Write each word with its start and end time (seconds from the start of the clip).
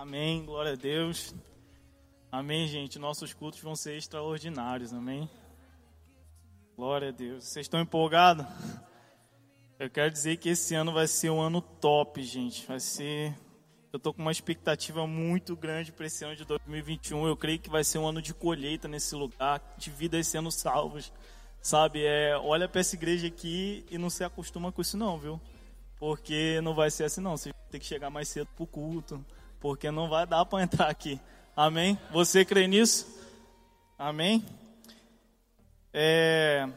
Amém, 0.00 0.44
glória 0.44 0.74
a 0.74 0.76
Deus. 0.76 1.34
Amém, 2.30 2.68
gente. 2.68 3.00
Nossos 3.00 3.34
cultos 3.34 3.60
vão 3.60 3.74
ser 3.74 3.96
extraordinários, 3.96 4.92
amém? 4.92 5.28
Glória 6.76 7.08
a 7.08 7.10
Deus. 7.10 7.42
Vocês 7.42 7.64
estão 7.64 7.80
empolgados? 7.80 8.46
Eu 9.76 9.90
quero 9.90 10.08
dizer 10.12 10.36
que 10.36 10.50
esse 10.50 10.72
ano 10.76 10.92
vai 10.92 11.08
ser 11.08 11.30
um 11.30 11.40
ano 11.40 11.60
top, 11.60 12.22
gente. 12.22 12.64
Vai 12.64 12.78
ser. 12.78 13.36
Eu 13.92 13.98
tô 13.98 14.14
com 14.14 14.22
uma 14.22 14.30
expectativa 14.30 15.04
muito 15.04 15.56
grande 15.56 15.90
para 15.90 16.06
esse 16.06 16.24
ano 16.24 16.36
de 16.36 16.44
2021. 16.44 17.26
Eu 17.26 17.36
creio 17.36 17.58
que 17.58 17.68
vai 17.68 17.82
ser 17.82 17.98
um 17.98 18.06
ano 18.06 18.22
de 18.22 18.32
colheita 18.32 18.86
nesse 18.86 19.16
lugar, 19.16 19.60
de 19.76 19.90
vidas 19.90 20.28
sendo 20.28 20.52
salvas. 20.52 21.12
Sabe, 21.60 22.04
é, 22.04 22.38
olha 22.38 22.68
para 22.68 22.82
essa 22.82 22.94
igreja 22.94 23.26
aqui 23.26 23.84
e 23.90 23.98
não 23.98 24.10
se 24.10 24.22
acostuma 24.22 24.70
com 24.70 24.80
isso 24.80 24.96
não, 24.96 25.18
viu? 25.18 25.40
Porque 25.98 26.60
não 26.60 26.72
vai 26.72 26.88
ser 26.88 27.02
assim 27.02 27.20
não. 27.20 27.36
Você 27.36 27.52
tem 27.68 27.80
que 27.80 27.86
chegar 27.86 28.10
mais 28.10 28.28
cedo 28.28 28.46
pro 28.54 28.64
culto 28.64 29.26
porque 29.60 29.90
não 29.90 30.08
vai 30.08 30.26
dar 30.26 30.44
para 30.44 30.62
entrar 30.62 30.88
aqui. 30.88 31.20
Amém? 31.56 31.98
Você 32.10 32.44
crê 32.44 32.66
nisso? 32.66 33.06
Amém? 33.98 34.44
É, 35.92 36.68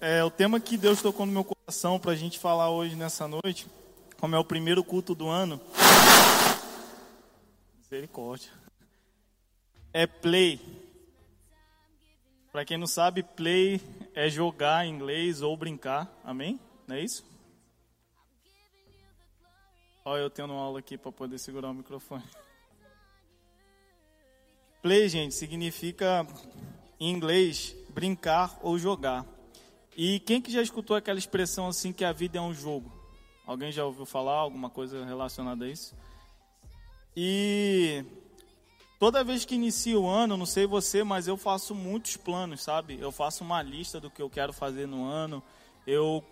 é 0.00 0.22
o 0.22 0.30
tema 0.30 0.60
que 0.60 0.76
Deus 0.76 1.02
tocou 1.02 1.26
no 1.26 1.32
meu 1.32 1.44
coração 1.44 1.98
para 1.98 2.12
a 2.12 2.16
gente 2.16 2.38
falar 2.38 2.70
hoje 2.70 2.94
nessa 2.94 3.26
noite, 3.26 3.66
como 4.20 4.36
é 4.36 4.38
o 4.38 4.44
primeiro 4.44 4.84
culto 4.84 5.14
do 5.14 5.28
ano. 5.28 5.60
Misericórdia. 7.78 8.50
É 9.92 10.06
play. 10.06 10.60
Para 12.52 12.64
quem 12.64 12.78
não 12.78 12.86
sabe, 12.86 13.22
play 13.22 13.80
é 14.14 14.28
jogar 14.28 14.86
em 14.86 14.94
inglês 14.94 15.42
ou 15.42 15.56
brincar. 15.56 16.08
Amém? 16.22 16.60
Não 16.86 16.96
é 16.96 17.00
isso? 17.00 17.24
Olha, 20.04 20.22
eu 20.22 20.30
tendo 20.30 20.52
aula 20.52 20.80
aqui 20.80 20.98
para 20.98 21.12
poder 21.12 21.38
segurar 21.38 21.70
o 21.70 21.74
microfone. 21.74 22.24
Play, 24.82 25.08
gente, 25.08 25.32
significa 25.32 26.26
em 26.98 27.08
inglês 27.12 27.76
brincar 27.90 28.58
ou 28.62 28.76
jogar. 28.76 29.24
E 29.96 30.18
quem 30.20 30.42
que 30.42 30.50
já 30.50 30.60
escutou 30.60 30.96
aquela 30.96 31.20
expressão 31.20 31.68
assim 31.68 31.92
que 31.92 32.04
a 32.04 32.12
vida 32.12 32.38
é 32.38 32.40
um 32.40 32.52
jogo? 32.52 32.90
Alguém 33.46 33.70
já 33.70 33.84
ouviu 33.84 34.04
falar 34.04 34.34
alguma 34.34 34.68
coisa 34.68 35.04
relacionada 35.04 35.66
a 35.66 35.68
isso? 35.68 35.94
E 37.16 38.04
toda 38.98 39.22
vez 39.22 39.44
que 39.44 39.54
inicio 39.54 40.02
o 40.02 40.08
ano, 40.08 40.36
não 40.36 40.46
sei 40.46 40.66
você, 40.66 41.04
mas 41.04 41.28
eu 41.28 41.36
faço 41.36 41.76
muitos 41.76 42.16
planos, 42.16 42.60
sabe? 42.60 42.98
Eu 43.00 43.12
faço 43.12 43.44
uma 43.44 43.62
lista 43.62 44.00
do 44.00 44.10
que 44.10 44.20
eu 44.20 44.28
quero 44.28 44.52
fazer 44.52 44.88
no 44.88 45.04
ano. 45.04 45.40
Eu 45.86 46.24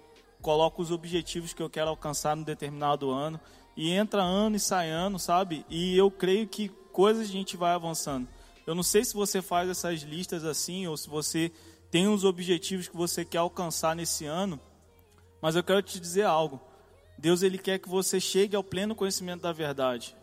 coloco 0.42 0.82
os 0.82 0.90
objetivos 0.90 1.52
que 1.52 1.62
eu 1.62 1.70
quero 1.70 1.90
alcançar 1.90 2.34
no 2.34 2.44
determinado 2.44 3.10
ano 3.10 3.40
e 3.80 3.92
entra 3.92 4.22
ano 4.22 4.56
e 4.56 4.60
sai 4.60 4.90
ano, 4.90 5.18
sabe? 5.18 5.64
E 5.70 5.96
eu 5.96 6.10
creio 6.10 6.46
que 6.46 6.68
coisas 6.92 7.30
a 7.30 7.32
gente 7.32 7.56
vai 7.56 7.72
avançando. 7.72 8.28
Eu 8.66 8.74
não 8.74 8.82
sei 8.82 9.02
se 9.02 9.14
você 9.14 9.40
faz 9.40 9.70
essas 9.70 10.02
listas 10.02 10.44
assim 10.44 10.86
ou 10.86 10.98
se 10.98 11.08
você 11.08 11.50
tem 11.90 12.06
uns 12.06 12.22
objetivos 12.22 12.88
que 12.88 12.94
você 12.94 13.24
quer 13.24 13.38
alcançar 13.38 13.96
nesse 13.96 14.26
ano, 14.26 14.60
mas 15.40 15.56
eu 15.56 15.64
quero 15.64 15.80
te 15.80 15.98
dizer 15.98 16.24
algo. 16.24 16.60
Deus 17.16 17.42
ele 17.42 17.56
quer 17.56 17.78
que 17.78 17.88
você 17.88 18.20
chegue 18.20 18.54
ao 18.54 18.62
pleno 18.62 18.94
conhecimento 18.94 19.40
da 19.40 19.50
verdade. 19.50 20.14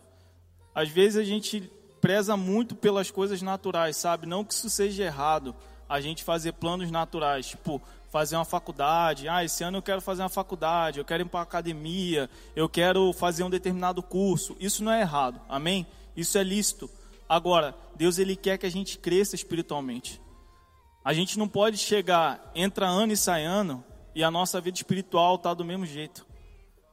Às 0.76 0.90
vezes 0.90 1.18
a 1.18 1.24
gente 1.24 1.62
preza 2.00 2.38
muito 2.38 2.76
pelas 2.76 3.10
coisas 3.10 3.42
naturais, 3.42 3.98
sabe? 3.98 4.28
Não 4.28 4.46
que 4.46 4.54
isso 4.54 4.70
seja 4.70 5.04
errado, 5.04 5.56
a 5.90 6.00
gente 6.00 6.24
fazer 6.24 6.52
planos 6.52 6.92
naturais, 6.92 7.48
tipo, 7.48 7.82
fazer 8.10 8.36
uma 8.36 8.46
faculdade. 8.46 9.28
Ah, 9.28 9.44
esse 9.44 9.64
ano 9.64 9.78
eu 9.78 9.82
quero 9.82 10.02
fazer 10.02 10.22
uma 10.22 10.30
faculdade, 10.30 11.00
eu 11.00 11.06
quero 11.06 11.24
ir 11.24 11.30
para 11.30 11.42
academia, 11.42 12.30
eu 12.56 12.70
quero 12.70 13.12
fazer 13.14 13.44
um 13.44 13.50
determinado 13.50 14.02
curso. 14.02 14.56
Isso 14.60 14.84
não 14.84 14.92
é 14.92 15.02
errado, 15.02 15.40
amém? 15.50 15.86
Isso 16.16 16.38
é 16.38 16.44
lícito. 16.44 16.90
Agora, 17.28 17.76
Deus 17.96 18.18
ele 18.18 18.36
quer 18.36 18.58
que 18.58 18.66
a 18.66 18.72
gente 18.72 18.98
cresça 18.98 19.36
espiritualmente. 19.36 20.22
A 21.04 21.14
gente 21.14 21.38
não 21.38 21.48
pode 21.48 21.78
chegar, 21.78 22.52
entra 22.54 22.88
ano 22.88 23.14
e 23.14 23.18
sai 23.18 23.46
ano, 23.46 23.84
e 24.14 24.24
a 24.24 24.32
nossa 24.32 24.60
vida 24.60 24.78
espiritual 24.78 25.36
está 25.36 25.54
do 25.54 25.64
mesmo 25.64 25.86
jeito. 25.86 26.26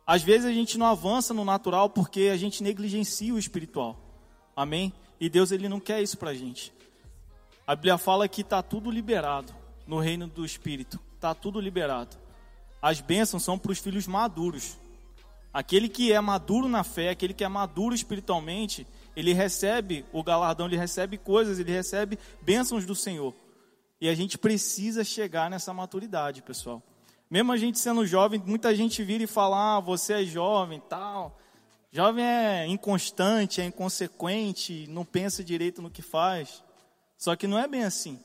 Às 0.06 0.22
vezes 0.22 0.46
a 0.46 0.52
gente 0.52 0.76
não 0.76 0.86
avança 0.86 1.32
no 1.32 1.44
natural 1.44 1.88
porque 1.88 2.30
a 2.32 2.36
gente 2.36 2.62
negligencia 2.62 3.32
o 3.32 3.38
espiritual. 3.38 3.96
Amém? 4.54 4.92
E 5.18 5.28
Deus 5.28 5.50
ele 5.50 5.68
não 5.68 5.80
quer 5.80 6.02
isso 6.02 6.18
para 6.18 6.30
a 6.30 6.34
gente. 6.34 6.72
A 7.66 7.74
Bíblia 7.74 7.96
fala 7.96 8.28
que 8.28 8.42
está 8.42 8.62
tudo 8.62 8.90
liberado 8.90 9.54
no 9.86 9.98
reino 9.98 10.26
do 10.26 10.44
Espírito. 10.44 11.00
Está 11.24 11.34
tudo 11.34 11.58
liberado. 11.58 12.18
As 12.82 13.00
bênçãos 13.00 13.42
são 13.42 13.58
para 13.58 13.72
os 13.72 13.78
filhos 13.78 14.06
maduros. 14.06 14.76
Aquele 15.54 15.88
que 15.88 16.12
é 16.12 16.20
maduro 16.20 16.68
na 16.68 16.84
fé, 16.84 17.08
aquele 17.08 17.32
que 17.32 17.42
é 17.42 17.48
maduro 17.48 17.94
espiritualmente, 17.94 18.86
ele 19.16 19.32
recebe 19.32 20.04
o 20.12 20.22
galardão, 20.22 20.66
ele 20.66 20.76
recebe 20.76 21.16
coisas, 21.16 21.58
ele 21.58 21.72
recebe 21.72 22.18
bênçãos 22.42 22.84
do 22.84 22.94
Senhor. 22.94 23.34
E 23.98 24.06
a 24.06 24.14
gente 24.14 24.36
precisa 24.36 25.02
chegar 25.02 25.48
nessa 25.48 25.72
maturidade, 25.72 26.42
pessoal. 26.42 26.82
Mesmo 27.30 27.52
a 27.52 27.56
gente 27.56 27.78
sendo 27.78 28.06
jovem, 28.06 28.42
muita 28.44 28.76
gente 28.76 29.02
vira 29.02 29.24
e 29.24 29.26
fala: 29.26 29.78
ah, 29.78 29.80
você 29.80 30.20
é 30.20 30.24
jovem, 30.26 30.78
tal. 30.90 31.40
Jovem 31.90 32.22
é 32.22 32.66
inconstante, 32.66 33.62
é 33.62 33.64
inconsequente, 33.64 34.86
não 34.90 35.06
pensa 35.06 35.42
direito 35.42 35.80
no 35.80 35.90
que 35.90 36.02
faz. 36.02 36.62
Só 37.16 37.34
que 37.34 37.46
não 37.46 37.58
é 37.58 37.66
bem 37.66 37.82
assim. 37.82 38.20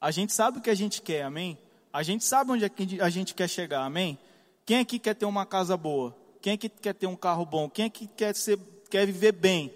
A 0.00 0.10
gente 0.10 0.32
sabe 0.32 0.58
o 0.58 0.60
que 0.60 0.70
a 0.70 0.74
gente 0.74 1.00
quer, 1.00 1.22
amém? 1.22 1.56
A 1.92 2.02
gente 2.02 2.24
sabe 2.24 2.52
onde 2.52 2.64
é 2.64 2.68
que 2.68 3.00
a 3.00 3.10
gente 3.10 3.34
quer 3.34 3.48
chegar, 3.48 3.84
amém? 3.84 4.18
Quem 4.64 4.78
aqui 4.78 4.98
quer 4.98 5.14
ter 5.14 5.26
uma 5.26 5.44
casa 5.44 5.76
boa? 5.76 6.16
Quem 6.40 6.52
aqui 6.52 6.68
quer 6.68 6.94
ter 6.94 7.06
um 7.06 7.16
carro 7.16 7.44
bom? 7.44 7.68
Quem 7.68 7.86
aqui 7.86 8.06
quer, 8.06 8.34
ser, 8.34 8.58
quer 8.88 9.06
viver 9.06 9.32
bem? 9.32 9.72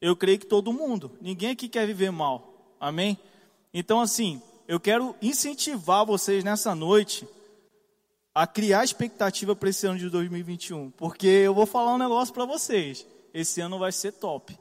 Eu 0.00 0.16
creio 0.16 0.38
que 0.38 0.46
todo 0.46 0.72
mundo. 0.72 1.12
Ninguém 1.20 1.50
aqui 1.50 1.68
quer 1.68 1.86
viver 1.86 2.10
mal, 2.10 2.74
amém? 2.80 3.18
Então, 3.72 4.00
assim, 4.00 4.42
eu 4.66 4.80
quero 4.80 5.14
incentivar 5.22 6.04
vocês 6.04 6.42
nessa 6.42 6.74
noite 6.74 7.26
a 8.34 8.46
criar 8.46 8.84
expectativa 8.84 9.56
para 9.56 9.70
esse 9.70 9.86
ano 9.86 9.98
de 9.98 10.10
2021, 10.10 10.90
porque 10.90 11.26
eu 11.26 11.54
vou 11.54 11.64
falar 11.64 11.94
um 11.94 11.98
negócio 11.98 12.34
para 12.34 12.44
vocês. 12.44 13.06
Esse 13.32 13.60
ano 13.60 13.78
vai 13.78 13.92
ser 13.92 14.12
top. 14.12 14.58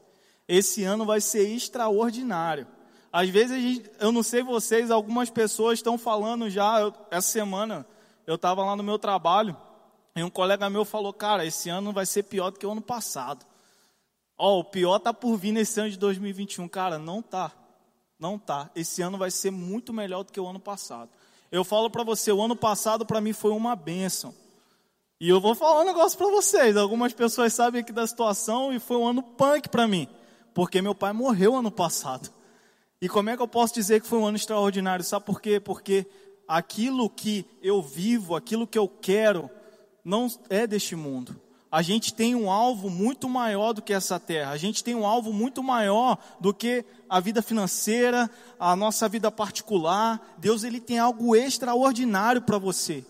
Esse 0.47 0.83
ano 0.83 1.05
vai 1.05 1.19
ser 1.19 1.49
extraordinário. 1.49 2.67
Às 3.15 3.29
vezes, 3.29 3.61
gente, 3.61 3.89
eu 3.97 4.11
não 4.11 4.21
sei 4.21 4.43
vocês, 4.43 4.91
algumas 4.91 5.29
pessoas 5.29 5.79
estão 5.79 5.97
falando 5.97 6.49
já, 6.49 6.81
eu, 6.81 6.93
essa 7.09 7.29
semana, 7.29 7.87
eu 8.27 8.35
estava 8.35 8.65
lá 8.65 8.75
no 8.75 8.83
meu 8.83 8.99
trabalho, 8.99 9.55
e 10.17 10.21
um 10.21 10.29
colega 10.29 10.69
meu 10.69 10.83
falou, 10.83 11.13
cara, 11.13 11.45
esse 11.45 11.69
ano 11.69 11.93
vai 11.93 12.05
ser 12.05 12.23
pior 12.23 12.51
do 12.51 12.59
que 12.59 12.65
o 12.65 12.71
ano 12.73 12.81
passado. 12.81 13.45
Ó, 14.37 14.57
oh, 14.57 14.59
o 14.59 14.63
pior 14.65 14.99
tá 14.99 15.13
por 15.13 15.37
vir 15.37 15.53
nesse 15.53 15.79
ano 15.79 15.89
de 15.89 15.97
2021. 15.97 16.67
Cara, 16.67 16.99
não 16.99 17.21
tá. 17.21 17.53
Não 18.19 18.37
tá. 18.37 18.69
Esse 18.75 19.01
ano 19.01 19.17
vai 19.17 19.31
ser 19.31 19.49
muito 19.49 19.93
melhor 19.93 20.23
do 20.25 20.33
que 20.33 20.39
o 20.41 20.45
ano 20.45 20.59
passado. 20.59 21.09
Eu 21.49 21.63
falo 21.63 21.89
para 21.89 22.03
você, 22.03 22.33
o 22.33 22.41
ano 22.41 22.53
passado 22.57 23.05
para 23.05 23.21
mim 23.21 23.31
foi 23.31 23.51
uma 23.51 23.77
bênção. 23.77 24.35
E 25.21 25.29
eu 25.29 25.39
vou 25.39 25.55
falar 25.55 25.83
um 25.83 25.85
negócio 25.85 26.17
para 26.17 26.27
vocês. 26.27 26.75
Algumas 26.75 27.13
pessoas 27.13 27.53
sabem 27.53 27.79
aqui 27.79 27.93
da 27.93 28.05
situação 28.05 28.73
e 28.73 28.79
foi 28.79 28.97
um 28.97 29.07
ano 29.07 29.23
punk 29.23 29.69
para 29.69 29.87
mim, 29.87 30.05
porque 30.53 30.81
meu 30.81 30.93
pai 30.93 31.13
morreu 31.13 31.55
ano 31.55 31.71
passado. 31.71 32.34
E 33.01 33.09
como 33.09 33.29
é 33.29 33.35
que 33.35 33.41
eu 33.41 33.47
posso 33.47 33.73
dizer 33.73 34.01
que 34.01 34.07
foi 34.07 34.19
um 34.19 34.25
ano 34.25 34.37
extraordinário? 34.37 35.03
Sabe 35.03 35.25
por 35.25 35.41
quê? 35.41 35.59
Porque 35.59 36.07
aquilo 36.47 37.09
que 37.09 37.45
eu 37.61 37.81
vivo, 37.81 38.35
aquilo 38.35 38.67
que 38.67 38.77
eu 38.77 38.87
quero, 38.87 39.49
não 40.03 40.27
é 40.49 40.65
deste 40.65 40.95
mundo. 40.95 41.39
A 41.71 41.81
gente 41.81 42.13
tem 42.13 42.35
um 42.35 42.49
alvo 42.49 42.89
muito 42.89 43.27
maior 43.27 43.73
do 43.73 43.81
que 43.81 43.91
essa 43.91 44.17
terra. 44.17 44.51
A 44.51 44.57
gente 44.57 44.81
tem 44.81 44.95
um 44.95 45.05
alvo 45.05 45.33
muito 45.33 45.61
maior 45.61 46.17
do 46.39 46.53
que 46.53 46.85
a 47.09 47.19
vida 47.19 47.41
financeira, 47.41 48.31
a 48.57 48.75
nossa 48.77 49.09
vida 49.09 49.29
particular. 49.29 50.35
Deus 50.37 50.63
ele 50.63 50.79
tem 50.79 50.99
algo 50.99 51.35
extraordinário 51.35 52.41
para 52.41 52.57
você. 52.57 53.05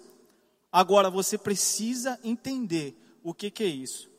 Agora 0.71 1.11
você 1.11 1.37
precisa 1.37 2.19
entender 2.23 2.99
o 3.23 3.33
que, 3.33 3.51
que 3.51 3.63
é 3.63 3.67
isso. 3.67 4.09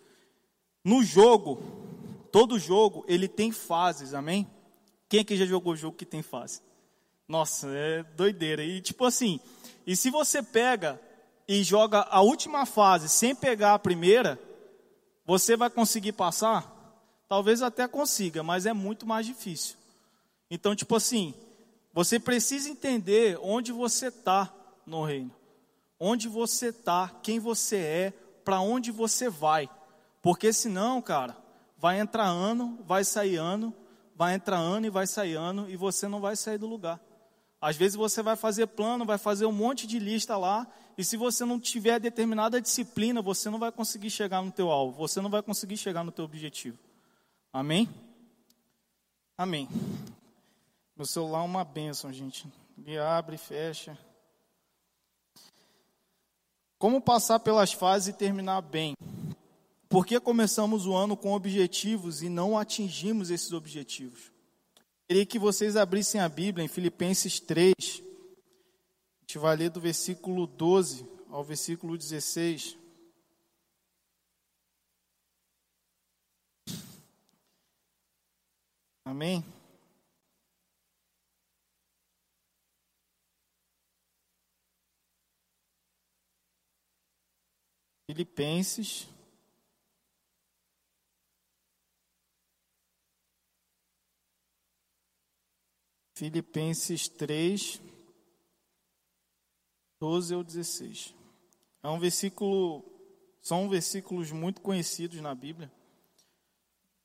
No 0.85 1.03
jogo, 1.03 1.61
todo 2.31 2.59
jogo 2.59 3.05
ele 3.09 3.27
tem 3.27 3.51
fases, 3.51 4.15
amém? 4.15 4.47
Quem 5.09 5.21
aqui 5.21 5.37
já 5.37 5.47
jogou 5.47 5.77
jogo 5.77 5.97
que 5.97 6.05
tem 6.05 6.23
fase? 6.23 6.61
Nossa, 7.29 7.69
é 7.71 8.03
doideira. 8.03 8.63
E 8.65 8.81
tipo 8.81 9.05
assim, 9.05 9.41
e 9.87 9.95
se 9.97 10.11
você 10.11 10.43
pega 10.43 11.01
e 11.47 11.63
joga 11.63 12.01
a 12.11 12.21
última 12.21 12.67
fase 12.67 13.09
sem 13.09 13.35
pegar 13.35 13.75
a 13.75 13.79
primeira, 13.79 14.39
você 15.25 15.57
vai 15.57 15.71
conseguir 15.71 16.13
passar? 16.13 16.73
Talvez 17.29 17.63
até 17.63 17.87
consiga, 17.89 18.43
mas 18.43 18.67
é 18.67 18.73
muito 18.73 19.07
mais 19.07 19.27
difícil. 19.27 19.77
Então, 20.51 20.75
tipo 20.77 20.95
assim, 20.95 21.35
você 21.93 22.21
precisa 22.21 22.69
entender 22.69 23.39
onde 23.43 23.73
você 23.73 24.09
está 24.09 24.53
no 24.85 25.05
reino. 25.05 25.33
Onde 25.99 26.29
você 26.29 26.69
está, 26.69 27.11
quem 27.23 27.41
você 27.41 27.77
é, 27.77 28.13
para 28.45 28.61
onde 28.61 28.93
você 28.93 29.29
vai. 29.29 29.69
Porque 30.23 30.53
senão, 30.53 31.03
cara, 31.03 31.37
vai 31.79 31.99
entrar 31.99 32.27
ano, 32.27 32.79
vai 32.87 33.03
sair 33.03 33.37
ano, 33.37 33.75
vai 34.17 34.35
entrar 34.35 34.57
ano 34.57 34.87
e 34.87 34.91
vai 34.91 35.07
sair 35.07 35.35
ano 35.35 35.69
e 35.69 35.77
você 35.77 36.09
não 36.09 36.21
vai 36.21 36.35
sair 36.35 36.59
do 36.59 36.67
lugar. 36.67 36.99
Às 37.61 37.77
vezes 37.77 37.95
você 37.95 38.23
vai 38.23 38.35
fazer 38.35 38.67
plano, 38.67 39.05
vai 39.05 39.19
fazer 39.19 39.47
um 39.47 39.53
monte 39.53 39.87
de 39.87 39.99
lista 39.99 40.37
lá, 40.37 40.67
e 40.97 41.05
se 41.05 41.17
você 41.17 41.45
não 41.45 41.61
tiver 41.61 42.01
determinada 42.01 42.61
disciplina, 42.61 43.21
você 43.21 43.51
não 43.51 43.59
vai 43.59 43.71
conseguir 43.71 44.11
chegar 44.11 44.43
no 44.43 44.51
teu 44.51 44.71
alvo, 44.71 44.97
você 44.97 45.21
não 45.21 45.31
vai 45.31 45.43
conseguir 45.43 45.77
chegar 45.77 46.03
no 46.03 46.13
teu 46.13 46.25
objetivo. 46.25 46.79
Amém? 47.53 47.89
Amém. 49.37 49.69
Meu 50.97 51.05
celular 51.07 51.41
é 51.41 51.45
uma 51.45 51.65
bênção, 51.65 52.13
gente. 52.13 52.47
Ele 52.79 52.99
abre 52.99 53.37
e 53.37 53.39
fecha. 53.39 53.99
Como 56.79 57.01
passar 57.01 57.39
pelas 57.41 57.73
fases 57.73 58.09
e 58.09 58.13
terminar 58.13 58.61
bem? 58.63 58.95
Por 59.89 60.05
que 60.05 60.19
começamos 60.19 60.85
o 60.85 60.95
ano 60.95 61.17
com 61.17 61.33
objetivos 61.33 62.23
e 62.23 62.29
não 62.29 62.59
atingimos 62.59 63.31
esses 63.31 63.53
objetivos? 63.53 64.33
Queria 65.09 65.25
que 65.25 65.39
vocês 65.39 65.77
abrissem 65.77 66.21
a 66.21 66.29
Bíblia 66.29 66.65
em 66.65 66.69
Filipenses 66.69 67.39
3. 67.39 67.73
A 67.79 69.21
gente 69.23 69.39
vai 69.39 69.57
ler 69.57 69.71
do 69.71 69.81
versículo 69.81 70.47
12 70.47 71.07
ao 71.31 71.45
versículo 71.45 71.97
16. 71.97 72.77
Amém? 79.05 79.45
Filipenses. 88.11 89.16
Filipenses 96.17 97.09
3, 97.09 97.79
12 100.01 100.35
ao 100.35 100.43
16. 100.43 101.15
É 101.83 101.89
um 101.89 101.99
versículo, 101.99 102.83
são 103.43 103.69
versículos 103.69 104.33
muito 104.33 104.63
conhecidos 104.63 105.21
na 105.21 105.35
Bíblia. 105.35 105.71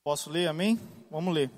Posso 0.02 0.30
ler, 0.30 0.48
amém? 0.48 0.80
Vamos 1.10 1.34
ler. 1.34 1.50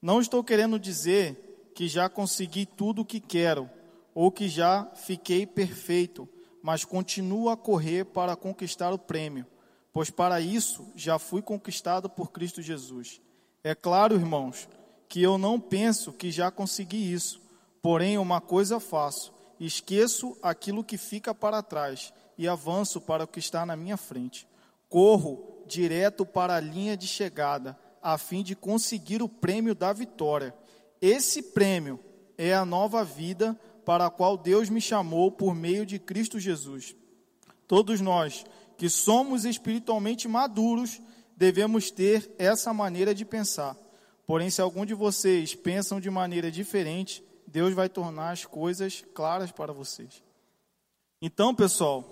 Não 0.00 0.20
estou 0.20 0.44
querendo 0.44 0.78
dizer 0.78 1.72
que 1.74 1.88
já 1.88 2.06
consegui 2.10 2.66
tudo 2.66 3.00
o 3.00 3.04
que 3.06 3.18
quero 3.18 3.70
ou 4.14 4.30
que 4.30 4.46
já 4.46 4.84
fiquei 4.94 5.46
perfeito, 5.46 6.28
mas 6.62 6.84
continuo 6.84 7.48
a 7.48 7.56
correr 7.56 8.04
para 8.04 8.36
conquistar 8.36 8.92
o 8.92 8.98
prêmio, 8.98 9.46
pois 9.90 10.10
para 10.10 10.38
isso 10.38 10.86
já 10.94 11.18
fui 11.18 11.40
conquistado 11.40 12.10
por 12.10 12.30
Cristo 12.30 12.60
Jesus. 12.60 13.22
É 13.64 13.74
claro, 13.74 14.16
irmãos, 14.16 14.68
que 15.14 15.22
eu 15.22 15.38
não 15.38 15.60
penso 15.60 16.12
que 16.12 16.32
já 16.32 16.50
consegui 16.50 17.12
isso, 17.12 17.40
porém 17.80 18.18
uma 18.18 18.40
coisa 18.40 18.80
faço: 18.80 19.32
esqueço 19.60 20.36
aquilo 20.42 20.82
que 20.82 20.98
fica 20.98 21.32
para 21.32 21.62
trás 21.62 22.12
e 22.36 22.48
avanço 22.48 23.00
para 23.00 23.22
o 23.22 23.28
que 23.28 23.38
está 23.38 23.64
na 23.64 23.76
minha 23.76 23.96
frente. 23.96 24.44
Corro 24.88 25.62
direto 25.68 26.26
para 26.26 26.56
a 26.56 26.60
linha 26.60 26.96
de 26.96 27.06
chegada 27.06 27.78
a 28.02 28.18
fim 28.18 28.42
de 28.42 28.56
conseguir 28.56 29.22
o 29.22 29.28
prêmio 29.28 29.72
da 29.72 29.92
vitória. 29.92 30.52
Esse 31.00 31.40
prêmio 31.40 32.00
é 32.36 32.52
a 32.52 32.64
nova 32.64 33.04
vida 33.04 33.56
para 33.84 34.06
a 34.06 34.10
qual 34.10 34.36
Deus 34.36 34.68
me 34.68 34.80
chamou 34.80 35.30
por 35.30 35.54
meio 35.54 35.86
de 35.86 36.00
Cristo 36.00 36.40
Jesus. 36.40 36.96
Todos 37.68 38.00
nós 38.00 38.44
que 38.76 38.88
somos 38.88 39.44
espiritualmente 39.44 40.26
maduros 40.26 41.00
devemos 41.36 41.88
ter 41.92 42.34
essa 42.36 42.74
maneira 42.74 43.14
de 43.14 43.24
pensar. 43.24 43.83
Porém, 44.26 44.50
se 44.50 44.60
algum 44.60 44.86
de 44.86 44.94
vocês 44.94 45.54
pensam 45.54 46.00
de 46.00 46.10
maneira 46.10 46.50
diferente, 46.50 47.22
Deus 47.46 47.74
vai 47.74 47.88
tornar 47.88 48.30
as 48.30 48.44
coisas 48.44 49.04
claras 49.14 49.52
para 49.52 49.72
vocês. 49.72 50.22
Então, 51.20 51.54
pessoal, 51.54 52.04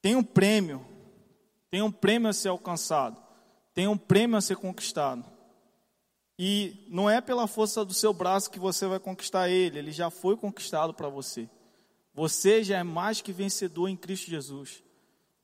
tem 0.00 0.14
um 0.16 0.22
prêmio, 0.22 0.84
tem 1.70 1.82
um 1.82 1.90
prêmio 1.90 2.28
a 2.28 2.32
ser 2.32 2.48
alcançado 2.48 3.30
tem 3.74 3.86
um 3.86 3.96
prêmio 3.96 4.36
a 4.36 4.40
ser 4.40 4.56
conquistado. 4.56 5.24
E 6.38 6.84
não 6.88 7.08
é 7.08 7.20
pela 7.20 7.46
força 7.46 7.84
do 7.84 7.92
seu 7.92 8.12
braço 8.12 8.50
que 8.50 8.58
você 8.58 8.86
vai 8.86 8.98
conquistar 8.98 9.48
ele, 9.48 9.78
ele 9.78 9.92
já 9.92 10.10
foi 10.10 10.36
conquistado 10.36 10.94
para 10.94 11.08
você. 11.08 11.48
Você 12.14 12.64
já 12.64 12.78
é 12.78 12.82
mais 12.82 13.20
que 13.20 13.32
vencedor 13.32 13.88
em 13.88 13.96
Cristo 13.96 14.28
Jesus. 14.28 14.82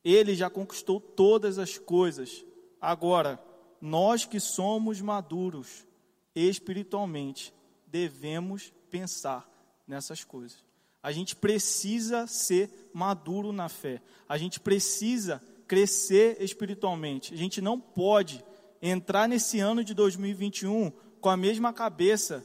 Ele 0.05 0.35
já 0.35 0.51
conquistou 0.51 1.01
todas 1.01 1.59
as 1.59 1.79
coisas. 1.79 2.45
Agora, 2.81 3.41
nós 3.81 4.25
que 4.25 4.41
somos 4.41 5.01
maduros 5.01 5.87
espiritualmente, 6.35 7.53
devemos 7.87 8.73
pensar 8.91 9.49
nessas 9.87 10.25
coisas. 10.25 10.65
A 11.03 11.13
gente 11.13 11.37
precisa 11.37 12.27
ser 12.27 12.91
maduro 12.93 13.53
na 13.53 13.69
fé. 13.69 14.03
A 14.29 14.37
gente 14.37 14.59
precisa 14.59 15.41
crescer 15.69 16.43
espiritualmente. 16.43 17.33
A 17.33 17.37
gente 17.37 17.61
não 17.61 17.79
pode 17.79 18.45
entrar 18.83 19.29
nesse 19.29 19.61
ano 19.61 19.85
de 19.85 19.95
2021 19.95 20.91
com 21.21 21.29
a 21.29 21.37
mesma 21.37 21.73
cabeça 21.73 22.45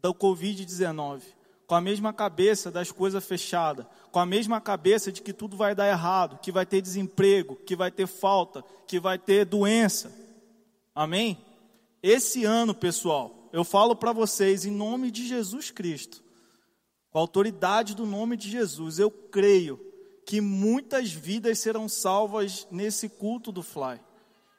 do 0.00 0.14
Covid-19, 0.14 1.22
com 1.66 1.74
a 1.74 1.80
mesma 1.80 2.12
cabeça 2.12 2.70
das 2.70 2.90
coisas 2.90 3.24
fechadas, 3.24 3.86
com 4.10 4.18
a 4.18 4.26
mesma 4.26 4.60
cabeça 4.60 5.12
de 5.12 5.20
que 5.20 5.32
tudo 5.32 5.56
vai 5.56 5.74
dar 5.74 5.88
errado, 5.88 6.38
que 6.40 6.52
vai 6.52 6.64
ter 6.64 6.80
desemprego, 6.80 7.56
que 7.56 7.76
vai 7.76 7.90
ter 7.90 8.06
falta, 8.06 8.64
que 8.86 8.98
vai 8.98 9.18
ter 9.18 9.44
doença. 9.44 10.27
Amém? 10.98 11.38
Esse 12.02 12.44
ano, 12.44 12.74
pessoal, 12.74 13.48
eu 13.52 13.62
falo 13.62 13.94
para 13.94 14.10
vocês 14.10 14.64
em 14.64 14.72
nome 14.72 15.12
de 15.12 15.28
Jesus 15.28 15.70
Cristo, 15.70 16.24
com 17.12 17.18
a 17.18 17.20
autoridade 17.20 17.94
do 17.94 18.04
nome 18.04 18.36
de 18.36 18.50
Jesus, 18.50 18.98
eu 18.98 19.08
creio 19.08 19.78
que 20.26 20.40
muitas 20.40 21.12
vidas 21.12 21.60
serão 21.60 21.88
salvas 21.88 22.66
nesse 22.68 23.08
culto 23.08 23.52
do 23.52 23.62
Fly. 23.62 24.00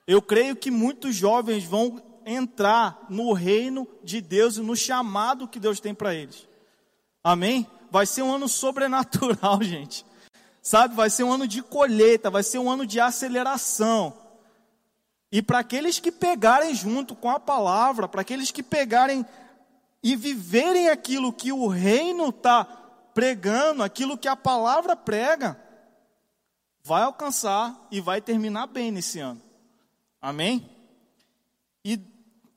Eu 0.08 0.22
creio 0.22 0.56
que 0.56 0.72
muitos 0.72 1.14
jovens 1.14 1.66
vão 1.66 2.02
entrar 2.26 3.06
no 3.10 3.34
reino 3.34 3.86
de 4.02 4.22
Deus 4.22 4.56
e 4.56 4.62
no 4.62 4.78
chamado 4.78 5.46
que 5.46 5.60
Deus 5.60 5.82
tem 5.82 5.94
para 5.94 6.16
eles. 6.16 6.48
Amém? 7.22 7.68
Vai 7.92 8.06
ser 8.06 8.22
um 8.22 8.34
ano 8.34 8.48
sobrenatural, 8.48 9.60
gente. 9.62 10.06
Sabe, 10.62 10.96
vai 10.96 11.10
ser 11.10 11.26
um 11.26 11.34
ano 11.34 11.46
de 11.46 11.62
colheita, 11.62 12.30
vai 12.30 12.44
ser 12.44 12.60
um 12.60 12.72
ano 12.72 12.86
de 12.86 12.98
aceleração. 12.98 14.29
E 15.32 15.42
para 15.42 15.60
aqueles 15.60 16.00
que 16.00 16.12
pegarem 16.12 16.74
junto 16.74 17.16
com 17.16 17.30
a 17.30 17.40
palavra, 17.40 18.08
para 18.08 18.22
aqueles 18.22 18.50
que 18.52 18.64
pegarem 18.64 19.26
e 20.02 20.16
viverem 20.16 20.90
aquilo 20.90 21.32
que 21.32 21.52
o 21.52 21.68
reino 21.68 22.30
está 22.30 22.64
pregando 23.14 23.84
aquilo 23.84 24.18
que 24.18 24.28
a 24.28 24.36
palavra 24.36 24.96
prega, 24.96 25.60
vai 26.84 27.04
alcançar 27.04 27.88
e 27.92 28.00
vai 28.00 28.22
terminar 28.22 28.68
bem 28.68 28.92
nesse 28.92 29.20
ano. 29.20 29.42
Amém? 30.22 30.70
E 31.84 32.00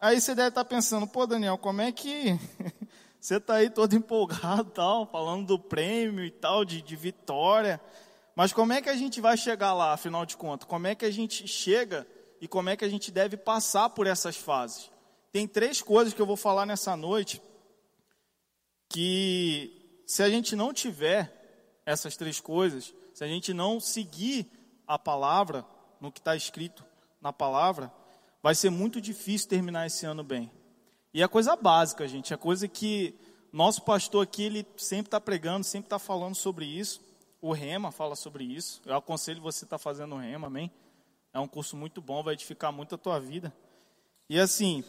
aí 0.00 0.20
você 0.20 0.34
deve 0.34 0.48
estar 0.48 0.64
pensando, 0.64 1.06
pô, 1.06 1.26
Daniel, 1.26 1.58
como 1.58 1.80
é 1.80 1.92
que 1.92 2.38
você 3.20 3.36
está 3.36 3.54
aí 3.54 3.70
todo 3.70 3.94
empolgado, 3.94 4.70
tal, 4.74 5.06
falando 5.06 5.46
do 5.46 5.58
prêmio 5.58 6.24
e 6.24 6.30
tal, 6.30 6.64
de, 6.64 6.80
de 6.80 6.96
vitória. 6.96 7.80
Mas 8.34 8.52
como 8.52 8.72
é 8.72 8.80
que 8.80 8.88
a 8.88 8.96
gente 8.96 9.20
vai 9.20 9.36
chegar 9.36 9.74
lá, 9.74 9.92
afinal 9.92 10.24
de 10.24 10.36
contas? 10.36 10.66
Como 10.66 10.86
é 10.86 10.94
que 10.94 11.04
a 11.04 11.10
gente 11.10 11.46
chega 11.46 12.06
e 12.42 12.48
como 12.48 12.68
é 12.68 12.76
que 12.76 12.84
a 12.84 12.88
gente 12.88 13.12
deve 13.12 13.36
passar 13.36 13.90
por 13.90 14.04
essas 14.04 14.36
fases? 14.36 14.90
Tem 15.30 15.46
três 15.46 15.80
coisas 15.80 16.12
que 16.12 16.20
eu 16.20 16.26
vou 16.26 16.36
falar 16.36 16.66
nessa 16.66 16.96
noite 16.96 17.40
que 18.88 20.02
se 20.04 20.24
a 20.24 20.28
gente 20.28 20.56
não 20.56 20.72
tiver 20.72 21.80
essas 21.86 22.16
três 22.16 22.40
coisas, 22.40 22.92
se 23.14 23.22
a 23.22 23.28
gente 23.28 23.54
não 23.54 23.78
seguir 23.78 24.50
a 24.88 24.98
palavra, 24.98 25.64
no 26.00 26.10
que 26.10 26.18
está 26.18 26.34
escrito 26.34 26.84
na 27.20 27.32
palavra, 27.32 27.92
vai 28.42 28.56
ser 28.56 28.70
muito 28.70 29.00
difícil 29.00 29.48
terminar 29.48 29.86
esse 29.86 30.04
ano 30.04 30.24
bem. 30.24 30.50
E 31.14 31.22
é 31.22 31.28
coisa 31.28 31.54
básica, 31.54 32.08
gente, 32.08 32.34
é 32.34 32.36
coisa 32.36 32.66
que 32.66 33.14
nosso 33.52 33.82
pastor 33.82 34.24
aqui, 34.24 34.42
ele 34.42 34.66
sempre 34.76 35.06
está 35.06 35.20
pregando, 35.20 35.62
sempre 35.62 35.86
está 35.86 35.98
falando 35.98 36.34
sobre 36.34 36.64
isso. 36.64 37.00
O 37.40 37.52
Rema 37.52 37.92
fala 37.92 38.16
sobre 38.16 38.42
isso. 38.42 38.82
Eu 38.84 38.96
aconselho 38.96 39.40
você 39.40 39.64
estar 39.64 39.78
tá 39.78 39.82
fazendo 39.82 40.16
o 40.16 40.18
Rema, 40.18 40.48
amém? 40.48 40.72
É 41.32 41.40
um 41.40 41.48
curso 41.48 41.76
muito 41.76 42.00
bom, 42.00 42.22
vai 42.22 42.34
edificar 42.34 42.72
muito 42.72 42.94
a 42.94 42.98
tua 42.98 43.18
vida. 43.18 43.52
E 44.28 44.38
assim, 44.38 44.84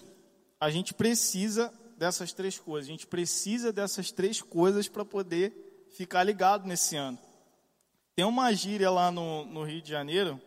a 0.59 0.69
gente 0.69 0.93
precisa 0.93 1.73
dessas 1.97 2.33
três 2.33 2.59
coisas. 2.59 2.89
A 2.89 2.91
gente 2.91 3.07
precisa 3.07 3.71
dessas 3.71 4.11
três 4.11 4.41
coisas 4.41 4.87
para 4.87 5.05
poder 5.05 5.87
ficar 5.95 6.23
ligado 6.23 6.67
nesse 6.67 6.95
ano. 6.95 7.17
Tem 8.15 8.25
uma 8.25 8.53
gíria 8.53 8.91
lá 8.91 9.11
no, 9.11 9.45
no 9.45 9.63
Rio 9.63 9.81
de 9.81 9.89
Janeiro, 9.89 10.39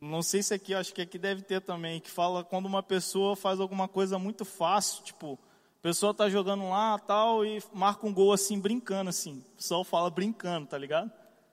não 0.00 0.20
sei 0.20 0.42
se 0.42 0.52
aqui, 0.52 0.74
acho 0.74 0.92
que 0.92 1.00
aqui 1.00 1.16
deve 1.16 1.42
ter 1.42 1.60
também, 1.60 2.00
que 2.00 2.10
fala 2.10 2.42
quando 2.42 2.66
uma 2.66 2.82
pessoa 2.82 3.36
faz 3.36 3.60
alguma 3.60 3.86
coisa 3.86 4.18
muito 4.18 4.44
fácil, 4.44 5.04
tipo, 5.04 5.38
a 5.78 5.82
pessoa 5.82 6.12
tá 6.12 6.28
jogando 6.28 6.68
lá 6.68 6.98
tal 6.98 7.44
e 7.44 7.62
marca 7.72 8.04
um 8.04 8.12
gol 8.12 8.32
assim, 8.32 8.58
brincando 8.58 9.10
assim. 9.10 9.44
O 9.52 9.56
pessoal 9.56 9.84
fala 9.84 10.10
brincando, 10.10 10.66
tá 10.66 10.76
ligado? 10.76 11.10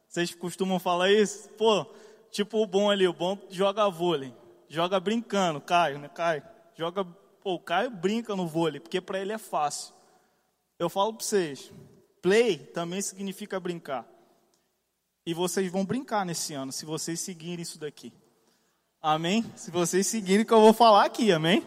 Vocês 0.07 0.33
costumam 0.33 0.79
falar 0.79 1.11
isso? 1.11 1.47
Pô, 1.49 1.85
tipo 2.31 2.61
o 2.61 2.65
bom 2.65 2.89
ali, 2.89 3.07
o 3.07 3.13
bom 3.13 3.37
joga 3.49 3.89
vôlei. 3.89 4.33
Joga 4.67 4.99
brincando, 4.99 5.59
Caio, 5.59 5.97
né? 5.97 6.09
Caio. 6.09 6.43
Joga 6.75 7.05
Pô, 7.41 7.53
o 7.53 7.59
Caio 7.59 7.89
brinca 7.89 8.35
no 8.35 8.47
vôlei, 8.47 8.79
porque 8.79 8.99
para 8.99 9.19
ele 9.19 9.31
é 9.31 9.37
fácil. 9.37 9.93
Eu 10.77 10.89
falo 10.89 11.13
para 11.13 11.25
vocês, 11.25 11.71
play 12.21 12.57
também 12.57 13.01
significa 13.01 13.59
brincar. 13.59 14.05
E 15.25 15.33
vocês 15.33 15.71
vão 15.71 15.85
brincar 15.85 16.25
nesse 16.25 16.53
ano, 16.53 16.71
se 16.71 16.85
vocês 16.85 17.19
seguirem 17.19 17.61
isso 17.61 17.79
daqui. 17.79 18.13
Amém? 19.01 19.45
Se 19.55 19.71
vocês 19.71 20.05
seguirem 20.07 20.43
o 20.43 20.45
que 20.45 20.53
eu 20.53 20.59
vou 20.59 20.73
falar 20.73 21.05
aqui, 21.05 21.31
amém? 21.31 21.65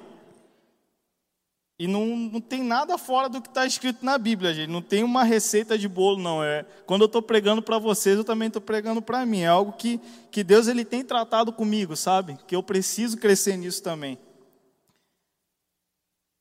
E 1.82 1.88
não, 1.88 2.06
não 2.06 2.40
tem 2.40 2.62
nada 2.62 2.96
fora 2.96 3.28
do 3.28 3.42
que 3.42 3.48
está 3.48 3.66
escrito 3.66 4.04
na 4.04 4.16
Bíblia, 4.16 4.54
gente. 4.54 4.70
Não 4.70 4.80
tem 4.80 5.02
uma 5.02 5.24
receita 5.24 5.76
de 5.76 5.88
bolo, 5.88 6.16
não. 6.16 6.40
É 6.40 6.64
quando 6.86 7.00
eu 7.00 7.06
estou 7.06 7.20
pregando 7.20 7.60
para 7.60 7.76
vocês, 7.76 8.16
eu 8.16 8.22
também 8.22 8.46
estou 8.46 8.62
pregando 8.62 9.02
para 9.02 9.26
mim. 9.26 9.40
É 9.40 9.48
algo 9.48 9.72
que, 9.72 10.00
que 10.30 10.44
Deus 10.44 10.68
ele 10.68 10.84
tem 10.84 11.02
tratado 11.02 11.52
comigo, 11.52 11.96
sabe? 11.96 12.38
Que 12.46 12.54
eu 12.54 12.62
preciso 12.62 13.16
crescer 13.16 13.56
nisso 13.56 13.82
também. 13.82 14.16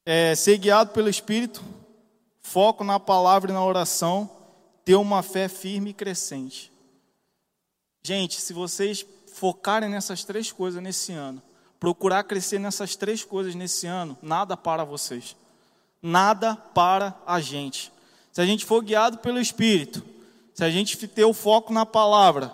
É, 0.06 0.36
ser 0.36 0.60
guiado 0.60 0.92
pelo 0.92 1.10
Espírito, 1.10 1.64
foco 2.44 2.84
na 2.84 3.00
palavra 3.00 3.50
e 3.50 3.54
na 3.56 3.66
oração, 3.66 4.30
ter 4.86 4.94
uma 4.94 5.24
fé 5.24 5.48
firme 5.48 5.90
e 5.90 5.94
crescente. 5.96 6.72
Gente, 8.04 8.40
se 8.40 8.54
vocês 8.54 9.04
focarem 9.34 9.90
nessas 9.90 10.24
três 10.24 10.52
coisas 10.52 10.84
nesse 10.84 11.14
ano, 11.14 11.42
procurar 11.82 12.24
crescer 12.26 12.60
nessas 12.60 12.96
três 12.96 13.24
coisas 13.24 13.56
nesse 13.56 13.88
ano, 13.88 14.16
nada 14.22 14.56
para 14.56 14.84
vocês. 14.84 15.36
Nada 16.00 16.56
para 16.56 17.20
a 17.26 17.42
gente. 17.42 17.92
Se 18.32 18.40
a 18.40 18.46
gente 18.46 18.66
for 18.66 18.84
guiado 18.84 19.18
pelo 19.18 19.42
Espírito, 19.42 20.04
se 20.54 20.64
a 20.64 20.70
gente 20.70 20.96
ter 21.08 21.26
o 21.26 21.34
foco 21.34 21.74
na 21.74 21.84
palavra, 21.84 22.54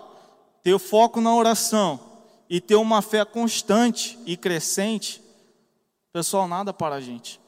ter 0.62 0.72
o 0.72 0.78
foco 0.78 1.20
na 1.20 1.34
oração 1.34 2.00
e 2.48 2.58
ter 2.58 2.76
uma 2.76 3.02
fé 3.02 3.22
constante 3.22 4.18
e 4.24 4.34
crescente, 4.34 5.22
pessoal, 6.10 6.48
nada 6.48 6.72
para 6.72 6.94
a 6.94 7.00
gente. 7.00 7.38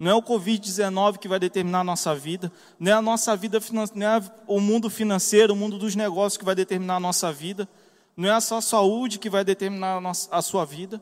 Não 0.00 0.10
é 0.10 0.14
o 0.14 0.22
Covid-19 0.22 1.18
que 1.18 1.28
vai 1.28 1.38
determinar 1.38 1.80
a 1.80 1.84
nossa 1.84 2.12
vida, 2.12 2.50
não 2.76 2.90
é 2.90 2.94
a 2.94 3.02
nossa 3.02 3.36
vida, 3.36 3.60
não 3.94 4.06
é 4.08 4.32
o 4.48 4.58
mundo 4.58 4.90
financeiro, 4.90 5.52
o 5.52 5.56
mundo 5.56 5.78
dos 5.78 5.94
negócios 5.94 6.36
que 6.36 6.44
vai 6.44 6.56
determinar 6.56 6.96
a 6.96 7.00
nossa 7.00 7.32
vida, 7.32 7.68
não 8.16 8.28
é 8.28 8.32
a 8.32 8.40
sua 8.40 8.60
saúde 8.60 9.20
que 9.20 9.30
vai 9.30 9.44
determinar 9.44 9.98
a, 9.98 10.00
nossa, 10.00 10.28
a 10.34 10.42
sua 10.42 10.64
vida. 10.64 11.00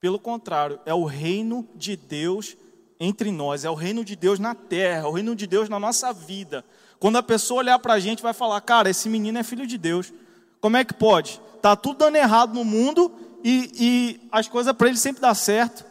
Pelo 0.00 0.18
contrário, 0.18 0.80
é 0.86 0.94
o 0.94 1.04
reino 1.04 1.68
de 1.74 1.94
Deus 1.94 2.56
entre 2.98 3.30
nós, 3.30 3.64
é 3.64 3.70
o 3.70 3.74
reino 3.74 4.04
de 4.04 4.16
Deus 4.16 4.38
na 4.38 4.54
terra, 4.54 5.02
é 5.02 5.06
o 5.06 5.12
reino 5.12 5.34
de 5.34 5.46
Deus 5.46 5.68
na 5.68 5.78
nossa 5.78 6.12
vida. 6.12 6.64
Quando 6.98 7.16
a 7.16 7.22
pessoa 7.22 7.60
olhar 7.60 7.78
para 7.78 7.94
a 7.94 8.00
gente, 8.00 8.22
vai 8.22 8.32
falar: 8.32 8.60
Cara, 8.62 8.88
esse 8.88 9.08
menino 9.08 9.38
é 9.38 9.42
filho 9.42 9.66
de 9.66 9.76
Deus. 9.76 10.12
Como 10.60 10.76
é 10.76 10.84
que 10.84 10.94
pode? 10.94 11.40
Tá 11.60 11.76
tudo 11.76 11.98
dando 11.98 12.16
errado 12.16 12.54
no 12.54 12.64
mundo 12.64 13.12
e, 13.44 13.70
e 13.78 14.28
as 14.32 14.48
coisas 14.48 14.72
para 14.72 14.88
ele 14.88 14.96
sempre 14.96 15.20
dá 15.20 15.34
certo. 15.34 15.84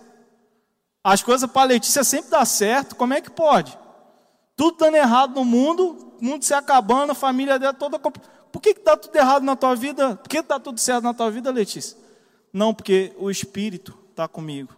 As 1.04 1.24
coisas 1.24 1.50
para 1.50 1.70
Letícia 1.70 2.04
sempre 2.04 2.32
dá 2.32 2.46
certo. 2.46 2.96
Como 2.96 3.14
é 3.14 3.22
que 3.22 3.32
pode? 3.32 3.78
Tudo 4.56 4.78
dando 4.78 4.96
errado 4.96 5.36
no 5.36 5.46
mundo, 5.46 6.14
mundo 6.20 6.44
se 6.44 6.54
acabando, 6.54 7.12
a 7.12 7.16
família 7.16 7.58
dela 7.58 7.74
toda 7.74 7.98
por 8.52 8.62
que 8.62 8.70
está 8.70 8.98
tudo 8.98 9.16
errado 9.16 9.44
na 9.44 9.56
tua 9.56 9.76
vida? 9.76 10.16
Por 10.16 10.28
que 10.28 10.40
está 10.40 10.60
tudo 10.60 10.80
certo 10.80 11.04
na 11.04 11.14
tua 11.14 11.30
vida, 11.30 11.52
Letícia? 11.52 11.96
Não, 12.52 12.74
porque 12.74 13.14
o 13.18 13.30
Espírito 13.30 13.99
está 14.20 14.28
comigo. 14.28 14.76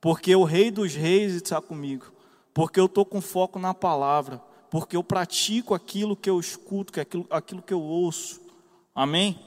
Porque 0.00 0.34
o 0.34 0.42
Rei 0.42 0.70
dos 0.70 0.94
Reis 0.94 1.34
está 1.34 1.60
comigo. 1.60 2.12
Porque 2.52 2.80
eu 2.80 2.86
estou 2.86 3.04
com 3.04 3.20
foco 3.20 3.58
na 3.58 3.72
palavra. 3.72 4.42
Porque 4.68 4.96
eu 4.96 5.04
pratico 5.04 5.74
aquilo 5.74 6.16
que 6.16 6.28
eu 6.28 6.40
escuto, 6.40 6.92
que 6.92 7.00
aquilo, 7.00 7.26
aquilo 7.30 7.62
que 7.62 7.72
eu 7.72 7.80
ouço. 7.80 8.40
Amém? 8.94 9.38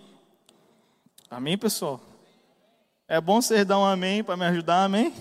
Amém, 1.30 1.58
pessoal? 1.58 2.00
É 3.08 3.20
bom 3.20 3.42
vocês 3.42 3.66
dar 3.66 3.80
um 3.80 3.86
amém 3.86 4.24
para 4.24 4.38
me 4.38 4.46
ajudar, 4.46 4.86
amém? 4.86 5.14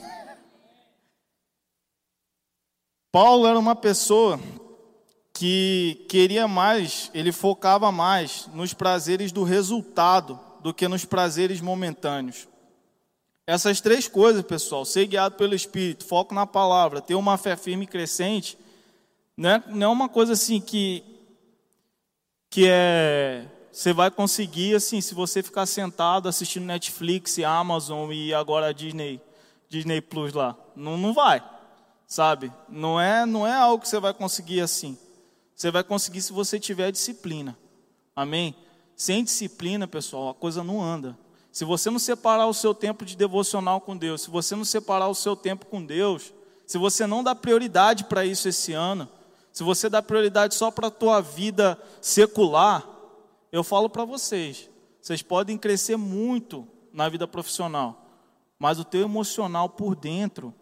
Paulo 3.11 3.47
era 3.47 3.59
uma 3.59 3.75
pessoa 3.75 4.39
que 5.35 6.07
queria 6.09 6.47
mais, 6.47 7.11
ele 7.13 7.33
focava 7.33 7.91
mais 7.91 8.49
nos 8.55 8.73
prazeres 8.73 9.33
do 9.33 9.43
resultado 9.43 10.39
do 10.61 10.73
que 10.73 10.87
nos 10.87 11.05
prazeres 11.05 11.61
momentâneos. 11.61 12.47
Essas 13.53 13.83
três 13.83 14.09
coisas, 14.09 14.43
pessoal, 14.43 14.83
ser 14.83 15.07
guiado 15.07 15.35
pelo 15.35 15.55
Espírito, 15.55 16.07
foco 16.07 16.35
na 16.35 16.47
palavra, 16.47 17.03
ter 17.03 17.15
uma 17.15 17.37
fé 17.37 17.55
firme 17.55 17.85
e 17.85 17.87
crescente, 17.87 18.57
não 19.37 19.51
é, 19.51 19.63
não 19.67 19.87
é 19.87 19.89
uma 19.93 20.09
coisa 20.09 20.33
assim 20.33 20.59
que, 20.59 21.05
que 22.49 22.67
é, 22.67 23.47
você 23.71 23.93
vai 23.93 24.11
conseguir 24.11 24.75
assim, 24.75 25.03
se 25.03 25.15
você 25.15 25.43
ficar 25.43 25.67
sentado 25.67 26.31
assistindo 26.31 26.65
Netflix, 26.65 27.39
Amazon 27.41 28.11
e 28.11 28.33
agora 28.33 28.73
Disney, 28.73 29.21
Disney 29.69 30.01
Plus 30.01 30.33
lá. 30.33 30.57
Não, 30.75 30.97
não 30.97 31.13
vai, 31.13 31.45
sabe? 32.07 32.51
Não 32.71 32.99
é, 32.99 33.27
não 33.27 33.47
é 33.47 33.55
algo 33.55 33.83
que 33.83 33.89
você 33.91 34.01
vai 34.01 34.15
conseguir 34.15 34.63
assim. 34.63 34.97
Você 35.55 35.71
vai 35.71 35.85
conseguir 35.85 36.23
se 36.23 36.33
você 36.33 36.59
tiver 36.59 36.91
disciplina. 36.91 37.55
Amém? 38.17 38.55
Sem 38.97 39.23
disciplina, 39.23 39.87
pessoal, 39.87 40.31
a 40.31 40.35
coisa 40.35 40.65
não 40.65 40.83
anda. 40.83 41.15
Se 41.53 41.65
você 41.65 41.91
não 41.91 41.99
separar 41.99 42.47
o 42.47 42.55
seu 42.55 42.75
tempo 42.75 43.05
de 43.05 43.17
devocional 43.17 43.81
com 43.81 43.97
Deus, 43.97 44.23
se 44.23 44.31
você 44.31 44.57
não 44.57 44.65
separar 44.65 45.09
o 45.09 45.15
seu 45.15 45.37
tempo 45.37 45.67
com 45.67 45.85
Deus, 45.85 46.33
se 46.67 46.79
você 46.79 47.07
não 47.07 47.23
dá 47.23 47.35
prioridade 47.35 48.05
para 48.05 48.25
isso 48.25 48.49
esse 48.49 48.73
ano, 48.73 49.09
se 49.53 49.63
você 49.63 49.89
dá 49.89 50.03
prioridade 50.03 50.55
só 50.55 50.71
para 50.71 50.89
a 50.89 50.91
tua 50.91 51.21
vida 51.21 51.79
secular, 52.01 52.89
eu 53.53 53.63
falo 53.63 53.91
para 53.91 54.05
vocês, 54.05 54.71
vocês 55.01 55.23
podem 55.23 55.59
crescer 55.59 55.97
muito 55.97 56.67
na 56.93 57.09
vida 57.09 57.29
profissional, 57.29 58.07
mas 58.59 58.81
o 58.81 58.85
teu 58.85 59.03
emocional 59.03 59.69
por 59.69 59.95
dentro, 59.95 60.55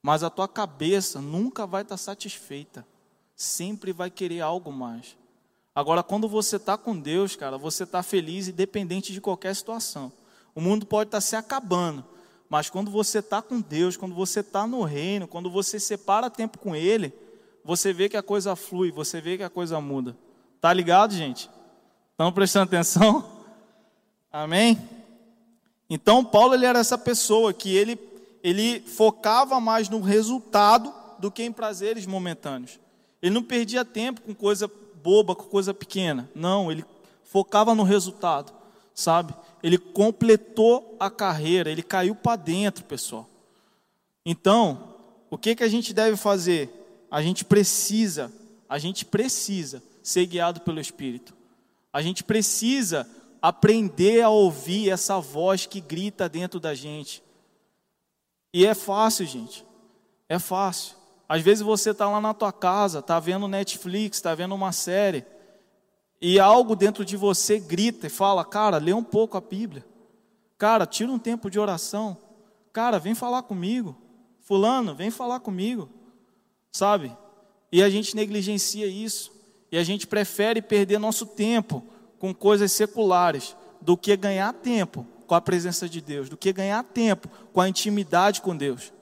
mas 0.00 0.22
a 0.22 0.30
tua 0.30 0.46
cabeça 0.46 1.20
nunca 1.20 1.66
vai 1.66 1.82
estar 1.82 1.96
satisfeita 1.96 2.86
sempre 3.42 3.92
vai 3.92 4.10
querer 4.10 4.40
algo 4.40 4.70
mais. 4.72 5.16
Agora, 5.74 6.02
quando 6.02 6.28
você 6.28 6.56
está 6.56 6.76
com 6.76 6.98
Deus, 6.98 7.34
cara, 7.34 7.56
você 7.56 7.84
está 7.84 8.02
feliz 8.02 8.48
independente 8.48 9.12
de 9.12 9.20
qualquer 9.20 9.54
situação. 9.56 10.12
O 10.54 10.60
mundo 10.60 10.84
pode 10.84 11.08
estar 11.08 11.18
tá 11.18 11.22
se 11.22 11.34
acabando, 11.34 12.04
mas 12.48 12.68
quando 12.68 12.90
você 12.90 13.20
está 13.20 13.40
com 13.40 13.60
Deus, 13.60 13.96
quando 13.96 14.14
você 14.14 14.40
está 14.40 14.66
no 14.66 14.82
reino, 14.82 15.26
quando 15.26 15.50
você 15.50 15.80
separa 15.80 16.28
tempo 16.28 16.58
com 16.58 16.76
Ele, 16.76 17.12
você 17.64 17.92
vê 17.92 18.08
que 18.08 18.16
a 18.16 18.22
coisa 18.22 18.54
flui, 18.54 18.90
você 18.90 19.20
vê 19.20 19.38
que 19.38 19.42
a 19.42 19.48
coisa 19.48 19.80
muda. 19.80 20.16
Tá 20.60 20.72
ligado, 20.72 21.14
gente? 21.14 21.48
Estão 22.10 22.30
prestando 22.30 22.64
atenção? 22.64 23.24
Amém? 24.30 24.78
Então, 25.88 26.24
Paulo 26.24 26.54
ele 26.54 26.66
era 26.66 26.78
essa 26.78 26.98
pessoa 26.98 27.52
que 27.52 27.74
ele, 27.74 27.98
ele 28.42 28.80
focava 28.80 29.60
mais 29.60 29.88
no 29.88 30.00
resultado 30.00 30.92
do 31.18 31.30
que 31.30 31.42
em 31.42 31.52
prazeres 31.52 32.06
momentâneos. 32.06 32.78
Ele 33.20 33.34
não 33.34 33.42
perdia 33.42 33.84
tempo 33.84 34.20
com 34.20 34.34
coisa 34.34 34.68
boba, 35.02 35.34
com 35.34 35.44
coisa 35.44 35.74
pequena. 35.74 36.30
Não, 36.34 36.70
ele 36.70 36.84
focava 37.24 37.74
no 37.74 37.82
resultado, 37.82 38.52
sabe? 38.94 39.34
Ele 39.62 39.78
completou 39.78 40.96
a 41.00 41.10
carreira, 41.10 41.70
ele 41.70 41.82
caiu 41.82 42.14
para 42.14 42.36
dentro, 42.36 42.84
pessoal. 42.84 43.28
Então, 44.24 44.94
o 45.30 45.38
que, 45.38 45.54
que 45.54 45.64
a 45.64 45.68
gente 45.68 45.92
deve 45.92 46.16
fazer? 46.16 46.70
A 47.10 47.22
gente 47.22 47.44
precisa, 47.44 48.32
a 48.68 48.78
gente 48.78 49.04
precisa 49.04 49.82
ser 50.02 50.26
guiado 50.26 50.60
pelo 50.60 50.80
Espírito. 50.80 51.34
A 51.92 52.00
gente 52.00 52.24
precisa 52.24 53.08
aprender 53.40 54.22
a 54.22 54.30
ouvir 54.30 54.90
essa 54.90 55.18
voz 55.18 55.66
que 55.66 55.80
grita 55.80 56.28
dentro 56.28 56.60
da 56.60 56.74
gente. 56.74 57.22
E 58.54 58.64
é 58.64 58.74
fácil, 58.74 59.26
gente. 59.26 59.64
É 60.28 60.38
fácil. 60.38 61.01
Às 61.32 61.40
vezes 61.40 61.62
você 61.62 61.92
está 61.92 62.06
lá 62.10 62.20
na 62.20 62.34
tua 62.34 62.52
casa, 62.52 62.98
está 62.98 63.18
vendo 63.18 63.48
Netflix, 63.48 64.18
está 64.18 64.34
vendo 64.34 64.54
uma 64.54 64.70
série, 64.70 65.24
e 66.20 66.38
algo 66.38 66.76
dentro 66.76 67.06
de 67.06 67.16
você 67.16 67.58
grita 67.58 68.06
e 68.06 68.10
fala: 68.10 68.44
Cara, 68.44 68.76
lê 68.76 68.92
um 68.92 69.02
pouco 69.02 69.38
a 69.38 69.40
Bíblia. 69.40 69.82
Cara, 70.58 70.84
tira 70.84 71.10
um 71.10 71.18
tempo 71.18 71.50
de 71.50 71.58
oração. 71.58 72.18
Cara, 72.70 72.98
vem 72.98 73.14
falar 73.14 73.44
comigo. 73.44 73.96
Fulano, 74.40 74.94
vem 74.94 75.10
falar 75.10 75.40
comigo. 75.40 75.88
Sabe? 76.70 77.16
E 77.72 77.82
a 77.82 77.88
gente 77.88 78.14
negligencia 78.14 78.86
isso. 78.86 79.32
E 79.72 79.78
a 79.78 79.82
gente 79.82 80.06
prefere 80.06 80.60
perder 80.60 80.98
nosso 80.98 81.24
tempo 81.24 81.82
com 82.18 82.34
coisas 82.34 82.72
seculares 82.72 83.56
do 83.80 83.96
que 83.96 84.14
ganhar 84.18 84.52
tempo 84.52 85.06
com 85.26 85.34
a 85.34 85.40
presença 85.40 85.88
de 85.88 86.02
Deus, 86.02 86.28
do 86.28 86.36
que 86.36 86.52
ganhar 86.52 86.84
tempo 86.84 87.26
com 87.54 87.60
a 87.62 87.70
intimidade 87.70 88.42
com 88.42 88.54
Deus. 88.54 88.92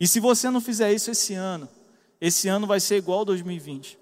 E 0.00 0.06
se 0.06 0.20
você 0.20 0.48
não 0.50 0.60
fizer 0.60 0.92
isso 0.92 1.10
esse 1.10 1.34
ano, 1.34 1.68
esse 2.20 2.48
ano 2.48 2.66
vai 2.66 2.80
ser 2.80 2.96
igual 2.96 3.20
ao 3.20 3.24
2020. 3.24 3.98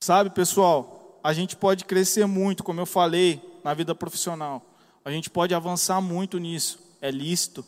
Sabe, 0.00 0.30
pessoal, 0.30 1.20
a 1.22 1.32
gente 1.32 1.56
pode 1.56 1.84
crescer 1.84 2.26
muito, 2.26 2.64
como 2.64 2.80
eu 2.80 2.86
falei, 2.86 3.40
na 3.62 3.72
vida 3.74 3.94
profissional. 3.94 4.64
A 5.04 5.10
gente 5.10 5.30
pode 5.30 5.54
avançar 5.54 6.00
muito 6.00 6.38
nisso, 6.38 6.78
é 7.00 7.10
lícito. 7.10 7.64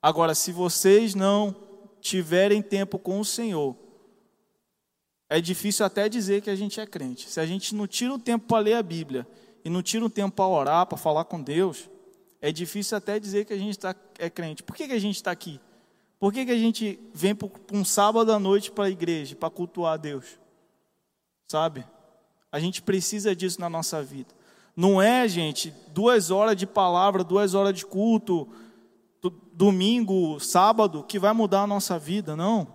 Agora, 0.00 0.34
se 0.34 0.50
vocês 0.50 1.14
não 1.14 1.54
tiverem 2.00 2.60
tempo 2.60 2.98
com 2.98 3.20
o 3.20 3.24
Senhor, 3.24 3.76
é 5.30 5.40
difícil 5.40 5.86
até 5.86 6.08
dizer 6.08 6.42
que 6.42 6.50
a 6.50 6.56
gente 6.56 6.80
é 6.80 6.86
crente. 6.86 7.30
Se 7.30 7.40
a 7.40 7.46
gente 7.46 7.74
não 7.74 7.86
tira 7.86 8.12
o 8.12 8.18
tempo 8.18 8.46
para 8.46 8.58
ler 8.58 8.74
a 8.74 8.82
Bíblia 8.82 9.26
e 9.64 9.70
não 9.70 9.82
tira 9.82 10.04
o 10.04 10.10
tempo 10.10 10.34
para 10.34 10.46
orar, 10.46 10.86
para 10.86 10.98
falar 10.98 11.24
com 11.24 11.40
Deus, 11.40 11.88
é 12.42 12.50
difícil 12.50 12.98
até 12.98 13.20
dizer 13.20 13.44
que 13.44 13.52
a 13.52 13.56
gente 13.56 13.78
tá, 13.78 13.94
é 14.18 14.28
crente. 14.28 14.64
Por 14.64 14.74
que, 14.74 14.88
que 14.88 14.92
a 14.92 14.98
gente 14.98 15.14
está 15.14 15.30
aqui? 15.30 15.60
Por 16.18 16.32
que, 16.32 16.44
que 16.44 16.50
a 16.50 16.58
gente 16.58 16.98
vem 17.14 17.36
para 17.36 17.48
um 17.72 17.84
sábado 17.84 18.32
à 18.32 18.38
noite 18.38 18.72
para 18.72 18.86
a 18.86 18.90
igreja, 18.90 19.36
para 19.36 19.48
cultuar 19.48 19.94
a 19.94 19.96
Deus? 19.96 20.40
Sabe? 21.46 21.86
A 22.50 22.58
gente 22.58 22.82
precisa 22.82 23.34
disso 23.34 23.60
na 23.60 23.70
nossa 23.70 24.02
vida. 24.02 24.34
Não 24.76 25.00
é, 25.00 25.28
gente, 25.28 25.72
duas 25.94 26.32
horas 26.32 26.56
de 26.56 26.66
palavra, 26.66 27.22
duas 27.22 27.54
horas 27.54 27.74
de 27.74 27.86
culto, 27.86 28.48
domingo, 29.52 30.40
sábado, 30.40 31.04
que 31.04 31.20
vai 31.20 31.32
mudar 31.32 31.62
a 31.62 31.66
nossa 31.66 31.96
vida, 31.96 32.34
não. 32.34 32.66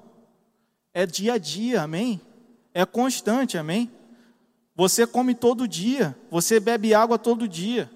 É 0.94 1.06
dia 1.06 1.34
a 1.34 1.38
dia, 1.38 1.82
amém? 1.82 2.22
É 2.74 2.86
constante, 2.86 3.58
amém? 3.58 3.92
Você 4.76 5.06
come 5.06 5.36
todo 5.36 5.68
dia, 5.68 6.18
você 6.32 6.58
bebe 6.58 6.94
água 6.94 7.20
todo 7.20 7.48
dia. 7.48 7.92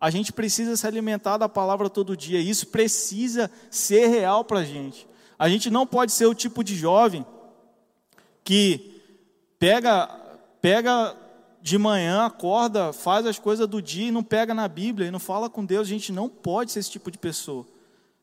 A 0.00 0.08
gente 0.08 0.32
precisa 0.32 0.76
se 0.76 0.86
alimentar 0.86 1.36
da 1.36 1.48
palavra 1.48 1.90
todo 1.90 2.16
dia. 2.16 2.40
Isso 2.40 2.68
precisa 2.68 3.50
ser 3.70 4.06
real 4.06 4.44
para 4.44 4.60
a 4.60 4.64
gente. 4.64 5.06
A 5.38 5.48
gente 5.48 5.68
não 5.68 5.86
pode 5.86 6.12
ser 6.12 6.26
o 6.26 6.34
tipo 6.34 6.64
de 6.64 6.74
jovem 6.74 7.24
que 8.42 9.02
pega, 9.58 10.08
pega 10.60 11.14
de 11.60 11.76
manhã, 11.76 12.24
acorda, 12.24 12.92
faz 12.92 13.26
as 13.26 13.38
coisas 13.38 13.68
do 13.68 13.82
dia 13.82 14.08
e 14.08 14.10
não 14.10 14.22
pega 14.22 14.54
na 14.54 14.66
Bíblia 14.66 15.08
e 15.08 15.10
não 15.10 15.18
fala 15.18 15.50
com 15.50 15.64
Deus. 15.64 15.86
A 15.86 15.90
gente 15.90 16.12
não 16.12 16.28
pode 16.28 16.72
ser 16.72 16.78
esse 16.78 16.90
tipo 16.90 17.10
de 17.10 17.18
pessoa. 17.18 17.66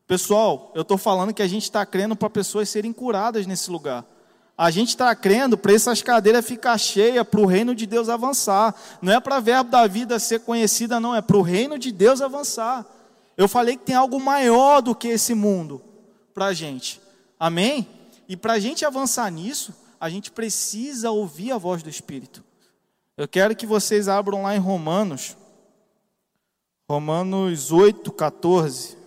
Pessoal, 0.07 0.71
eu 0.73 0.81
estou 0.81 0.97
falando 0.97 1.33
que 1.33 1.41
a 1.41 1.47
gente 1.47 1.63
está 1.63 1.85
crendo 1.85 2.15
para 2.15 2.29
pessoas 2.29 2.69
serem 2.69 2.93
curadas 2.93 3.45
nesse 3.45 3.69
lugar. 3.69 4.05
A 4.57 4.71
gente 4.71 4.89
está 4.89 5.15
crendo 5.15 5.55
para 5.55 5.71
essas 5.71 6.01
cadeiras 6.01 6.43
ficar 6.43 6.75
cheias, 6.79 7.27
para 7.27 7.39
o 7.39 7.45
reino 7.45 7.75
de 7.75 7.85
Deus 7.85 8.09
avançar. 8.09 8.73
Não 8.99 9.13
é 9.13 9.19
para 9.19 9.39
verbo 9.39 9.69
da 9.69 9.85
vida 9.85 10.17
ser 10.17 10.39
conhecida, 10.39 10.99
não, 10.99 11.13
é 11.13 11.21
para 11.21 11.37
o 11.37 11.43
reino 11.43 11.77
de 11.77 11.91
Deus 11.91 12.21
avançar. 12.21 12.83
Eu 13.37 13.47
falei 13.47 13.77
que 13.77 13.85
tem 13.85 13.95
algo 13.95 14.19
maior 14.19 14.81
do 14.81 14.95
que 14.95 15.09
esse 15.09 15.35
mundo 15.35 15.79
para 16.33 16.47
a 16.47 16.53
gente. 16.53 16.99
Amém? 17.39 17.87
E 18.27 18.35
para 18.35 18.53
a 18.53 18.59
gente 18.59 18.83
avançar 18.83 19.31
nisso, 19.31 19.75
a 19.99 20.09
gente 20.09 20.31
precisa 20.31 21.11
ouvir 21.11 21.51
a 21.51 21.57
voz 21.59 21.83
do 21.83 21.89
Espírito. 21.89 22.43
Eu 23.15 23.27
quero 23.27 23.55
que 23.55 23.65
vocês 23.67 24.07
abram 24.07 24.41
lá 24.41 24.55
em 24.55 24.59
Romanos, 24.59 25.37
Romanos 26.89 27.71
8, 27.71 28.11
14. 28.11 28.97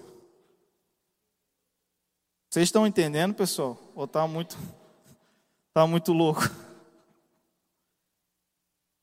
Vocês 2.48 2.68
estão 2.68 2.86
entendendo, 2.86 3.34
pessoal? 3.34 3.76
Ou 3.96 4.04
está 4.04 4.26
muito. 4.28 4.56
Está 5.70 5.86
muito 5.86 6.12
louco. 6.12 6.50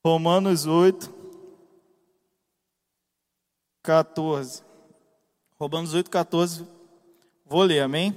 Romanos 0.04 0.66
8, 0.66 1.10
14. 3.82 4.62
Romanos 5.58 5.94
8, 5.94 6.10
14. 6.10 6.66
Vou 7.46 7.62
ler, 7.62 7.80
amém? 7.80 8.14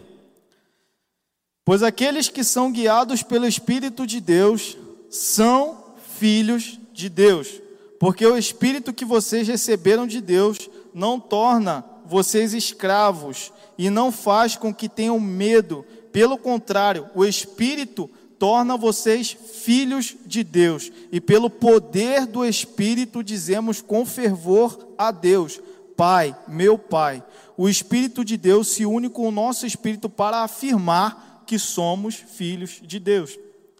Pois 1.63 1.81
aqueles 1.81 2.27
que 2.27 2.43
são 2.43 2.73
guiados 2.73 3.23
pelo 3.23 3.47
Espírito 3.47 4.05
de 4.05 4.19
Deus 4.19 4.77
são 5.09 5.95
filhos 6.17 6.77
de 6.91 7.07
Deus. 7.07 7.61
Porque 8.01 8.25
o 8.25 8.37
Espírito 8.37 8.91
que 8.91 9.05
vocês 9.05 9.47
receberam 9.47 10.05
de 10.05 10.19
Deus 10.19 10.69
não 10.93 11.21
torna 11.21 11.85
vocês 12.05 12.53
escravos 12.53 13.53
e 13.77 13.89
não 13.89 14.11
faz 14.11 14.57
com 14.57 14.73
que 14.73 14.89
tenham 14.89 15.17
medo. 15.21 15.85
Pelo 16.11 16.37
contrário, 16.37 17.09
o 17.15 17.23
Espírito 17.23 18.09
torna 18.41 18.75
vocês 18.75 19.37
filhos 19.53 20.15
de 20.25 20.43
Deus, 20.43 20.91
e 21.11 21.21
pelo 21.21 21.47
poder 21.47 22.25
do 22.25 22.43
Espírito 22.43 23.23
dizemos 23.23 23.83
com 23.83 24.03
fervor 24.03 24.95
a 24.97 25.11
Deus: 25.11 25.61
Pai, 25.95 26.35
meu 26.47 26.75
Pai. 26.75 27.23
O 27.55 27.69
Espírito 27.69 28.25
de 28.25 28.37
Deus 28.37 28.69
se 28.69 28.83
une 28.83 29.09
com 29.09 29.27
o 29.27 29.31
nosso 29.31 29.67
espírito 29.67 30.09
para 30.09 30.39
afirmar 30.39 31.43
que 31.45 31.59
somos 31.59 32.15
filhos 32.15 32.79
de 32.81 32.97
Deus. 32.97 33.37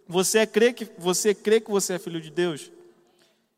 Você 0.08 0.46
crê 0.46 0.72
que 0.72 0.88
você 0.96 1.34
crê 1.34 1.60
que 1.60 1.72
você 1.72 1.94
é 1.94 2.00
filho 2.00 2.22
de 2.22 2.30
Deus? 2.30 2.72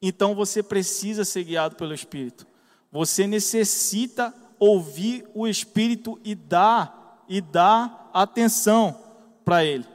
Então 0.01 0.33
você 0.33 0.63
precisa 0.63 1.25
ser 1.25 1.43
guiado 1.43 1.75
pelo 1.75 1.93
Espírito. 1.93 2.47
Você 2.89 3.27
necessita 3.27 4.33
ouvir 4.57 5.25
o 5.33 5.49
Espírito 5.49 6.17
e 6.23 6.33
dar 6.33 7.25
e 7.27 7.41
dar 7.41 8.09
atenção 8.13 8.97
para 9.43 9.65
ele. 9.65 9.92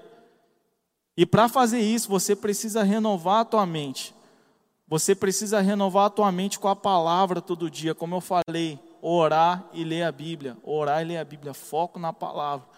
E 1.18 1.26
para 1.26 1.48
fazer 1.48 1.80
isso, 1.80 2.08
você 2.08 2.36
precisa 2.36 2.84
renovar 2.84 3.40
a 3.40 3.44
tua 3.44 3.66
mente. 3.66 4.14
Você 4.86 5.16
precisa 5.16 5.60
renovar 5.60 6.06
a 6.06 6.10
tua 6.10 6.30
mente 6.30 6.60
com 6.60 6.68
a 6.68 6.76
palavra 6.76 7.42
todo 7.42 7.68
dia, 7.68 7.92
como 7.92 8.14
eu 8.14 8.20
falei, 8.20 8.78
orar 9.02 9.68
e 9.72 9.82
ler 9.82 10.04
a 10.04 10.12
Bíblia, 10.12 10.56
orar 10.62 11.02
e 11.02 11.06
ler 11.06 11.16
a 11.16 11.24
Bíblia, 11.24 11.52
foco 11.52 11.98
na 11.98 12.12
palavra. 12.12 12.68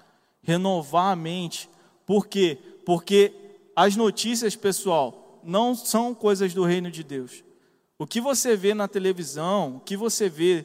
Renovar 0.43 1.13
a 1.13 1.17
mente. 1.17 1.69
Por 2.07 2.27
quê? 2.29 2.57
Porque 2.87 3.31
as 3.77 3.95
notícias, 3.95 4.57
pessoal, 4.57 5.39
não 5.45 5.75
são 5.75 6.15
coisas 6.15 6.55
do 6.55 6.65
reino 6.65 6.91
de 6.91 7.05
Deus. 7.05 7.45
O 7.99 8.07
que 8.07 8.23
você 8.23 8.57
vê 8.57 8.73
na 8.73 8.89
televisão, 8.89 9.77
o 9.77 9.81
que 9.81 9.99
você 9.99 10.31
vê, 10.31 10.65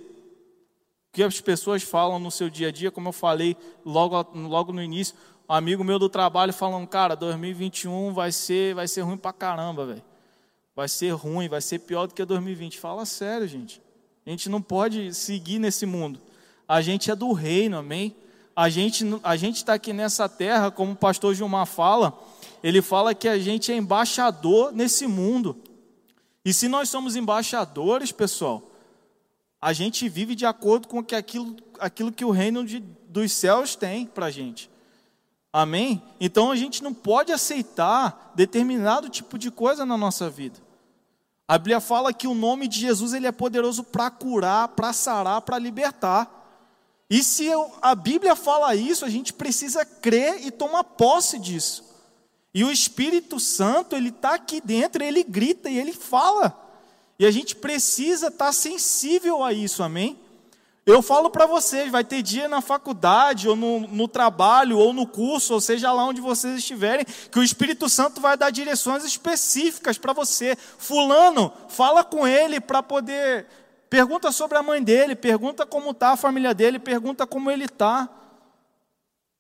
o 1.10 1.12
que 1.12 1.24
as 1.24 1.42
pessoas 1.42 1.84
falam 1.84 2.20
no 2.20 2.32
seu 2.32 2.50
dia 2.50 2.70
a 2.70 2.72
dia, 2.72 2.90
como 2.90 3.10
eu 3.10 3.14
falei 3.14 3.58
logo, 3.84 4.16
logo 4.34 4.72
no 4.72 4.82
início, 4.82 5.14
um 5.48 5.54
amigo 5.54 5.84
meu 5.84 6.00
do 6.00 6.10
trabalho 6.10 6.52
falando, 6.52 6.88
cara, 6.88 7.16
2021 7.16 8.14
vai 8.14 8.32
ser, 8.32 8.74
vai 8.74 8.88
ser 8.88 9.02
ruim 9.02 9.18
pra 9.18 9.32
caramba, 9.32 9.86
velho. 9.86 10.04
Vai 10.76 10.90
ser 10.90 11.12
ruim, 11.12 11.48
vai 11.48 11.62
ser 11.62 11.80
pior 11.80 12.08
do 12.08 12.14
que 12.14 12.26
2020. 12.26 12.80
Fala 12.80 13.06
sério, 13.06 13.48
gente. 13.48 13.82
A 14.26 14.30
gente 14.30 14.50
não 14.50 14.62
pode 14.62 15.14
seguir 15.14 15.60
nesse 15.60 15.86
mundo. 15.86 16.20
A 16.68 16.82
gente 16.82 17.12
é 17.12 17.16
do 17.16 17.32
reino, 17.32 17.78
amém? 17.78 18.16
A 18.56 18.70
gente 18.70 19.06
a 19.24 19.36
gente 19.36 19.58
está 19.58 19.76
aqui 19.76 19.94
nessa 19.94 20.28
terra, 20.28 20.72
como 20.72 20.94
o 20.94 20.96
pastor 20.96 21.36
Gilmar 21.36 21.66
fala, 21.66 22.18
ele 22.64 22.82
fala 22.82 23.14
que 23.14 23.28
a 23.28 23.38
gente 23.38 23.72
é 23.72 23.76
embaixador 23.76 24.72
nesse 24.72 25.06
mundo. 25.06 25.56
E 26.44 26.54
se 26.54 26.68
nós 26.68 26.90
somos 26.90 27.16
embaixadores, 27.16 28.12
pessoal, 28.12 28.72
a 29.62 29.74
gente 29.74 30.08
vive 30.10 30.36
de 30.36 30.46
acordo 30.46 30.88
com 30.88 31.00
aquilo, 31.00 31.56
aquilo 31.80 32.12
que 32.12 32.26
o 32.26 32.32
reino 32.32 32.66
de, 32.66 32.80
dos 32.80 33.32
céus 33.32 33.76
tem 33.76 34.06
para 34.06 34.28
a 34.28 34.32
gente. 34.32 34.70
Amém? 35.58 36.04
Então 36.20 36.52
a 36.52 36.56
gente 36.58 36.84
não 36.84 36.94
pode 36.94 37.32
aceitar 37.32 38.34
determinado 38.36 39.08
tipo 39.08 39.38
de 39.38 39.50
coisa 39.50 39.86
na 39.86 39.98
nossa 39.98 40.30
vida. 40.30 40.60
A 41.48 41.58
Bíblia 41.58 41.80
fala 41.80 42.12
que 42.12 42.28
o 42.28 42.34
nome 42.34 42.68
de 42.68 42.78
Jesus 42.78 43.14
ele 43.14 43.26
é 43.26 43.32
poderoso 43.32 43.82
para 43.82 44.12
curar, 44.12 44.68
para 44.68 44.92
sarar, 44.92 45.40
para 45.44 45.58
libertar. 45.58 46.30
E 47.10 47.24
se 47.24 47.46
eu, 47.46 47.72
a 47.82 47.96
Bíblia 47.96 48.36
fala 48.36 48.76
isso, 48.76 49.06
a 49.06 49.10
gente 49.10 49.32
precisa 49.32 49.86
crer 49.86 50.46
e 50.46 50.52
tomar 50.52 50.84
posse 50.84 51.40
disso. 51.40 51.86
E 52.54 52.62
o 52.66 52.70
Espírito 52.70 53.40
Santo, 53.40 53.96
ele 53.96 54.10
está 54.10 54.34
aqui 54.34 54.60
dentro, 54.60 55.02
ele 55.02 55.24
grita 55.24 55.70
e 55.70 55.78
ele 55.78 55.94
fala. 55.94 56.54
E 57.18 57.26
a 57.26 57.32
gente 57.32 57.56
precisa 57.56 58.28
estar 58.28 58.48
tá 58.48 58.52
sensível 58.52 59.42
a 59.42 59.54
isso, 59.54 59.82
amém? 59.82 60.20
Eu 60.86 61.02
falo 61.02 61.32
para 61.32 61.48
vocês, 61.48 61.92
vai 61.92 62.04
ter 62.04 62.22
dia 62.22 62.48
na 62.48 62.62
faculdade, 62.62 63.50
ou 63.50 63.56
no, 63.56 63.80
no, 63.88 64.08
trabalho, 64.08 64.78
ou 64.78 64.94
no 64.94 65.08
curso, 65.08 65.56
ou 65.56 65.60
seja 65.60 65.92
lá 65.92 66.06
onde 66.06 66.22
vocês 66.22 66.60
estiverem, 66.60 67.04
que 67.04 67.40
o 67.40 67.44
Espírito 67.44 67.90
Santo 67.90 68.22
vai 68.22 68.38
dar 68.38 68.52
direções 68.52 69.04
específicas 69.04 69.98
para 69.98 70.14
você. 70.14 70.56
Fulano, 70.78 71.52
fala 71.70 72.04
com 72.04 72.28
ele 72.28 72.62
para 72.62 72.84
poder. 72.84 73.48
Pergunta 73.90 74.32
sobre 74.32 74.60
a 74.60 74.64
mãe 74.64 74.84
dele, 74.84 75.16
pergunta 75.16 75.66
como 75.66 75.90
está 75.90 76.12
a 76.12 76.18
família 76.18 76.54
dele, 76.54 76.78
pergunta 76.78 77.26
como 77.26 77.50
ele 77.50 77.66
está. 77.66 78.08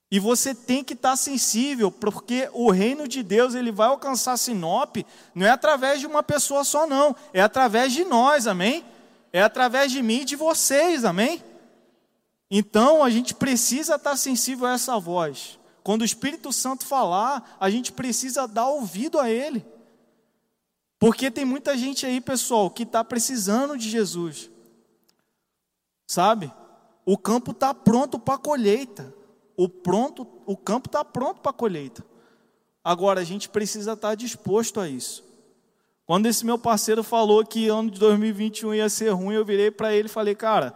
E 0.09 0.19
você 0.19 0.55
tem 0.55 0.83
que 0.83 0.93
estar 0.93 1.11
tá 1.11 1.15
sensível, 1.15 1.91
porque 1.91 2.49
o 2.53 2.71
reino 2.71 3.07
de 3.07 3.21
Deus 3.21 3.53
ele 3.53 3.71
vai 3.71 3.89
alcançar 3.89 4.37
Sinop, 4.37 4.97
não 5.35 5.45
é 5.45 5.51
através 5.51 5.99
de 5.99 6.07
uma 6.07 6.23
pessoa 6.23 6.63
só, 6.63 6.87
não, 6.87 7.15
é 7.31 7.41
através 7.41 7.93
de 7.93 8.03
nós, 8.03 8.47
amém? 8.47 8.83
É 9.35 9.41
através 9.41 9.91
de 9.91 10.01
mim 10.01 10.21
e 10.21 10.25
de 10.25 10.37
vocês, 10.37 11.03
amém? 11.03 11.43
Então 12.49 13.03
a 13.03 13.09
gente 13.09 13.35
precisa 13.35 13.95
estar 13.95 14.15
sensível 14.15 14.65
a 14.65 14.75
essa 14.75 14.97
voz. 14.97 15.59
Quando 15.83 16.03
o 16.03 16.05
Espírito 16.05 16.53
Santo 16.53 16.85
falar, 16.85 17.57
a 17.59 17.69
gente 17.69 17.91
precisa 17.91 18.47
dar 18.47 18.69
ouvido 18.69 19.19
a 19.19 19.29
Ele. 19.29 19.65
Porque 20.97 21.29
tem 21.29 21.43
muita 21.43 21.77
gente 21.77 22.05
aí, 22.05 22.21
pessoal, 22.21 22.69
que 22.69 22.83
está 22.83 23.03
precisando 23.03 23.77
de 23.77 23.89
Jesus. 23.89 24.49
Sabe? 26.07 26.49
O 27.05 27.17
campo 27.17 27.51
está 27.51 27.73
pronto 27.73 28.17
para 28.17 28.35
a 28.35 28.37
colheita. 28.37 29.13
O, 29.57 29.67
pronto, 29.67 30.25
o 30.45 30.55
campo 30.55 30.87
está 30.87 31.03
pronto 31.03 31.41
para 31.41 31.49
a 31.49 31.53
colheita. 31.53 32.05
Agora, 32.81 33.19
a 33.19 33.25
gente 33.25 33.49
precisa 33.49 33.91
estar 33.91 34.15
disposto 34.15 34.79
a 34.79 34.87
isso. 34.87 35.24
Quando 36.05 36.27
esse 36.27 36.45
meu 36.45 36.57
parceiro 36.57 37.03
falou 37.03 37.43
que 37.43 37.67
ano 37.67 37.89
de 37.89 37.99
2021 37.99 38.75
ia 38.75 38.89
ser 38.89 39.09
ruim, 39.09 39.35
eu 39.35 39.43
virei 39.43 39.71
para 39.71 39.93
ele 39.93 40.07
e 40.07 40.11
falei, 40.11 40.35
cara, 40.35 40.75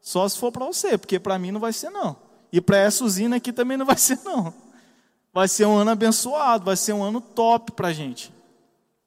só 0.00 0.26
se 0.28 0.38
for 0.38 0.50
para 0.50 0.64
você, 0.64 0.96
porque 0.96 1.18
para 1.20 1.38
mim 1.38 1.50
não 1.50 1.60
vai 1.60 1.72
ser 1.72 1.90
não. 1.90 2.16
E 2.50 2.60
para 2.60 2.78
essa 2.78 3.04
usina 3.04 3.36
aqui 3.36 3.52
também 3.52 3.76
não 3.76 3.84
vai 3.84 3.98
ser 3.98 4.18
não. 4.24 4.52
Vai 5.32 5.48
ser 5.48 5.66
um 5.66 5.76
ano 5.76 5.90
abençoado, 5.90 6.64
vai 6.64 6.76
ser 6.76 6.92
um 6.92 7.02
ano 7.02 7.20
top 7.20 7.72
para 7.72 7.92
gente. 7.92 8.32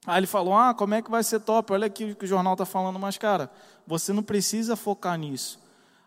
Aí 0.05 0.19
ele 0.19 0.27
falou, 0.27 0.55
ah, 0.55 0.73
como 0.73 0.93
é 0.93 1.01
que 1.01 1.09
vai 1.09 1.23
ser 1.23 1.39
top? 1.39 1.73
Olha 1.73 1.87
aqui 1.87 2.05
o 2.05 2.15
que 2.15 2.25
o 2.25 2.27
jornal 2.27 2.53
está 2.53 2.65
falando, 2.65 2.99
mas 2.99 3.17
cara, 3.17 3.49
você 3.87 4.13
não 4.13 4.21
precisa 4.21 4.75
focar 4.75 5.17
nisso. 5.17 5.59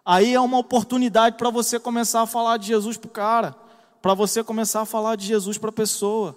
Aí 0.05 0.35
é 0.35 0.41
uma 0.41 0.59
oportunidade 0.59 1.37
para 1.37 1.51
você 1.51 1.79
começar 1.79 2.23
a 2.23 2.27
falar 2.27 2.57
de 2.57 2.69
Jesus 2.69 2.97
para 2.97 3.09
o 3.09 3.11
cara, 3.11 3.57
para 4.01 4.15
você 4.15 4.43
começar 4.43 4.83
a 4.83 4.87
falar 4.87 5.17
de 5.17 5.27
Jesus 5.27 5.59
para 5.59 5.71
a 5.71 5.73
pessoa. 5.73 6.37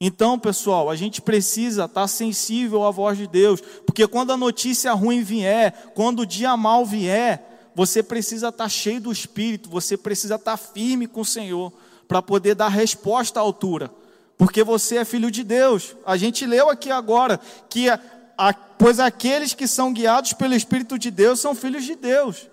Então, 0.00 0.38
pessoal, 0.38 0.88
a 0.88 0.94
gente 0.94 1.20
precisa 1.20 1.86
estar 1.86 2.06
sensível 2.06 2.84
à 2.84 2.90
voz 2.90 3.18
de 3.18 3.26
Deus, 3.26 3.60
porque 3.84 4.06
quando 4.06 4.32
a 4.32 4.36
notícia 4.36 4.92
ruim 4.92 5.22
vier, 5.22 5.90
quando 5.94 6.20
o 6.20 6.26
dia 6.26 6.56
mal 6.56 6.86
vier, 6.86 7.72
você 7.74 8.00
precisa 8.02 8.48
estar 8.48 8.68
cheio 8.68 9.00
do 9.00 9.10
Espírito, 9.10 9.68
você 9.68 9.96
precisa 9.96 10.36
estar 10.36 10.56
firme 10.56 11.08
com 11.08 11.22
o 11.22 11.24
Senhor, 11.24 11.72
para 12.06 12.22
poder 12.22 12.54
dar 12.54 12.68
resposta 12.68 13.40
à 13.40 13.42
altura, 13.42 13.90
porque 14.36 14.62
você 14.62 14.98
é 14.98 15.04
filho 15.04 15.30
de 15.30 15.42
Deus. 15.42 15.96
A 16.06 16.16
gente 16.16 16.46
leu 16.46 16.70
aqui 16.70 16.90
agora 16.90 17.38
que, 17.68 17.90
a, 17.90 18.00
a, 18.36 18.54
pois 18.54 19.00
aqueles 19.00 19.52
que 19.52 19.66
são 19.66 19.92
guiados 19.92 20.32
pelo 20.32 20.54
Espírito 20.54 20.98
de 20.98 21.10
Deus 21.10 21.40
são 21.40 21.54
filhos 21.54 21.84
de 21.84 21.96
Deus. 21.96 22.48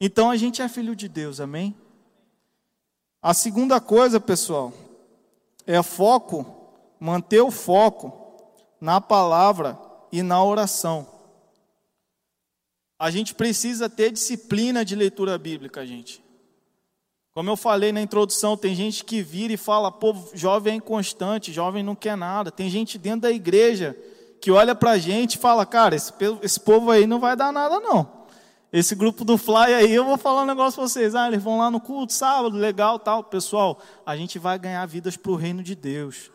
Então 0.00 0.30
a 0.30 0.36
gente 0.36 0.62
é 0.62 0.68
filho 0.68 0.94
de 0.94 1.08
Deus, 1.08 1.40
amém? 1.40 1.74
A 3.20 3.34
segunda 3.34 3.80
coisa, 3.80 4.20
pessoal, 4.20 4.72
é 5.66 5.82
foco 5.82 6.57
manter 7.00 7.40
o 7.40 7.50
foco 7.50 8.12
na 8.80 9.00
palavra 9.00 9.78
e 10.10 10.22
na 10.22 10.42
oração. 10.42 11.06
A 12.98 13.10
gente 13.10 13.34
precisa 13.34 13.88
ter 13.88 14.10
disciplina 14.10 14.84
de 14.84 14.96
leitura 14.96 15.38
bíblica, 15.38 15.86
gente. 15.86 16.22
Como 17.32 17.50
eu 17.50 17.56
falei 17.56 17.92
na 17.92 18.00
introdução, 18.00 18.56
tem 18.56 18.74
gente 18.74 19.04
que 19.04 19.22
vira 19.22 19.52
e 19.52 19.56
fala, 19.56 19.92
pô, 19.92 20.12
jovem 20.34 20.72
é 20.72 20.76
inconstante, 20.76 21.52
jovem 21.52 21.84
não 21.84 21.94
quer 21.94 22.16
nada. 22.16 22.50
Tem 22.50 22.68
gente 22.68 22.98
dentro 22.98 23.20
da 23.20 23.30
igreja 23.30 23.96
que 24.40 24.50
olha 24.50 24.74
pra 24.74 24.98
gente 24.98 25.34
e 25.34 25.38
fala, 25.38 25.64
cara, 25.64 25.94
esse, 25.94 26.12
esse 26.42 26.58
povo 26.58 26.90
aí 26.90 27.06
não 27.06 27.20
vai 27.20 27.36
dar 27.36 27.52
nada 27.52 27.78
não. 27.78 28.18
Esse 28.72 28.94
grupo 28.94 29.24
do 29.24 29.38
Fly 29.38 29.72
aí, 29.72 29.94
eu 29.94 30.04
vou 30.04 30.18
falar 30.18 30.42
um 30.42 30.46
negócio 30.46 30.80
pra 30.80 30.88
vocês. 30.88 31.14
Ah, 31.14 31.28
eles 31.28 31.42
vão 31.42 31.58
lá 31.58 31.70
no 31.70 31.80
culto, 31.80 32.12
sábado, 32.12 32.56
legal, 32.56 32.98
tal. 32.98 33.22
Pessoal, 33.22 33.80
a 34.04 34.16
gente 34.16 34.38
vai 34.38 34.58
ganhar 34.58 34.84
vidas 34.86 35.16
para 35.16 35.30
o 35.30 35.36
reino 35.36 35.62
de 35.62 35.74
Deus. 35.74 36.30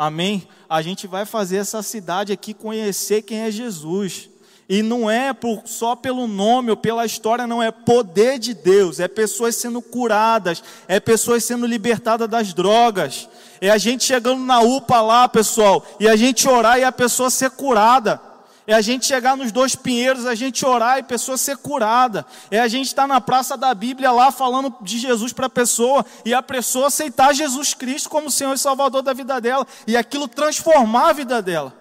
Amém? 0.00 0.48
A 0.66 0.80
gente 0.80 1.06
vai 1.06 1.26
fazer 1.26 1.58
essa 1.58 1.82
cidade 1.82 2.32
aqui 2.32 2.54
conhecer 2.54 3.20
quem 3.20 3.40
é 3.40 3.50
Jesus. 3.50 4.30
E 4.66 4.80
não 4.80 5.10
é 5.10 5.34
por, 5.34 5.64
só 5.66 5.94
pelo 5.94 6.26
nome 6.26 6.70
ou 6.70 6.76
pela 6.78 7.04
história, 7.04 7.46
não, 7.46 7.62
é 7.62 7.70
poder 7.70 8.38
de 8.38 8.54
Deus, 8.54 8.98
é 8.98 9.06
pessoas 9.06 9.56
sendo 9.56 9.82
curadas, 9.82 10.64
é 10.88 10.98
pessoas 10.98 11.44
sendo 11.44 11.66
libertadas 11.66 12.30
das 12.30 12.54
drogas, 12.54 13.28
é 13.60 13.68
a 13.68 13.76
gente 13.76 14.04
chegando 14.04 14.42
na 14.42 14.60
UPA 14.60 15.02
lá, 15.02 15.28
pessoal, 15.28 15.84
e 16.00 16.08
a 16.08 16.16
gente 16.16 16.48
orar 16.48 16.78
e 16.78 16.84
a 16.84 16.92
pessoa 16.92 17.28
ser 17.28 17.50
curada. 17.50 18.29
É 18.66 18.74
a 18.74 18.80
gente 18.80 19.06
chegar 19.06 19.36
nos 19.36 19.50
dois 19.50 19.74
pinheiros, 19.74 20.26
a 20.26 20.34
gente 20.34 20.64
orar 20.64 20.98
e 20.98 21.02
pessoa 21.02 21.36
ser 21.36 21.56
curada. 21.56 22.24
É 22.50 22.60
a 22.60 22.68
gente 22.68 22.86
estar 22.86 23.06
na 23.06 23.20
praça 23.20 23.56
da 23.56 23.74
Bíblia 23.74 24.12
lá 24.12 24.30
falando 24.30 24.74
de 24.80 24.98
Jesus 24.98 25.32
para 25.32 25.46
a 25.46 25.50
pessoa 25.50 26.04
e 26.24 26.32
a 26.32 26.42
pessoa 26.42 26.88
aceitar 26.88 27.34
Jesus 27.34 27.74
Cristo 27.74 28.08
como 28.08 28.30
Senhor 28.30 28.54
e 28.54 28.58
Salvador 28.58 29.02
da 29.02 29.12
vida 29.12 29.40
dela 29.40 29.66
e 29.86 29.96
aquilo 29.96 30.28
transformar 30.28 31.08
a 31.08 31.12
vida 31.12 31.42
dela. 31.42 31.74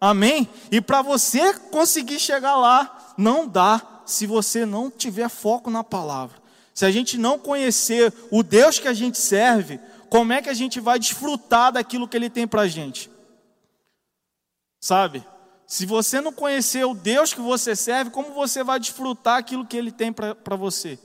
Amém? 0.00 0.48
E 0.70 0.80
para 0.80 1.00
você 1.00 1.54
conseguir 1.54 2.18
chegar 2.18 2.56
lá, 2.56 3.14
não 3.16 3.48
dá 3.48 3.80
se 4.04 4.26
você 4.26 4.66
não 4.66 4.90
tiver 4.90 5.28
foco 5.28 5.70
na 5.70 5.82
palavra. 5.82 6.36
Se 6.74 6.84
a 6.84 6.90
gente 6.90 7.16
não 7.16 7.38
conhecer 7.38 8.12
o 8.30 8.42
Deus 8.42 8.78
que 8.78 8.88
a 8.88 8.92
gente 8.92 9.16
serve, 9.16 9.80
como 10.10 10.32
é 10.32 10.42
que 10.42 10.50
a 10.50 10.54
gente 10.54 10.80
vai 10.80 10.98
desfrutar 10.98 11.72
daquilo 11.72 12.06
que 12.08 12.16
Ele 12.16 12.28
tem 12.28 12.46
para 12.46 12.62
a 12.62 12.68
gente? 12.68 13.10
Sabe? 14.80 15.24
Se 15.74 15.86
você 15.86 16.20
não 16.20 16.32
conhecer 16.32 16.84
o 16.84 16.94
Deus 16.94 17.34
que 17.34 17.40
você 17.40 17.74
serve, 17.74 18.12
como 18.12 18.32
você 18.32 18.62
vai 18.62 18.78
desfrutar 18.78 19.38
aquilo 19.38 19.66
que 19.66 19.76
Ele 19.76 19.90
tem 19.90 20.12
para 20.12 20.54
você? 20.54 20.96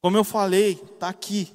Como 0.00 0.16
eu 0.16 0.22
falei, 0.22 0.80
está 0.80 1.08
aqui. 1.08 1.52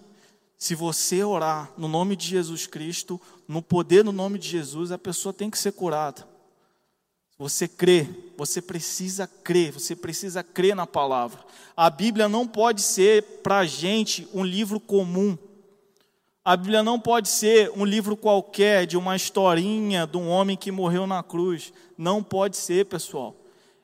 Se 0.57 0.75
você 0.75 1.23
orar 1.23 1.71
no 1.77 1.87
nome 1.87 2.17
de 2.17 2.27
Jesus 2.27 2.67
Cristo, 2.67 3.21
no 3.47 3.61
poder 3.61 4.03
no 4.03 4.11
nome 4.11 4.37
de 4.37 4.49
Jesus, 4.49 4.91
a 4.91 4.97
pessoa 4.97 5.31
tem 5.31 5.49
que 5.49 5.57
ser 5.57 5.71
curada. 5.71 6.27
Você 7.37 7.69
crê, 7.69 8.05
você 8.35 8.61
precisa 8.61 9.25
crer, 9.25 9.71
você 9.71 9.95
precisa 9.95 10.43
crer 10.43 10.75
na 10.75 10.85
palavra. 10.85 11.39
A 11.73 11.89
Bíblia 11.89 12.27
não 12.27 12.45
pode 12.45 12.81
ser 12.81 13.23
para 13.41 13.59
a 13.59 13.65
gente 13.65 14.27
um 14.33 14.43
livro 14.43 14.77
comum. 14.77 15.37
A 16.45 16.55
Bíblia 16.55 16.83
não 16.83 16.99
pode 16.99 17.27
ser 17.27 17.71
um 17.75 17.83
livro 17.83 18.15
qualquer 18.15 18.85
de 18.85 18.95
uma 18.95 19.15
historinha 19.15 20.05
de 20.05 20.15
um 20.15 20.29
homem 20.29 20.55
que 20.55 20.71
morreu 20.71 21.07
na 21.07 21.23
cruz. 21.23 21.73
Não 21.97 22.21
pode 22.21 22.55
ser, 22.55 22.85
pessoal. 22.85 23.35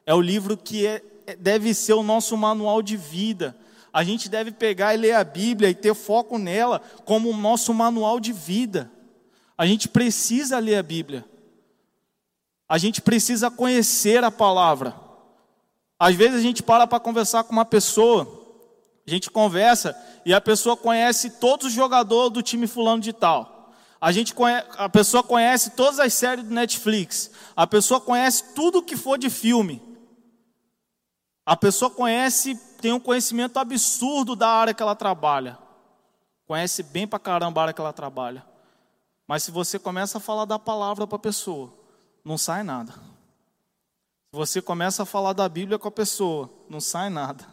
É 0.06 0.14
o 0.14 0.22
livro 0.22 0.56
que 0.56 0.86
é, 0.86 1.02
é, 1.26 1.36
deve 1.36 1.74
ser 1.74 1.94
o 1.94 2.04
nosso 2.04 2.38
manual 2.38 2.84
de 2.84 2.96
vida. 2.96 3.58
A 3.92 4.04
gente 4.04 4.30
deve 4.30 4.52
pegar 4.52 4.94
e 4.94 4.98
ler 4.98 5.14
a 5.14 5.24
Bíblia 5.24 5.72
e 5.72 5.74
ter 5.74 5.96
foco 5.96 6.38
nela 6.38 6.80
como 7.04 7.32
o 7.32 7.36
nosso 7.36 7.74
manual 7.74 8.20
de 8.20 8.32
vida. 8.32 8.92
A 9.58 9.66
gente 9.66 9.88
precisa 9.88 10.60
ler 10.60 10.76
a 10.76 10.84
Bíblia. 10.84 11.26
A 12.70 12.78
gente 12.78 13.02
precisa 13.02 13.50
conhecer 13.50 14.24
a 14.24 14.30
palavra. 14.30 14.94
Às 15.98 16.14
vezes 16.16 16.36
a 16.36 16.42
gente 16.44 16.62
para 16.62 16.86
para 16.86 17.00
conversar 17.00 17.44
com 17.44 17.54
uma 17.54 17.66
pessoa 17.66 18.40
a 19.06 19.10
gente 19.10 19.32
conversa 19.32 19.96
e 20.26 20.34
a 20.34 20.42
pessoa 20.42 20.78
conhece 20.78 21.32
todos 21.32 21.68
os 21.68 21.74
jogadores 21.74 22.32
do 22.32 22.42
time 22.42 22.68
fulano 22.68 23.02
de 23.02 23.14
tal. 23.14 23.72
A, 24.00 24.12
gente 24.12 24.34
conhece, 24.34 24.68
a 24.78 24.90
pessoa 24.90 25.24
conhece 25.24 25.72
todas 25.72 26.00
as 26.00 26.14
séries 26.14 26.44
do 26.44 26.54
Netflix. 26.54 27.32
A 27.56 27.68
pessoa 27.68 28.02
conhece 28.02 28.54
tudo 28.56 28.82
que 28.82 28.98
for 28.98 29.18
de 29.18 29.30
filme. 29.30 29.82
A 31.46 31.56
pessoa 31.56 31.92
conhece, 31.92 32.56
tem 32.82 32.94
um 32.94 33.00
conhecimento 33.00 33.58
absurdo 33.58 34.36
da 34.36 34.48
área 34.48 34.74
que 34.74 34.82
ela 34.82 34.96
trabalha. 34.96 35.58
Conhece 36.48 36.84
bem 36.84 37.08
pra 37.08 37.20
caramba 37.20 37.62
a 37.62 37.64
área 37.64 37.74
que 37.74 37.82
ela 37.82 37.94
trabalha. 37.94 38.46
Mas 39.28 39.44
se 39.44 39.52
você 39.52 39.78
começa 39.78 40.18
a 40.18 40.22
falar 40.22 40.46
da 40.46 40.60
palavra 40.60 41.06
para 41.06 41.16
a 41.16 41.20
pessoa, 41.20 41.74
não 42.26 42.38
sai 42.38 42.64
nada. 42.64 42.92
Se 42.92 44.38
você 44.38 44.62
começa 44.62 45.04
a 45.04 45.06
falar 45.06 45.34
da 45.34 45.48
Bíblia 45.48 45.78
com 45.78 45.88
a 45.88 45.92
pessoa, 45.92 46.50
não 46.70 46.82
sai 46.82 47.10
nada. 47.10 47.46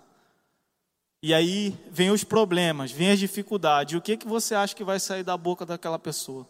E 1.22 1.34
aí 1.34 1.76
vem 1.90 2.10
os 2.10 2.22
problemas, 2.22 2.92
vem 2.92 3.10
as 3.10 3.18
dificuldades. 3.18 3.98
O 3.98 4.00
que, 4.00 4.16
que 4.16 4.26
você 4.26 4.54
acha 4.54 4.74
que 4.74 4.84
vai 4.84 5.00
sair 5.00 5.24
da 5.24 5.36
boca 5.36 5.66
daquela 5.66 5.98
pessoa? 5.98 6.42
O 6.42 6.46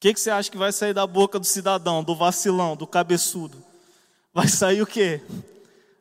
que, 0.00 0.14
que 0.14 0.20
você 0.20 0.30
acha 0.30 0.50
que 0.50 0.58
vai 0.58 0.72
sair 0.72 0.94
da 0.94 1.06
boca 1.06 1.38
do 1.38 1.46
cidadão, 1.46 2.04
do 2.04 2.14
vacilão, 2.14 2.76
do 2.76 2.86
cabeçudo? 2.86 3.62
Vai 4.32 4.48
sair 4.48 4.80
o 4.80 4.86
quê? 4.86 5.20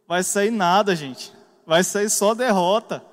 Vai 0.08 0.24
sair 0.24 0.52
nada, 0.52 0.96
gente. 0.96 1.32
Vai 1.66 1.84
sair 1.84 2.10
só 2.10 2.34
derrota. 2.34 3.04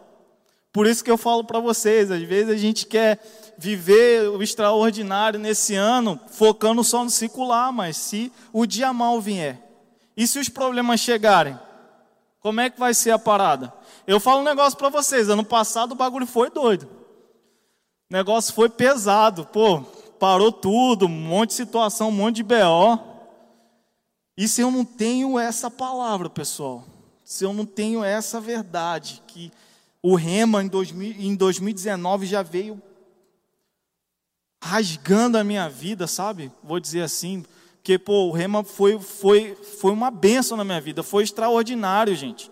Por 0.73 0.87
isso 0.87 1.03
que 1.03 1.11
eu 1.11 1.17
falo 1.17 1.43
para 1.43 1.59
vocês, 1.59 2.11
às 2.11 2.23
vezes 2.23 2.55
a 2.55 2.57
gente 2.57 2.87
quer 2.87 3.19
viver 3.57 4.29
o 4.29 4.43
extraordinário 4.43 5.41
nesse 5.41 5.75
ano, 5.75 6.21
focando 6.29 6.85
só 6.85 7.03
no 7.03 7.11
circular, 7.11 7.73
mas 7.73 7.97
se 7.97 8.31
o 8.53 8.67
dia 8.67 8.93
mal 8.93 9.21
vier, 9.21 9.59
e 10.17 10.27
se 10.27 10.39
os 10.39 10.49
problemas 10.49 11.01
chegarem, 11.01 11.59
como 12.41 12.61
é 12.61 12.71
que 12.71 12.79
vai 12.79 12.95
ser 12.95 13.11
a 13.11 13.19
parada? 13.19 13.73
Eu 14.09 14.19
falo 14.19 14.41
um 14.41 14.45
negócio 14.45 14.79
para 14.79 14.89
vocês, 14.89 15.29
ano 15.29 15.45
passado 15.45 15.93
o 15.93 15.95
bagulho 15.95 16.27
foi 16.27 16.49
doido. 16.49 16.85
O 18.11 18.15
negócio 18.15 18.55
foi 18.55 18.71
pesado, 18.71 19.45
pô, 19.45 19.83
parou 20.19 20.51
tudo, 20.51 21.05
um 21.05 21.11
monte 21.11 21.51
de 21.51 21.57
situação, 21.57 22.09
um 22.09 22.13
monte 22.13 22.37
de 22.37 22.43
BO. 22.43 22.99
E 24.35 24.49
se 24.49 24.63
eu 24.63 24.71
não 24.71 24.83
tenho 24.83 25.39
essa 25.39 25.71
palavra, 25.71 26.31
pessoal, 26.31 26.87
se 27.23 27.45
eu 27.45 27.53
não 27.53 27.67
tenho 27.67 28.03
essa 28.03 28.41
verdade, 28.41 29.23
que 29.27 29.53
o 30.03 30.15
Rema 30.15 30.65
em, 30.65 30.69
2000, 30.69 31.17
em 31.19 31.37
2019 31.37 32.25
já 32.25 32.43
veio 32.43 32.81
rasgando 34.65 35.37
a 35.37 35.45
minha 35.45 35.69
vida, 35.69 36.07
sabe? 36.07 36.51
Vou 36.65 36.81
dizer 36.81 37.03
assim, 37.03 37.45
porque 37.75 37.99
pô, 37.99 38.29
o 38.29 38.33
Rema 38.33 38.65
foi, 38.65 38.99
foi, 38.99 39.55
foi 39.55 39.93
uma 39.93 40.11
benção 40.11 40.57
na 40.57 40.65
minha 40.65 40.81
vida, 40.81 41.03
foi 41.03 41.25
extraordinário, 41.25 42.17
gente. 42.17 42.51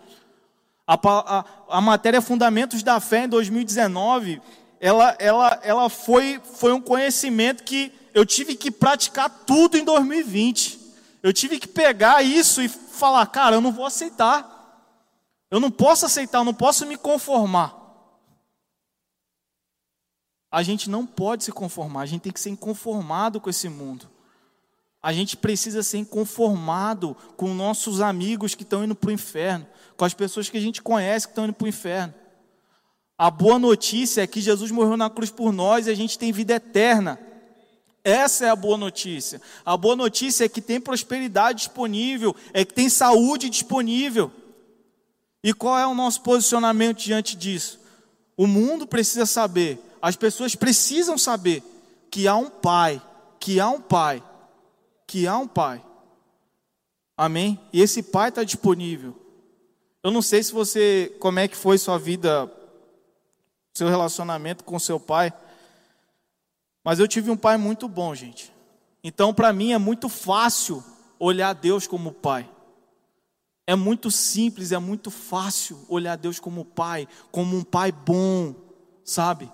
A, 0.86 0.94
a, 0.94 1.44
a 1.68 1.80
matéria 1.80 2.22
Fundamentos 2.22 2.82
da 2.82 3.00
Fé 3.00 3.24
em 3.24 3.28
2019, 3.28 4.40
ela, 4.78 5.16
ela, 5.18 5.60
ela 5.62 5.88
foi, 5.88 6.40
foi 6.54 6.72
um 6.72 6.80
conhecimento 6.80 7.64
que 7.64 7.92
eu 8.14 8.24
tive 8.24 8.54
que 8.54 8.70
praticar 8.70 9.28
tudo 9.28 9.76
em 9.76 9.84
2020. 9.84 10.78
Eu 11.22 11.32
tive 11.32 11.58
que 11.58 11.66
pegar 11.66 12.22
isso 12.22 12.62
e 12.62 12.68
falar, 12.68 13.26
cara, 13.26 13.56
eu 13.56 13.60
não 13.60 13.72
vou 13.72 13.84
aceitar. 13.84 14.56
Eu 15.50 15.58
não 15.58 15.70
posso 15.70 16.06
aceitar, 16.06 16.38
eu 16.38 16.44
não 16.44 16.54
posso 16.54 16.86
me 16.86 16.96
conformar. 16.96 17.74
A 20.50 20.62
gente 20.62 20.88
não 20.88 21.04
pode 21.04 21.44
se 21.44 21.52
conformar, 21.52 22.02
a 22.02 22.06
gente 22.06 22.22
tem 22.22 22.32
que 22.32 22.40
ser 22.40 22.50
inconformado 22.50 23.40
com 23.40 23.50
esse 23.50 23.68
mundo. 23.68 24.08
A 25.06 25.12
gente 25.12 25.36
precisa 25.36 25.84
ser 25.84 25.98
inconformado 25.98 27.16
com 27.36 27.54
nossos 27.54 28.00
amigos 28.00 28.56
que 28.56 28.64
estão 28.64 28.82
indo 28.82 28.96
para 28.96 29.10
o 29.10 29.12
inferno 29.12 29.64
com 29.96 30.04
as 30.04 30.12
pessoas 30.12 30.50
que 30.50 30.56
a 30.56 30.60
gente 30.60 30.82
conhece 30.82 31.28
que 31.28 31.30
estão 31.30 31.44
indo 31.44 31.52
para 31.52 31.64
o 31.64 31.68
inferno. 31.68 32.12
A 33.16 33.30
boa 33.30 33.56
notícia 33.56 34.22
é 34.22 34.26
que 34.26 34.40
Jesus 34.40 34.72
morreu 34.72 34.96
na 34.96 35.08
cruz 35.08 35.30
por 35.30 35.52
nós 35.52 35.86
e 35.86 35.90
a 35.90 35.94
gente 35.94 36.18
tem 36.18 36.32
vida 36.32 36.54
eterna. 36.54 37.20
Essa 38.02 38.46
é 38.46 38.48
a 38.48 38.56
boa 38.56 38.76
notícia. 38.76 39.40
A 39.64 39.76
boa 39.76 39.94
notícia 39.94 40.44
é 40.44 40.48
que 40.48 40.60
tem 40.60 40.80
prosperidade 40.80 41.60
disponível, 41.60 42.34
é 42.52 42.64
que 42.64 42.74
tem 42.74 42.88
saúde 42.88 43.48
disponível. 43.48 44.32
E 45.40 45.54
qual 45.54 45.78
é 45.78 45.86
o 45.86 45.94
nosso 45.94 46.20
posicionamento 46.22 46.98
diante 46.98 47.36
disso? 47.36 47.78
O 48.36 48.44
mundo 48.44 48.88
precisa 48.88 49.24
saber, 49.24 49.78
as 50.02 50.16
pessoas 50.16 50.56
precisam 50.56 51.16
saber 51.16 51.62
que 52.10 52.26
há 52.26 52.34
um 52.34 52.50
pai, 52.50 53.00
que 53.38 53.60
há 53.60 53.70
um 53.70 53.80
pai, 53.80 54.20
que 55.06 55.26
há 55.26 55.38
um 55.38 55.46
pai. 55.46 55.82
Amém? 57.16 57.58
E 57.72 57.80
esse 57.80 58.02
pai 58.02 58.28
está 58.28 58.44
disponível. 58.44 59.16
Eu 60.02 60.10
não 60.10 60.20
sei 60.20 60.42
se 60.42 60.52
você, 60.52 61.16
como 61.18 61.38
é 61.38 61.48
que 61.48 61.56
foi 61.56 61.78
sua 61.78 61.98
vida, 61.98 62.52
seu 63.74 63.88
relacionamento 63.88 64.64
com 64.64 64.78
seu 64.78 65.00
pai, 65.00 65.32
mas 66.84 67.00
eu 67.00 67.08
tive 67.08 67.30
um 67.30 67.36
pai 67.36 67.56
muito 67.56 67.88
bom, 67.88 68.14
gente. 68.14 68.52
Então, 69.02 69.34
para 69.34 69.52
mim 69.52 69.72
é 69.72 69.78
muito 69.78 70.08
fácil 70.08 70.84
olhar 71.18 71.52
Deus 71.52 71.86
como 71.86 72.12
pai. 72.12 72.48
É 73.66 73.74
muito 73.74 74.10
simples, 74.10 74.70
é 74.70 74.78
muito 74.78 75.10
fácil 75.10 75.84
olhar 75.88 76.16
Deus 76.16 76.38
como 76.38 76.64
pai, 76.64 77.08
como 77.32 77.56
um 77.56 77.64
pai 77.64 77.90
bom, 77.90 78.54
sabe? 79.04 79.50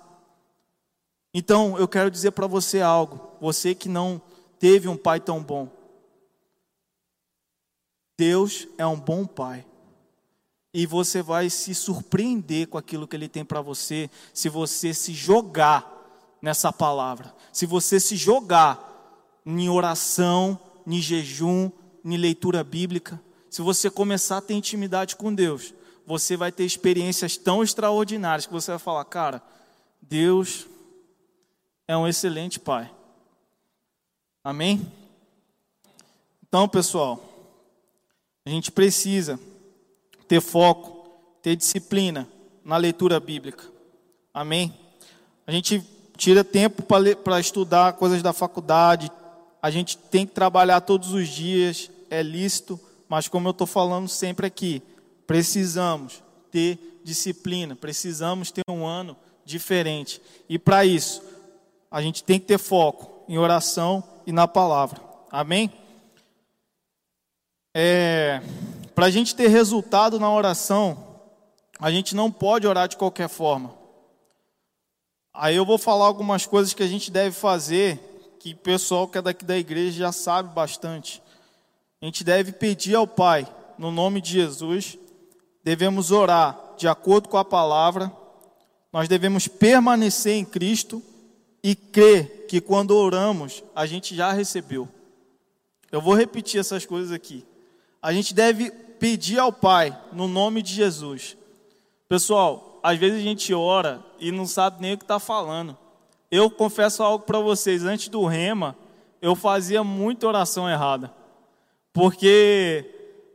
Então, 1.33 1.77
eu 1.79 1.87
quero 1.87 2.11
dizer 2.11 2.31
para 2.31 2.45
você 2.45 2.79
algo, 2.79 3.31
você 3.41 3.73
que 3.73 3.89
não 3.89 4.21
teve 4.63 4.87
um 4.87 4.95
pai 4.95 5.19
tão 5.19 5.43
bom. 5.43 5.67
Deus 8.17 8.65
é 8.77 8.87
um 8.87 8.97
bom 8.97 9.25
pai. 9.25 9.65
E 10.73 10.85
você 10.85 11.21
vai 11.21 11.49
se 11.49 11.75
surpreender 11.75 12.69
com 12.69 12.77
aquilo 12.77 13.05
que 13.05 13.13
ele 13.13 13.27
tem 13.27 13.43
para 13.43 13.59
você, 13.59 14.09
se 14.33 14.47
você 14.47 14.93
se 14.93 15.11
jogar 15.11 16.37
nessa 16.41 16.71
palavra. 16.71 17.35
Se 17.51 17.65
você 17.65 17.99
se 17.99 18.15
jogar 18.15 19.41
em 19.45 19.67
oração, 19.67 20.57
em 20.87 21.01
jejum, 21.01 21.69
em 22.05 22.15
leitura 22.15 22.63
bíblica, 22.63 23.21
se 23.49 23.61
você 23.61 23.89
começar 23.89 24.37
a 24.37 24.41
ter 24.41 24.53
intimidade 24.53 25.17
com 25.17 25.35
Deus, 25.35 25.73
você 26.07 26.37
vai 26.37 26.53
ter 26.53 26.63
experiências 26.63 27.35
tão 27.35 27.61
extraordinárias 27.61 28.45
que 28.45 28.53
você 28.53 28.71
vai 28.71 28.79
falar, 28.79 29.03
cara, 29.03 29.43
Deus 30.01 30.67
é 31.85 31.97
um 31.97 32.07
excelente 32.07 32.61
pai. 32.61 32.89
Amém? 34.45 34.91
Então, 36.45 36.67
pessoal, 36.67 37.23
a 38.45 38.49
gente 38.49 38.73
precisa 38.73 39.39
ter 40.27 40.41
foco, 40.41 41.07
ter 41.41 41.55
disciplina 41.55 42.27
na 42.61 42.75
leitura 42.75 43.21
bíblica. 43.21 43.63
Amém? 44.33 44.77
A 45.47 45.51
gente 45.53 45.81
tira 46.17 46.43
tempo 46.43 46.83
para 46.83 47.39
estudar 47.39 47.93
coisas 47.93 48.21
da 48.21 48.33
faculdade, 48.33 49.09
a 49.61 49.71
gente 49.71 49.97
tem 49.97 50.25
que 50.25 50.33
trabalhar 50.33 50.81
todos 50.81 51.13
os 51.13 51.29
dias, 51.29 51.89
é 52.09 52.21
lícito, 52.21 52.77
mas 53.07 53.29
como 53.29 53.47
eu 53.47 53.51
estou 53.51 53.65
falando 53.65 54.09
sempre 54.09 54.45
aqui, 54.45 54.83
precisamos 55.25 56.21
ter 56.51 56.99
disciplina, 57.01 57.77
precisamos 57.77 58.51
ter 58.51 58.63
um 58.69 58.85
ano 58.85 59.15
diferente. 59.45 60.21
E 60.49 60.59
para 60.59 60.85
isso, 60.85 61.23
a 61.89 62.01
gente 62.01 62.25
tem 62.25 62.41
que 62.41 62.45
ter 62.45 62.57
foco 62.57 63.23
em 63.29 63.37
oração 63.37 64.03
e 64.25 64.31
na 64.31 64.47
palavra. 64.47 65.01
Amém? 65.31 65.71
É, 67.73 68.41
para 68.93 69.07
a 69.07 69.09
gente 69.09 69.35
ter 69.35 69.47
resultado 69.47 70.19
na 70.19 70.31
oração, 70.31 70.97
a 71.79 71.89
gente 71.89 72.15
não 72.15 72.31
pode 72.31 72.67
orar 72.67 72.87
de 72.87 72.97
qualquer 72.97 73.27
forma. 73.27 73.73
Aí 75.33 75.55
eu 75.55 75.65
vou 75.65 75.77
falar 75.77 76.05
algumas 76.05 76.45
coisas 76.45 76.73
que 76.73 76.83
a 76.83 76.87
gente 76.87 77.09
deve 77.09 77.35
fazer, 77.35 78.37
que 78.39 78.53
o 78.53 78.57
pessoal 78.57 79.07
que 79.07 79.17
é 79.17 79.21
daqui 79.21 79.43
da 79.43 79.57
igreja 79.57 79.97
já 79.97 80.11
sabe 80.11 80.53
bastante. 80.53 81.21
A 82.01 82.05
gente 82.05 82.23
deve 82.23 82.51
pedir 82.51 82.95
ao 82.95 83.07
Pai, 83.07 83.47
no 83.77 83.91
nome 83.91 84.21
de 84.21 84.31
Jesus, 84.31 84.97
devemos 85.63 86.11
orar 86.11 86.59
de 86.77 86.87
acordo 86.87 87.29
com 87.29 87.37
a 87.37 87.45
palavra, 87.45 88.11
nós 88.91 89.07
devemos 89.07 89.47
permanecer 89.47 90.35
em 90.35 90.45
Cristo 90.45 91.01
e 91.63 91.75
crer 91.75 92.45
que 92.47 92.59
quando 92.59 92.91
oramos, 92.91 93.63
a 93.73 93.85
gente 93.85 94.13
já 94.13 94.31
recebeu. 94.31 94.87
Eu 95.91 96.01
vou 96.01 96.13
repetir 96.13 96.59
essas 96.59 96.85
coisas 96.85 97.11
aqui. 97.11 97.45
A 98.01 98.11
gente 98.11 98.33
deve 98.33 98.69
pedir 98.99 99.39
ao 99.39 99.53
Pai, 99.53 99.97
no 100.11 100.27
nome 100.27 100.61
de 100.61 100.73
Jesus. 100.73 101.37
Pessoal, 102.09 102.79
às 102.83 102.99
vezes 102.99 103.19
a 103.19 103.23
gente 103.23 103.53
ora 103.53 104.03
e 104.19 104.31
não 104.31 104.45
sabe 104.45 104.81
nem 104.81 104.93
o 104.93 104.97
que 104.97 105.03
está 105.05 105.19
falando. 105.19 105.77
Eu 106.29 106.49
confesso 106.49 107.01
algo 107.01 107.25
para 107.25 107.39
vocês, 107.39 107.85
antes 107.85 108.09
do 108.09 108.25
rema, 108.25 108.75
eu 109.21 109.35
fazia 109.35 109.83
muita 109.83 110.27
oração 110.27 110.69
errada. 110.69 111.13
Porque 111.93 112.89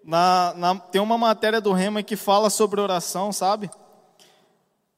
na, 0.05 0.53
na, 0.55 0.75
tem 0.77 1.01
uma 1.01 1.17
matéria 1.17 1.61
do 1.61 1.73
rema 1.73 2.03
que 2.03 2.17
fala 2.17 2.51
sobre 2.51 2.81
oração, 2.81 3.33
sabe? 3.33 3.71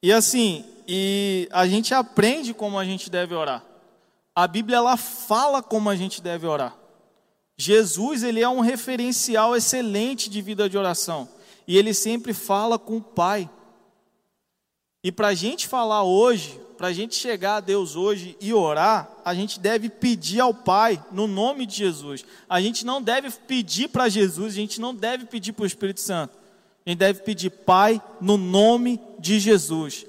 E 0.01 0.11
assim, 0.11 0.65
e 0.87 1.47
a 1.51 1.67
gente 1.67 1.93
aprende 1.93 2.53
como 2.53 2.77
a 2.77 2.85
gente 2.85 3.09
deve 3.09 3.33
orar. 3.33 3.63
A 4.35 4.47
Bíblia 4.47 4.77
ela 4.77 4.97
fala 4.97 5.61
como 5.61 5.89
a 5.89 5.95
gente 5.95 6.21
deve 6.21 6.47
orar. 6.47 6.75
Jesus 7.57 8.23
ele 8.23 8.41
é 8.41 8.49
um 8.49 8.59
referencial 8.59 9.55
excelente 9.55 10.29
de 10.29 10.41
vida 10.41 10.69
de 10.69 10.77
oração 10.77 11.27
e 11.67 11.77
ele 11.77 11.93
sempre 11.93 12.33
fala 12.33 12.79
com 12.79 12.97
o 12.97 13.01
Pai. 13.01 13.49
E 15.03 15.11
para 15.11 15.29
a 15.29 15.33
gente 15.33 15.67
falar 15.67 16.03
hoje, 16.03 16.59
para 16.77 16.87
a 16.87 16.93
gente 16.93 17.15
chegar 17.15 17.57
a 17.57 17.59
Deus 17.59 17.95
hoje 17.95 18.35
e 18.41 18.53
orar, 18.53 19.09
a 19.23 19.33
gente 19.33 19.59
deve 19.59 19.89
pedir 19.89 20.39
ao 20.39 20.53
Pai 20.53 21.03
no 21.11 21.27
nome 21.27 21.65
de 21.65 21.75
Jesus. 21.75 22.25
A 22.49 22.59
gente 22.59 22.85
não 22.85 23.01
deve 23.01 23.29
pedir 23.29 23.87
para 23.87 24.09
Jesus, 24.09 24.53
a 24.53 24.55
gente 24.55 24.81
não 24.81 24.93
deve 24.93 25.25
pedir 25.25 25.53
para 25.53 25.63
o 25.63 25.67
Espírito 25.67 26.01
Santo. 26.01 26.37
A 26.85 26.89
gente 26.89 26.99
deve 26.99 27.21
pedir, 27.21 27.51
Pai, 27.51 28.01
no 28.19 28.37
nome 28.37 28.99
de 29.19 29.39
Jesus. 29.39 30.05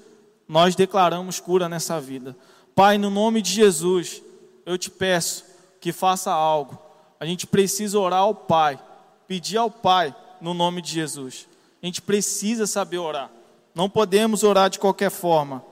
Nós 0.48 0.74
declaramos 0.74 1.40
cura 1.40 1.68
nessa 1.68 2.00
vida. 2.00 2.37
Pai, 2.74 2.98
no 2.98 3.11
nome 3.11 3.42
de 3.42 3.52
Jesus, 3.52 4.22
eu 4.64 4.78
te 4.78 4.90
peço 4.90 5.44
que 5.81 5.92
faça 5.92 6.33
algo. 6.33 6.78
A 7.18 7.26
gente 7.26 7.46
precisa 7.46 7.98
orar 7.98 8.20
ao 8.20 8.35
Pai, 8.35 8.78
pedir 9.26 9.57
ao 9.57 9.70
Pai 9.70 10.14
no 10.40 10.55
nome 10.55 10.83
de 10.83 10.92
Jesus. 10.92 11.46
A 11.83 11.87
gente 11.87 12.00
precisa 12.00 12.66
saber 12.66 12.98
orar. 12.98 13.31
Não 13.74 13.88
podemos 13.88 14.42
orar 14.42 14.70
de 14.70 14.78
qualquer 14.78 15.11
forma. 15.11 15.64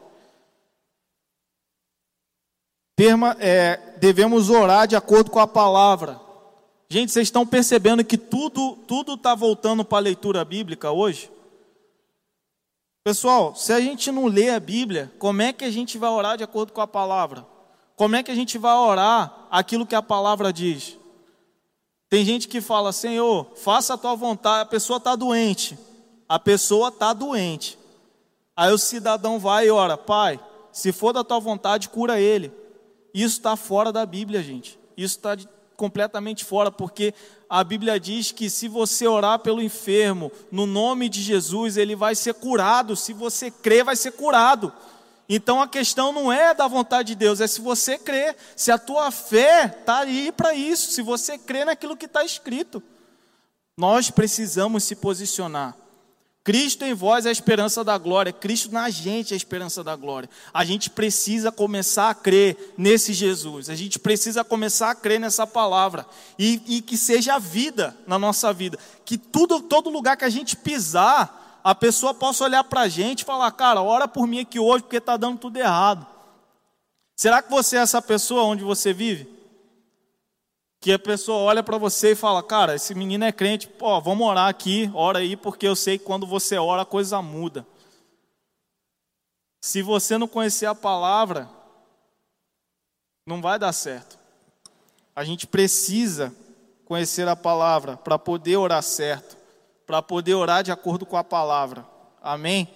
É, 3.38 3.96
devemos 3.98 4.50
orar 4.50 4.86
de 4.86 4.94
acordo 4.94 5.30
com 5.30 5.38
a 5.38 5.46
palavra. 5.46 6.20
Gente, 6.88 7.12
vocês 7.12 7.28
estão 7.28 7.46
percebendo 7.46 8.04
que 8.04 8.18
tudo 8.18 8.76
tudo 8.86 9.14
está 9.14 9.34
voltando 9.34 9.84
para 9.84 9.98
a 9.98 10.02
leitura 10.02 10.44
bíblica 10.44 10.90
hoje? 10.90 11.30
Pessoal, 13.02 13.54
se 13.54 13.72
a 13.72 13.80
gente 13.80 14.12
não 14.12 14.26
lê 14.26 14.50
a 14.50 14.60
Bíblia, 14.60 15.10
como 15.18 15.40
é 15.40 15.52
que 15.52 15.64
a 15.64 15.70
gente 15.70 15.96
vai 15.96 16.10
orar 16.10 16.36
de 16.36 16.44
acordo 16.44 16.72
com 16.72 16.82
a 16.82 16.86
palavra? 16.86 17.46
Como 17.96 18.14
é 18.14 18.22
que 18.22 18.30
a 18.30 18.34
gente 18.34 18.58
vai 18.58 18.74
orar 18.74 19.46
aquilo 19.50 19.86
que 19.86 19.94
a 19.94 20.02
palavra 20.02 20.52
diz? 20.52 20.98
Tem 22.10 22.24
gente 22.24 22.48
que 22.48 22.60
fala, 22.60 22.92
Senhor, 22.92 23.52
faça 23.56 23.94
a 23.94 23.98
tua 23.98 24.14
vontade, 24.14 24.62
a 24.62 24.66
pessoa 24.66 24.98
está 24.98 25.16
doente. 25.16 25.78
A 26.28 26.38
pessoa 26.38 26.88
está 26.88 27.12
doente. 27.12 27.78
Aí 28.54 28.72
o 28.72 28.78
cidadão 28.78 29.38
vai 29.38 29.68
e 29.68 29.70
ora, 29.70 29.96
Pai, 29.96 30.38
se 30.70 30.92
for 30.92 31.12
da 31.12 31.24
tua 31.24 31.40
vontade, 31.40 31.88
cura 31.88 32.20
ele. 32.20 32.52
Isso 33.14 33.38
está 33.38 33.56
fora 33.56 33.90
da 33.90 34.04
Bíblia, 34.04 34.42
gente. 34.42 34.78
Isso 34.96 35.16
está 35.16 35.36
completamente 35.80 36.44
fora, 36.44 36.70
porque 36.70 37.14
a 37.48 37.64
Bíblia 37.64 37.98
diz 37.98 38.30
que 38.30 38.50
se 38.50 38.68
você 38.68 39.06
orar 39.06 39.38
pelo 39.38 39.62
enfermo, 39.62 40.30
no 40.52 40.66
nome 40.66 41.08
de 41.08 41.22
Jesus, 41.22 41.78
ele 41.78 41.96
vai 41.96 42.14
ser 42.14 42.34
curado. 42.34 42.94
Se 42.94 43.14
você 43.14 43.50
crer, 43.50 43.82
vai 43.82 43.96
ser 43.96 44.12
curado. 44.12 44.70
Então 45.26 45.62
a 45.62 45.66
questão 45.66 46.12
não 46.12 46.30
é 46.30 46.52
da 46.52 46.68
vontade 46.68 47.08
de 47.08 47.14
Deus, 47.14 47.40
é 47.40 47.46
se 47.46 47.62
você 47.62 47.96
crer, 47.96 48.36
se 48.54 48.70
a 48.70 48.76
tua 48.76 49.10
fé 49.10 49.74
está 49.80 50.00
aí 50.00 50.30
para 50.30 50.52
isso, 50.52 50.90
se 50.90 51.00
você 51.00 51.38
crê 51.38 51.64
naquilo 51.64 51.96
que 51.96 52.04
está 52.04 52.22
escrito. 52.22 52.82
Nós 53.74 54.10
precisamos 54.10 54.84
se 54.84 54.96
posicionar. 54.96 55.74
Cristo 56.50 56.84
em 56.84 56.92
vós 56.92 57.26
é 57.26 57.28
a 57.28 57.32
esperança 57.32 57.84
da 57.84 57.96
glória, 57.96 58.32
Cristo 58.32 58.72
na 58.72 58.90
gente 58.90 59.32
é 59.32 59.34
a 59.34 59.36
esperança 59.36 59.84
da 59.84 59.94
glória. 59.94 60.28
A 60.52 60.64
gente 60.64 60.90
precisa 60.90 61.52
começar 61.52 62.10
a 62.10 62.14
crer 62.14 62.74
nesse 62.76 63.12
Jesus, 63.12 63.70
a 63.70 63.76
gente 63.76 64.00
precisa 64.00 64.42
começar 64.42 64.90
a 64.90 64.94
crer 64.96 65.20
nessa 65.20 65.46
palavra 65.46 66.04
e, 66.36 66.60
e 66.66 66.82
que 66.82 66.96
seja 66.96 67.36
a 67.36 67.38
vida 67.38 67.96
na 68.04 68.18
nossa 68.18 68.52
vida, 68.52 68.76
que 69.04 69.16
tudo, 69.16 69.60
todo 69.60 69.90
lugar 69.90 70.16
que 70.16 70.24
a 70.24 70.28
gente 70.28 70.56
pisar, 70.56 71.60
a 71.62 71.72
pessoa 71.72 72.12
possa 72.12 72.42
olhar 72.42 72.64
para 72.64 72.80
a 72.80 72.88
gente 72.88 73.20
e 73.20 73.24
falar: 73.24 73.52
Cara, 73.52 73.80
ora 73.80 74.08
por 74.08 74.26
mim 74.26 74.40
aqui 74.40 74.58
hoje 74.58 74.82
porque 74.82 74.96
está 74.96 75.16
dando 75.16 75.38
tudo 75.38 75.56
errado. 75.56 76.04
Será 77.14 77.40
que 77.40 77.50
você 77.52 77.76
é 77.76 77.80
essa 77.80 78.02
pessoa 78.02 78.42
onde 78.42 78.64
você 78.64 78.92
vive? 78.92 79.39
Que 80.80 80.92
a 80.92 80.98
pessoa 80.98 81.38
olha 81.38 81.62
para 81.62 81.76
você 81.76 82.12
e 82.12 82.16
fala, 82.16 82.42
cara, 82.42 82.74
esse 82.74 82.94
menino 82.94 83.22
é 83.22 83.30
crente, 83.30 83.68
pô, 83.68 84.00
vamos 84.00 84.26
orar 84.26 84.48
aqui, 84.48 84.90
ora 84.94 85.18
aí, 85.18 85.36
porque 85.36 85.68
eu 85.68 85.76
sei 85.76 85.98
que 85.98 86.06
quando 86.06 86.26
você 86.26 86.56
ora 86.56 86.82
a 86.82 86.86
coisa 86.86 87.20
muda. 87.20 87.66
Se 89.60 89.82
você 89.82 90.16
não 90.16 90.26
conhecer 90.26 90.64
a 90.64 90.74
palavra, 90.74 91.50
não 93.26 93.42
vai 93.42 93.58
dar 93.58 93.74
certo. 93.74 94.18
A 95.14 95.22
gente 95.22 95.46
precisa 95.46 96.34
conhecer 96.86 97.28
a 97.28 97.36
palavra 97.36 97.98
para 97.98 98.18
poder 98.18 98.56
orar 98.56 98.82
certo, 98.82 99.36
para 99.86 100.00
poder 100.00 100.32
orar 100.32 100.62
de 100.62 100.72
acordo 100.72 101.04
com 101.04 101.18
a 101.18 101.22
palavra. 101.22 101.86
Amém? 102.22 102.74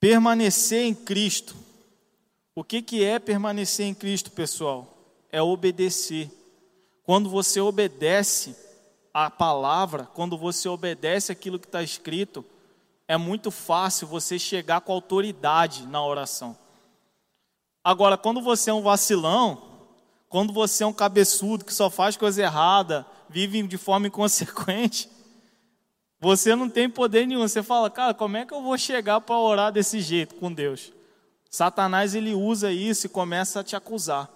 Permanecer 0.00 0.82
em 0.82 0.94
Cristo. 0.94 1.54
O 2.52 2.64
que, 2.64 2.82
que 2.82 3.04
é 3.04 3.20
permanecer 3.20 3.86
em 3.86 3.94
Cristo, 3.94 4.32
pessoal? 4.32 4.97
É 5.30 5.42
obedecer. 5.42 6.30
Quando 7.02 7.28
você 7.28 7.60
obedece 7.60 8.56
a 9.12 9.30
palavra, 9.30 10.06
quando 10.14 10.36
você 10.36 10.68
obedece 10.68 11.32
aquilo 11.32 11.58
que 11.58 11.66
está 11.66 11.82
escrito, 11.82 12.44
é 13.06 13.16
muito 13.16 13.50
fácil 13.50 14.06
você 14.06 14.38
chegar 14.38 14.82
com 14.82 14.92
autoridade 14.92 15.86
na 15.86 16.04
oração. 16.04 16.56
Agora, 17.82 18.18
quando 18.18 18.42
você 18.42 18.70
é 18.70 18.74
um 18.74 18.82
vacilão, 18.82 19.62
quando 20.28 20.52
você 20.52 20.84
é 20.84 20.86
um 20.86 20.92
cabeçudo 20.92 21.64
que 21.64 21.72
só 21.72 21.88
faz 21.88 22.16
coisa 22.16 22.42
errada, 22.42 23.06
vive 23.28 23.62
de 23.66 23.78
forma 23.78 24.06
inconsequente, 24.08 25.08
você 26.20 26.54
não 26.54 26.68
tem 26.68 26.90
poder 26.90 27.26
nenhum. 27.26 27.40
Você 27.40 27.62
fala, 27.62 27.88
cara, 27.88 28.12
como 28.12 28.36
é 28.36 28.44
que 28.44 28.52
eu 28.52 28.62
vou 28.62 28.76
chegar 28.76 29.20
para 29.20 29.38
orar 29.38 29.72
desse 29.72 30.00
jeito 30.00 30.34
com 30.34 30.52
Deus? 30.52 30.92
Satanás 31.48 32.14
ele 32.14 32.34
usa 32.34 32.70
isso 32.70 33.06
e 33.06 33.08
começa 33.08 33.60
a 33.60 33.64
te 33.64 33.74
acusar. 33.74 34.28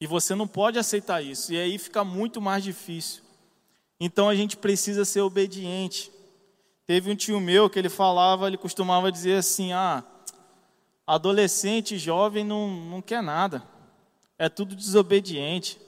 E 0.00 0.06
você 0.06 0.34
não 0.34 0.46
pode 0.46 0.78
aceitar 0.78 1.22
isso. 1.22 1.52
E 1.52 1.58
aí 1.58 1.78
fica 1.78 2.04
muito 2.04 2.40
mais 2.40 2.62
difícil. 2.62 3.22
Então 4.00 4.28
a 4.28 4.34
gente 4.34 4.56
precisa 4.56 5.04
ser 5.04 5.20
obediente. 5.20 6.12
Teve 6.86 7.10
um 7.10 7.16
tio 7.16 7.40
meu 7.40 7.68
que 7.68 7.78
ele 7.78 7.88
falava, 7.88 8.46
ele 8.46 8.56
costumava 8.56 9.10
dizer 9.10 9.36
assim: 9.38 9.72
ah, 9.72 10.04
adolescente, 11.06 11.98
jovem 11.98 12.44
não, 12.44 12.68
não 12.68 13.02
quer 13.02 13.22
nada. 13.22 13.62
É 14.38 14.48
tudo 14.48 14.76
desobediente. 14.76 15.80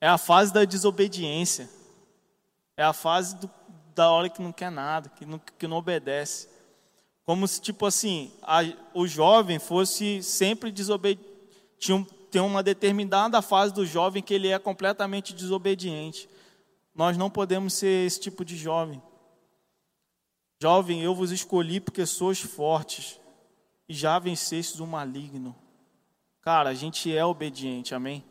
É 0.00 0.08
a 0.08 0.18
fase 0.18 0.52
da 0.52 0.64
desobediência. 0.64 1.70
É 2.76 2.82
a 2.82 2.92
fase 2.92 3.36
do, 3.36 3.50
da 3.94 4.10
hora 4.10 4.28
que 4.28 4.42
não 4.42 4.52
quer 4.52 4.70
nada, 4.70 5.08
que 5.08 5.24
não, 5.24 5.38
que 5.38 5.66
não 5.66 5.78
obedece. 5.78 6.48
Como 7.24 7.46
se, 7.48 7.60
tipo 7.60 7.86
assim, 7.86 8.32
a, 8.42 8.60
o 8.92 9.06
jovem 9.06 9.58
fosse 9.58 10.22
sempre 10.22 10.70
desobediente. 10.70 11.28
Tinha, 11.78 12.06
tem 12.36 12.42
uma 12.42 12.62
determinada 12.62 13.40
fase 13.40 13.72
do 13.72 13.86
jovem 13.86 14.22
que 14.22 14.34
ele 14.34 14.48
é 14.48 14.58
completamente 14.58 15.32
desobediente. 15.32 16.28
Nós 16.94 17.16
não 17.16 17.30
podemos 17.30 17.72
ser 17.72 18.06
esse 18.06 18.20
tipo 18.20 18.44
de 18.44 18.58
jovem. 18.58 19.02
Jovem, 20.60 21.00
eu 21.00 21.14
vos 21.14 21.30
escolhi 21.30 21.80
porque 21.80 22.04
sois 22.04 22.38
fortes 22.38 23.18
e 23.88 23.94
já 23.94 24.18
vencestes 24.18 24.80
o 24.80 24.86
maligno. 24.86 25.56
Cara, 26.42 26.68
a 26.68 26.74
gente 26.74 27.10
é 27.16 27.24
obediente, 27.24 27.94
amém? 27.94 28.22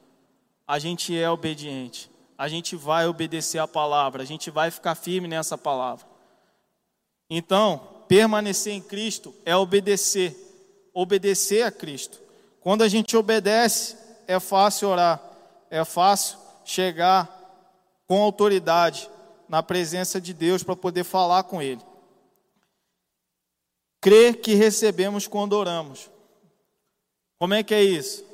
A 0.68 0.78
gente 0.78 1.18
é 1.18 1.28
obediente. 1.28 2.12
A 2.38 2.48
gente 2.48 2.76
vai 2.76 3.08
obedecer 3.08 3.58
a 3.58 3.68
palavra, 3.68 4.22
a 4.22 4.26
gente 4.26 4.52
vai 4.52 4.70
ficar 4.70 4.94
firme 4.94 5.28
nessa 5.28 5.58
palavra. 5.58 6.06
Então, 7.28 8.04
permanecer 8.08 8.74
em 8.74 8.82
Cristo 8.82 9.34
é 9.44 9.56
obedecer, 9.56 10.38
obedecer 10.94 11.64
a 11.64 11.72
Cristo. 11.72 12.25
Quando 12.66 12.82
a 12.82 12.88
gente 12.88 13.16
obedece, 13.16 13.96
é 14.26 14.40
fácil 14.40 14.88
orar, 14.88 15.22
é 15.70 15.86
fácil 15.86 16.40
chegar 16.64 17.30
com 18.08 18.20
autoridade 18.20 19.08
na 19.48 19.62
presença 19.62 20.20
de 20.20 20.34
Deus 20.34 20.64
para 20.64 20.76
poder 20.76 21.04
falar 21.04 21.44
com 21.44 21.62
Ele. 21.62 21.84
Crer 24.02 24.42
que 24.42 24.56
recebemos 24.56 25.28
quando 25.28 25.54
oramos. 25.54 26.10
Como 27.38 27.54
é 27.54 27.62
que 27.62 27.76
é 27.76 27.84
isso? 27.84 28.26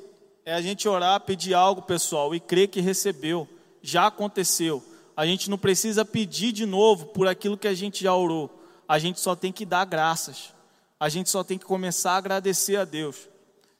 É 0.46 0.54
a 0.54 0.62
gente 0.62 0.88
orar, 0.88 1.20
pedir 1.20 1.52
algo, 1.52 1.82
pessoal, 1.82 2.34
e 2.34 2.40
crer 2.40 2.68
que 2.68 2.80
recebeu. 2.80 3.46
Já 3.82 4.06
aconteceu. 4.06 4.82
A 5.14 5.26
gente 5.26 5.50
não 5.50 5.58
precisa 5.58 6.06
pedir 6.06 6.52
de 6.52 6.64
novo 6.64 7.08
por 7.08 7.28
aquilo 7.28 7.58
que 7.58 7.68
a 7.68 7.74
gente 7.74 8.02
já 8.02 8.16
orou. 8.16 8.50
A 8.88 8.98
gente 8.98 9.20
só 9.20 9.36
tem 9.36 9.52
que 9.52 9.66
dar 9.66 9.84
graças. 9.84 10.54
A 10.98 11.10
gente 11.10 11.28
só 11.28 11.44
tem 11.44 11.58
que 11.58 11.66
começar 11.66 12.12
a 12.12 12.16
agradecer 12.16 12.76
a 12.76 12.86
Deus. 12.86 13.30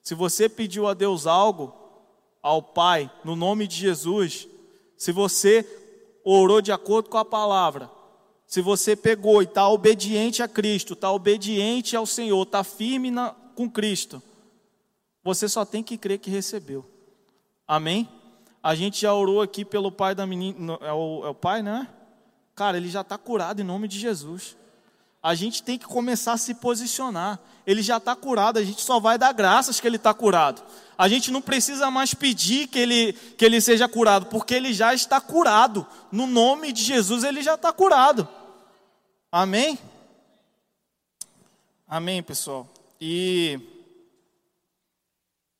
Se 0.02 0.14
você 0.14 0.48
pediu 0.48 0.86
a 0.88 0.94
Deus 0.94 1.26
algo, 1.26 1.72
ao 2.42 2.60
Pai, 2.60 3.10
no 3.24 3.36
nome 3.36 3.68
de 3.68 3.76
Jesus, 3.76 4.48
se 4.96 5.12
você 5.12 5.64
orou 6.24 6.60
de 6.60 6.72
acordo 6.72 7.08
com 7.08 7.18
a 7.18 7.24
palavra, 7.24 7.90
se 8.46 8.60
você 8.60 8.96
pegou 8.96 9.40
e 9.40 9.44
está 9.44 9.68
obediente 9.68 10.42
a 10.42 10.48
Cristo, 10.48 10.94
está 10.94 11.10
obediente 11.10 11.96
ao 11.96 12.04
Senhor, 12.04 12.42
está 12.42 12.64
firme 12.64 13.10
na, 13.10 13.30
com 13.54 13.70
Cristo, 13.70 14.22
você 15.22 15.48
só 15.48 15.64
tem 15.64 15.82
que 15.82 15.96
crer 15.96 16.18
que 16.18 16.30
recebeu. 16.30 16.84
Amém? 17.66 18.08
A 18.62 18.74
gente 18.74 19.00
já 19.00 19.14
orou 19.14 19.40
aqui 19.40 19.64
pelo 19.64 19.90
pai 19.90 20.14
da 20.14 20.26
menina. 20.26 20.78
É 20.80 20.92
o, 20.92 21.24
é 21.24 21.28
o 21.28 21.34
pai, 21.34 21.62
né? 21.62 21.88
Cara, 22.54 22.76
ele 22.76 22.88
já 22.88 23.00
está 23.00 23.16
curado 23.16 23.60
em 23.60 23.64
nome 23.64 23.88
de 23.88 23.98
Jesus. 23.98 24.56
A 25.22 25.36
gente 25.36 25.62
tem 25.62 25.78
que 25.78 25.86
começar 25.86 26.32
a 26.32 26.36
se 26.36 26.52
posicionar. 26.54 27.38
Ele 27.64 27.80
já 27.80 27.98
está 27.98 28.16
curado, 28.16 28.58
a 28.58 28.64
gente 28.64 28.82
só 28.82 28.98
vai 28.98 29.16
dar 29.16 29.32
graças 29.32 29.78
que 29.78 29.86
ele 29.86 29.96
está 29.96 30.12
curado. 30.12 30.60
A 30.98 31.08
gente 31.08 31.30
não 31.30 31.40
precisa 31.40 31.90
mais 31.92 32.12
pedir 32.12 32.66
que 32.66 32.78
ele, 32.78 33.12
que 33.12 33.44
ele 33.44 33.60
seja 33.60 33.88
curado, 33.88 34.26
porque 34.26 34.52
ele 34.52 34.72
já 34.72 34.92
está 34.92 35.20
curado. 35.20 35.86
No 36.10 36.26
nome 36.26 36.72
de 36.72 36.82
Jesus, 36.82 37.22
ele 37.22 37.40
já 37.40 37.54
está 37.54 37.72
curado. 37.72 38.26
Amém? 39.30 39.78
Amém, 41.86 42.20
pessoal. 42.20 42.68
E, 43.00 43.60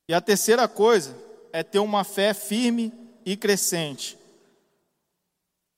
e 0.09 0.15
a 0.15 0.21
terceira 0.21 0.67
coisa 0.67 1.17
é 1.53 1.63
ter 1.63 1.79
uma 1.79 2.03
fé 2.03 2.35
firme 2.35 2.93
e 3.25 3.37
crescente. 3.37 4.19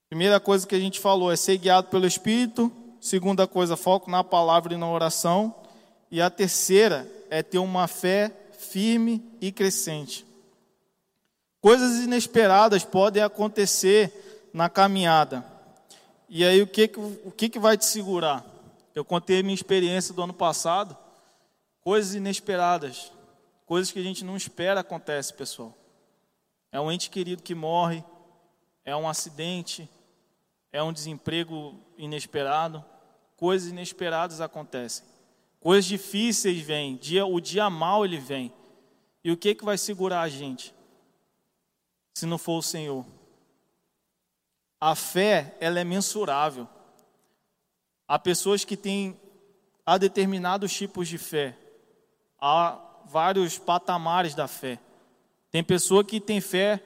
Primeira 0.08 0.40
coisa 0.40 0.66
que 0.66 0.74
a 0.74 0.80
gente 0.80 1.00
falou 1.00 1.30
é 1.30 1.36
ser 1.36 1.58
guiado 1.58 1.88
pelo 1.88 2.06
Espírito 2.06 2.72
Segunda 3.04 3.46
coisa, 3.46 3.76
foco 3.76 4.10
na 4.10 4.24
palavra 4.24 4.72
e 4.72 4.78
na 4.78 4.90
oração. 4.90 5.54
E 6.10 6.22
a 6.22 6.30
terceira 6.30 7.06
é 7.28 7.42
ter 7.42 7.58
uma 7.58 7.86
fé 7.86 8.34
firme 8.58 9.22
e 9.42 9.52
crescente. 9.52 10.24
Coisas 11.60 12.02
inesperadas 12.02 12.82
podem 12.82 13.22
acontecer 13.22 14.48
na 14.54 14.70
caminhada. 14.70 15.44
E 16.30 16.46
aí 16.46 16.62
o 16.62 16.66
que, 16.66 16.90
o 17.26 17.30
que, 17.30 17.50
que 17.50 17.58
vai 17.58 17.76
te 17.76 17.84
segurar? 17.84 18.42
Eu 18.94 19.04
contei 19.04 19.42
minha 19.42 19.54
experiência 19.54 20.14
do 20.14 20.22
ano 20.22 20.32
passado. 20.32 20.96
Coisas 21.82 22.14
inesperadas. 22.14 23.12
Coisas 23.66 23.92
que 23.92 23.98
a 23.98 24.02
gente 24.02 24.24
não 24.24 24.34
espera 24.34 24.80
acontecem, 24.80 25.36
pessoal. 25.36 25.76
É 26.72 26.80
um 26.80 26.90
ente 26.90 27.10
querido 27.10 27.42
que 27.42 27.54
morre, 27.54 28.02
é 28.82 28.96
um 28.96 29.06
acidente, 29.06 29.86
é 30.72 30.82
um 30.82 30.90
desemprego 30.90 31.78
inesperado 31.98 32.82
coisas 33.44 33.70
inesperadas 33.70 34.40
acontecem. 34.40 35.04
Coisas 35.61 35.85
difíceis 35.85 36.62
vêm, 36.62 36.96
dia, 36.96 37.26
o 37.26 37.38
dia 37.38 37.68
mal 37.68 38.02
ele 38.02 38.16
vem. 38.16 38.50
E 39.22 39.30
o 39.30 39.37
que 39.37 39.54
que 39.54 39.62
vai 39.62 39.76
segurar 39.76 40.22
a 40.22 40.30
gente? 40.30 40.74
Se 42.14 42.24
não 42.24 42.38
for 42.38 42.57
o 42.57 42.62
Senhor. 42.62 43.04
A 44.80 44.94
fé, 44.94 45.54
ela 45.61 45.78
é 45.78 45.85
mensurável. 45.85 46.66
Há 48.09 48.18
pessoas 48.18 48.64
que 48.64 48.78
têm 48.78 49.14
há 49.85 49.98
determinados 49.98 50.72
tipos 50.72 51.07
de 51.07 51.18
fé. 51.18 51.54
Há 52.40 52.78
vários 53.04 53.59
patamares 53.59 54.35
da 54.35 54.48
fé. 54.48 54.80
Tem 55.50 55.62
pessoa 55.62 56.02
que 56.02 56.18
tem 56.18 56.40
fé 56.40 56.83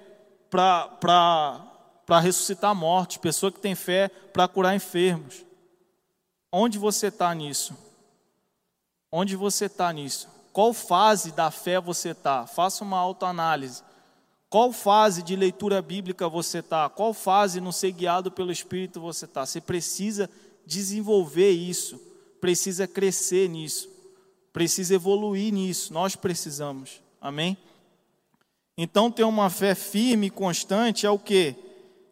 para 0.50 2.18
ressuscitar 2.20 2.74
mortos, 2.74 3.18
pessoa 3.18 3.52
que 3.52 3.60
tem 3.60 3.76
fé 3.76 4.08
para 4.08 4.48
curar 4.48 4.74
enfermos. 4.74 5.46
Onde 6.52 6.78
você 6.78 7.08
está 7.08 7.34
nisso? 7.34 7.76
Onde 9.12 9.36
você 9.36 9.66
está 9.66 9.92
nisso? 9.92 10.28
Qual 10.52 10.72
fase 10.72 11.32
da 11.32 11.50
fé 11.50 11.80
você 11.80 12.10
está? 12.10 12.46
Faça 12.46 12.82
uma 12.82 12.98
autoanálise. 12.98 13.82
Qual 14.50 14.72
fase 14.72 15.22
de 15.22 15.36
leitura 15.36 15.82
bíblica 15.82 16.28
você 16.28 16.58
está? 16.58 16.88
Qual 16.88 17.12
fase 17.12 17.60
no 17.60 17.72
ser 17.72 17.92
guiado 17.92 18.30
pelo 18.30 18.50
Espírito 18.50 19.00
você 19.00 19.26
está? 19.26 19.44
Você 19.44 19.60
precisa 19.60 20.28
desenvolver 20.64 21.50
isso, 21.50 22.00
precisa 22.40 22.86
crescer 22.86 23.48
nisso, 23.48 23.90
precisa 24.52 24.94
evoluir 24.94 25.52
nisso. 25.52 25.92
Nós 25.92 26.16
precisamos. 26.16 27.02
Amém? 27.20 27.58
Então, 28.76 29.10
ter 29.10 29.24
uma 29.24 29.50
fé 29.50 29.74
firme 29.74 30.28
e 30.28 30.30
constante 30.30 31.04
é 31.04 31.10
o 31.10 31.18
que? 31.18 31.54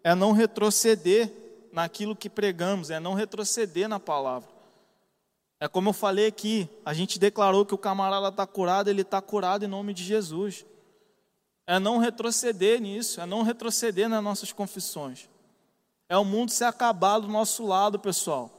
É 0.05 0.15
não 0.15 0.33
retroceder 0.33 1.33
naquilo 1.77 2.17
que 2.17 2.31
pregamos, 2.31 2.89
é 2.89 2.99
não 2.99 3.13
retroceder 3.13 3.87
na 3.87 4.01
palavra. 4.01 4.49
É 5.61 5.69
como 5.69 5.91
eu 5.91 5.93
falei 5.93 6.27
aqui, 6.27 6.67
a 6.83 6.95
gente 6.95 7.19
declarou 7.19 7.67
que 7.67 7.75
o 7.75 7.79
camarada 7.79 8.29
está 8.29 8.47
curado, 8.47 8.89
ele 8.89 9.03
está 9.03 9.21
curado 9.21 9.63
em 9.63 9.69
nome 9.69 9.93
de 9.93 10.03
Jesus. 10.03 10.65
É 11.67 11.79
não 11.79 11.99
retroceder 11.99 12.81
nisso, 12.81 13.21
é 13.21 13.27
não 13.27 13.43
retroceder 13.43 14.09
nas 14.09 14.25
nossas 14.25 14.53
confissões. 14.53 15.29
É 16.09 16.17
o 16.17 16.25
mundo 16.25 16.51
se 16.51 16.65
acabar 16.65 17.19
do 17.19 17.29
nosso 17.29 17.67
lado, 17.67 17.99
pessoal. 17.99 18.51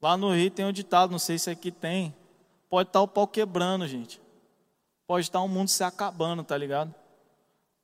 Lá 0.00 0.16
no 0.16 0.32
Rio 0.32 0.50
tem 0.50 0.64
um 0.64 0.72
ditado, 0.72 1.10
não 1.10 1.18
sei 1.18 1.38
se 1.38 1.50
aqui 1.50 1.70
tem. 1.70 2.16
Pode 2.70 2.88
estar 2.88 3.00
tá 3.00 3.02
o 3.02 3.08
pau 3.08 3.26
quebrando, 3.26 3.86
gente. 3.86 4.18
Pode 5.06 5.26
estar 5.26 5.40
o 5.42 5.48
mundo 5.48 5.68
se 5.68 5.84
acabando, 5.84 6.42
tá 6.42 6.56
ligado? 6.56 6.94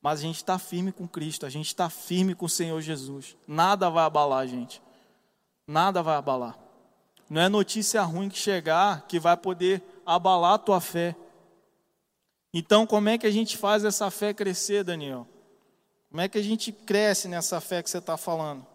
Mas 0.04 0.18
a 0.18 0.22
gente 0.22 0.36
está 0.36 0.58
firme 0.58 0.92
com 0.92 1.08
Cristo, 1.08 1.46
a 1.46 1.48
gente 1.48 1.68
está 1.68 1.88
firme 1.88 2.34
com 2.34 2.44
o 2.44 2.48
Senhor 2.48 2.78
Jesus. 2.82 3.38
Nada 3.48 3.88
vai 3.88 4.04
abalar 4.04 4.40
a 4.40 4.46
gente. 4.46 4.82
Nada 5.66 6.02
vai 6.02 6.14
abalar. 6.14 6.58
Não 7.30 7.40
é 7.40 7.48
notícia 7.48 8.02
ruim 8.02 8.28
que 8.28 8.36
chegar 8.36 9.06
que 9.06 9.18
vai 9.18 9.34
poder 9.34 9.82
abalar 10.04 10.52
a 10.52 10.58
tua 10.58 10.78
fé. 10.78 11.16
Então, 12.52 12.86
como 12.86 13.08
é 13.08 13.16
que 13.16 13.26
a 13.26 13.30
gente 13.30 13.56
faz 13.56 13.82
essa 13.82 14.10
fé 14.10 14.34
crescer, 14.34 14.84
Daniel? 14.84 15.26
Como 16.10 16.20
é 16.20 16.28
que 16.28 16.36
a 16.36 16.42
gente 16.42 16.70
cresce 16.70 17.26
nessa 17.26 17.58
fé 17.58 17.82
que 17.82 17.88
você 17.88 17.96
está 17.96 18.18
falando? 18.18 18.66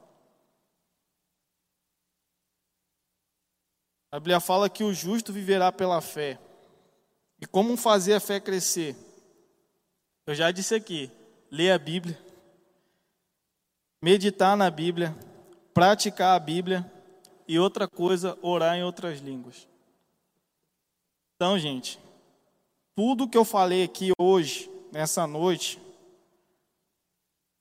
A 4.11 4.19
Bíblia 4.19 4.39
fala 4.39 4.67
que 4.67 4.83
o 4.83 4.91
justo 4.95 5.31
viverá 5.31 5.71
pela 5.71 6.01
fé. 6.01 6.39
E 7.39 7.45
como 7.45 7.77
fazer 7.77 8.15
a 8.15 8.19
fé 8.19 8.39
crescer? 8.39 8.95
Eu 10.25 10.33
já 10.33 10.49
disse 10.49 10.73
aqui: 10.73 11.18
ler 11.51 11.71
a 11.71 11.79
Bíblia, 11.79 12.17
meditar 14.01 14.55
na 14.55 14.69
Bíblia, 14.69 15.15
praticar 15.73 16.35
a 16.35 16.39
Bíblia 16.39 16.89
e 17.47 17.57
outra 17.57 17.87
coisa, 17.87 18.37
orar 18.41 18.75
em 18.75 18.83
outras 18.83 19.19
línguas. 19.19 19.67
Então, 21.35 21.57
gente, 21.57 21.99
tudo 22.95 23.27
que 23.27 23.37
eu 23.37 23.45
falei 23.45 23.83
aqui 23.83 24.11
hoje, 24.19 24.69
nessa 24.91 25.25
noite, 25.25 25.79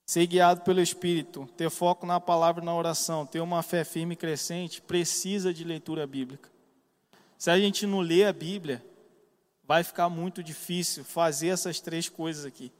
ser 0.06 0.26
guiado 0.26 0.62
pelo 0.62 0.80
Espírito, 0.80 1.46
ter 1.56 1.70
foco 1.70 2.06
na 2.06 2.18
palavra 2.18 2.62
e 2.62 2.66
na 2.66 2.74
oração, 2.74 3.26
ter 3.26 3.40
uma 3.40 3.62
fé 3.62 3.84
firme 3.84 4.14
e 4.14 4.16
crescente, 4.16 4.82
precisa 4.82 5.52
de 5.52 5.64
leitura 5.64 6.06
bíblica. 6.06 6.50
Se 7.38 7.50
a 7.50 7.58
gente 7.58 7.86
não 7.86 8.00
lê 8.00 8.24
a 8.24 8.32
Bíblia, 8.32 8.84
vai 9.62 9.84
ficar 9.84 10.08
muito 10.08 10.42
difícil 10.42 11.04
fazer 11.04 11.48
essas 11.48 11.78
três 11.78 12.08
coisas 12.08 12.44
aqui. 12.44 12.72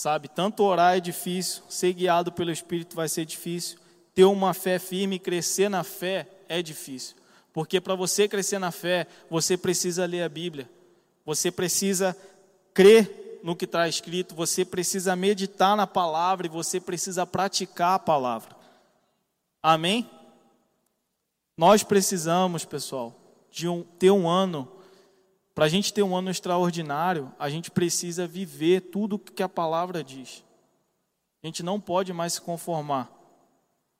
Sabe, 0.00 0.28
tanto 0.28 0.62
orar 0.62 0.96
é 0.96 1.00
difícil, 1.00 1.62
ser 1.68 1.92
guiado 1.92 2.32
pelo 2.32 2.50
Espírito 2.50 2.96
vai 2.96 3.06
ser 3.06 3.26
difícil, 3.26 3.78
ter 4.14 4.24
uma 4.24 4.54
fé 4.54 4.78
firme 4.78 5.16
e 5.16 5.18
crescer 5.18 5.68
na 5.68 5.84
fé 5.84 6.26
é 6.48 6.62
difícil. 6.62 7.16
Porque 7.52 7.82
para 7.82 7.94
você 7.94 8.26
crescer 8.26 8.58
na 8.58 8.70
fé, 8.70 9.06
você 9.28 9.58
precisa 9.58 10.06
ler 10.06 10.22
a 10.22 10.28
Bíblia. 10.30 10.70
Você 11.26 11.50
precisa 11.50 12.16
crer 12.72 13.40
no 13.44 13.54
que 13.54 13.66
está 13.66 13.86
escrito, 13.86 14.34
você 14.34 14.64
precisa 14.64 15.14
meditar 15.14 15.76
na 15.76 15.86
palavra 15.86 16.46
e 16.46 16.48
você 16.48 16.80
precisa 16.80 17.26
praticar 17.26 17.96
a 17.96 17.98
palavra. 17.98 18.56
Amém? 19.62 20.08
Nós 21.58 21.82
precisamos, 21.82 22.64
pessoal, 22.64 23.14
de 23.50 23.68
um, 23.68 23.82
ter 23.82 24.10
um 24.10 24.26
ano. 24.26 24.66
Para 25.54 25.64
a 25.64 25.68
gente 25.68 25.92
ter 25.92 26.02
um 26.02 26.16
ano 26.16 26.30
extraordinário, 26.30 27.32
a 27.38 27.50
gente 27.50 27.70
precisa 27.70 28.26
viver 28.26 28.82
tudo 28.82 29.16
o 29.16 29.18
que 29.18 29.42
a 29.42 29.48
palavra 29.48 30.02
diz. 30.02 30.44
A 31.42 31.46
gente 31.46 31.62
não 31.62 31.80
pode 31.80 32.12
mais 32.12 32.34
se 32.34 32.40
conformar. 32.40 33.10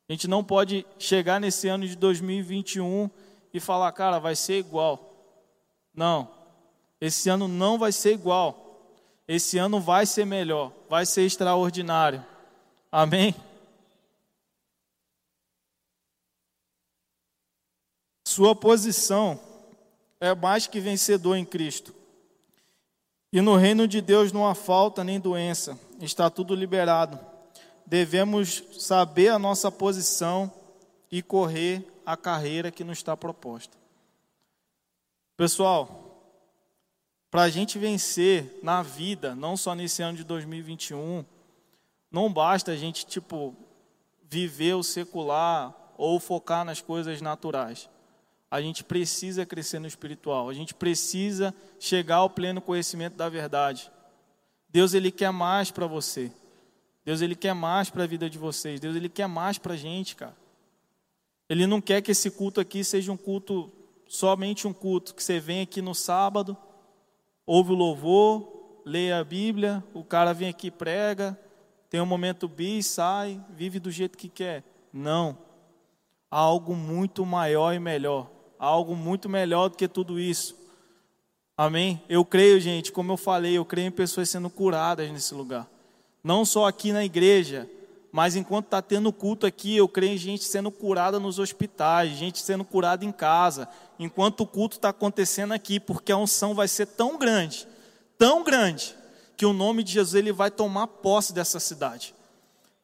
A 0.08 0.12
gente 0.12 0.28
não 0.28 0.42
pode 0.42 0.86
chegar 0.98 1.40
nesse 1.40 1.68
ano 1.68 1.86
de 1.86 1.96
2021 1.96 3.10
e 3.52 3.60
falar, 3.60 3.92
cara, 3.92 4.18
vai 4.18 4.36
ser 4.36 4.58
igual. 4.58 5.14
Não. 5.94 6.30
Esse 7.00 7.28
ano 7.28 7.48
não 7.48 7.78
vai 7.78 7.92
ser 7.92 8.12
igual. 8.12 8.70
Esse 9.26 9.58
ano 9.58 9.80
vai 9.80 10.06
ser 10.06 10.24
melhor, 10.24 10.72
vai 10.88 11.06
ser 11.06 11.22
extraordinário. 11.22 12.24
Amém? 12.90 13.34
Sua 18.24 18.54
posição 18.54 19.40
é 20.20 20.34
mais 20.34 20.66
que 20.66 20.78
vencedor 20.78 21.36
em 21.36 21.44
Cristo. 21.44 21.94
E 23.32 23.40
no 23.40 23.56
reino 23.56 23.88
de 23.88 24.00
Deus 24.00 24.32
não 24.32 24.46
há 24.46 24.54
falta 24.54 25.02
nem 25.02 25.18
doença, 25.18 25.78
está 26.00 26.28
tudo 26.28 26.54
liberado. 26.54 27.18
Devemos 27.86 28.62
saber 28.78 29.28
a 29.28 29.38
nossa 29.38 29.70
posição 29.70 30.52
e 31.10 31.22
correr 31.22 31.84
a 32.04 32.16
carreira 32.16 32.70
que 32.70 32.84
nos 32.84 32.98
está 32.98 33.16
proposta. 33.16 33.76
Pessoal, 35.36 36.10
para 37.30 37.42
a 37.42 37.48
gente 37.48 37.78
vencer 37.78 38.58
na 38.62 38.82
vida, 38.82 39.34
não 39.34 39.56
só 39.56 39.74
nesse 39.74 40.02
ano 40.02 40.18
de 40.18 40.24
2021, 40.24 41.24
não 42.10 42.32
basta 42.32 42.72
a 42.72 42.76
gente, 42.76 43.06
tipo, 43.06 43.54
viver 44.28 44.74
o 44.74 44.82
secular 44.82 45.74
ou 45.96 46.18
focar 46.18 46.64
nas 46.64 46.80
coisas 46.80 47.20
naturais. 47.20 47.88
A 48.50 48.60
gente 48.60 48.82
precisa 48.82 49.46
crescer 49.46 49.78
no 49.78 49.86
espiritual, 49.86 50.48
a 50.48 50.54
gente 50.54 50.74
precisa 50.74 51.54
chegar 51.78 52.16
ao 52.16 52.30
pleno 52.30 52.60
conhecimento 52.60 53.16
da 53.16 53.28
verdade. 53.28 53.90
Deus, 54.68 54.92
Ele 54.92 55.10
quer 55.10 55.30
mais 55.30 55.70
para 55.70 55.86
você. 55.86 56.32
Deus, 57.04 57.20
Ele 57.20 57.36
quer 57.36 57.54
mais 57.54 57.90
para 57.90 58.04
a 58.04 58.06
vida 58.06 58.28
de 58.28 58.38
vocês. 58.38 58.80
Deus, 58.80 58.96
Ele 58.96 59.08
quer 59.08 59.26
mais 59.26 59.58
para 59.58 59.74
a 59.74 59.76
gente, 59.76 60.16
cara. 60.16 60.36
Ele 61.48 61.66
não 61.66 61.80
quer 61.80 62.00
que 62.00 62.10
esse 62.10 62.30
culto 62.30 62.60
aqui 62.60 62.82
seja 62.82 63.10
um 63.10 63.16
culto, 63.16 63.72
somente 64.08 64.66
um 64.66 64.72
culto, 64.72 65.14
que 65.14 65.22
você 65.22 65.38
vem 65.38 65.62
aqui 65.62 65.80
no 65.80 65.94
sábado 65.94 66.56
ouve 67.52 67.72
o 67.72 67.74
louvor, 67.74 68.80
lê 68.84 69.10
a 69.10 69.24
Bíblia, 69.24 69.82
o 69.92 70.04
cara 70.04 70.32
vem 70.32 70.48
aqui 70.48 70.70
prega, 70.70 71.36
tem 71.90 72.00
um 72.00 72.06
momento 72.06 72.46
bis, 72.46 72.86
sai, 72.86 73.44
vive 73.50 73.80
do 73.80 73.90
jeito 73.90 74.16
que 74.16 74.28
quer. 74.28 74.62
Não. 74.92 75.36
Há 76.30 76.38
algo 76.38 76.76
muito 76.76 77.26
maior 77.26 77.74
e 77.74 77.80
melhor. 77.80 78.30
Algo 78.60 78.94
muito 78.94 79.26
melhor 79.26 79.70
do 79.70 79.76
que 79.78 79.88
tudo 79.88 80.20
isso. 80.20 80.54
Amém? 81.56 82.02
Eu 82.10 82.26
creio, 82.26 82.60
gente, 82.60 82.92
como 82.92 83.10
eu 83.10 83.16
falei, 83.16 83.56
eu 83.56 83.64
creio 83.64 83.88
em 83.88 83.90
pessoas 83.90 84.28
sendo 84.28 84.50
curadas 84.50 85.10
nesse 85.10 85.34
lugar. 85.34 85.66
Não 86.22 86.44
só 86.44 86.66
aqui 86.66 86.92
na 86.92 87.02
igreja, 87.02 87.66
mas 88.12 88.36
enquanto 88.36 88.66
está 88.66 88.82
tendo 88.82 89.10
culto 89.14 89.46
aqui, 89.46 89.78
eu 89.78 89.88
creio 89.88 90.12
em 90.12 90.18
gente 90.18 90.44
sendo 90.44 90.70
curada 90.70 91.18
nos 91.18 91.38
hospitais, 91.38 92.12
gente 92.12 92.38
sendo 92.40 92.62
curada 92.62 93.02
em 93.02 93.10
casa, 93.10 93.66
enquanto 93.98 94.42
o 94.42 94.46
culto 94.46 94.76
está 94.76 94.90
acontecendo 94.90 95.52
aqui, 95.52 95.80
porque 95.80 96.12
a 96.12 96.18
unção 96.18 96.54
vai 96.54 96.68
ser 96.68 96.84
tão 96.84 97.16
grande, 97.16 97.66
tão 98.18 98.44
grande, 98.44 98.94
que 99.38 99.46
o 99.46 99.54
nome 99.54 99.82
de 99.82 99.92
Jesus 99.92 100.16
ele 100.16 100.32
vai 100.32 100.50
tomar 100.50 100.86
posse 100.86 101.32
dessa 101.32 101.58
cidade. 101.58 102.14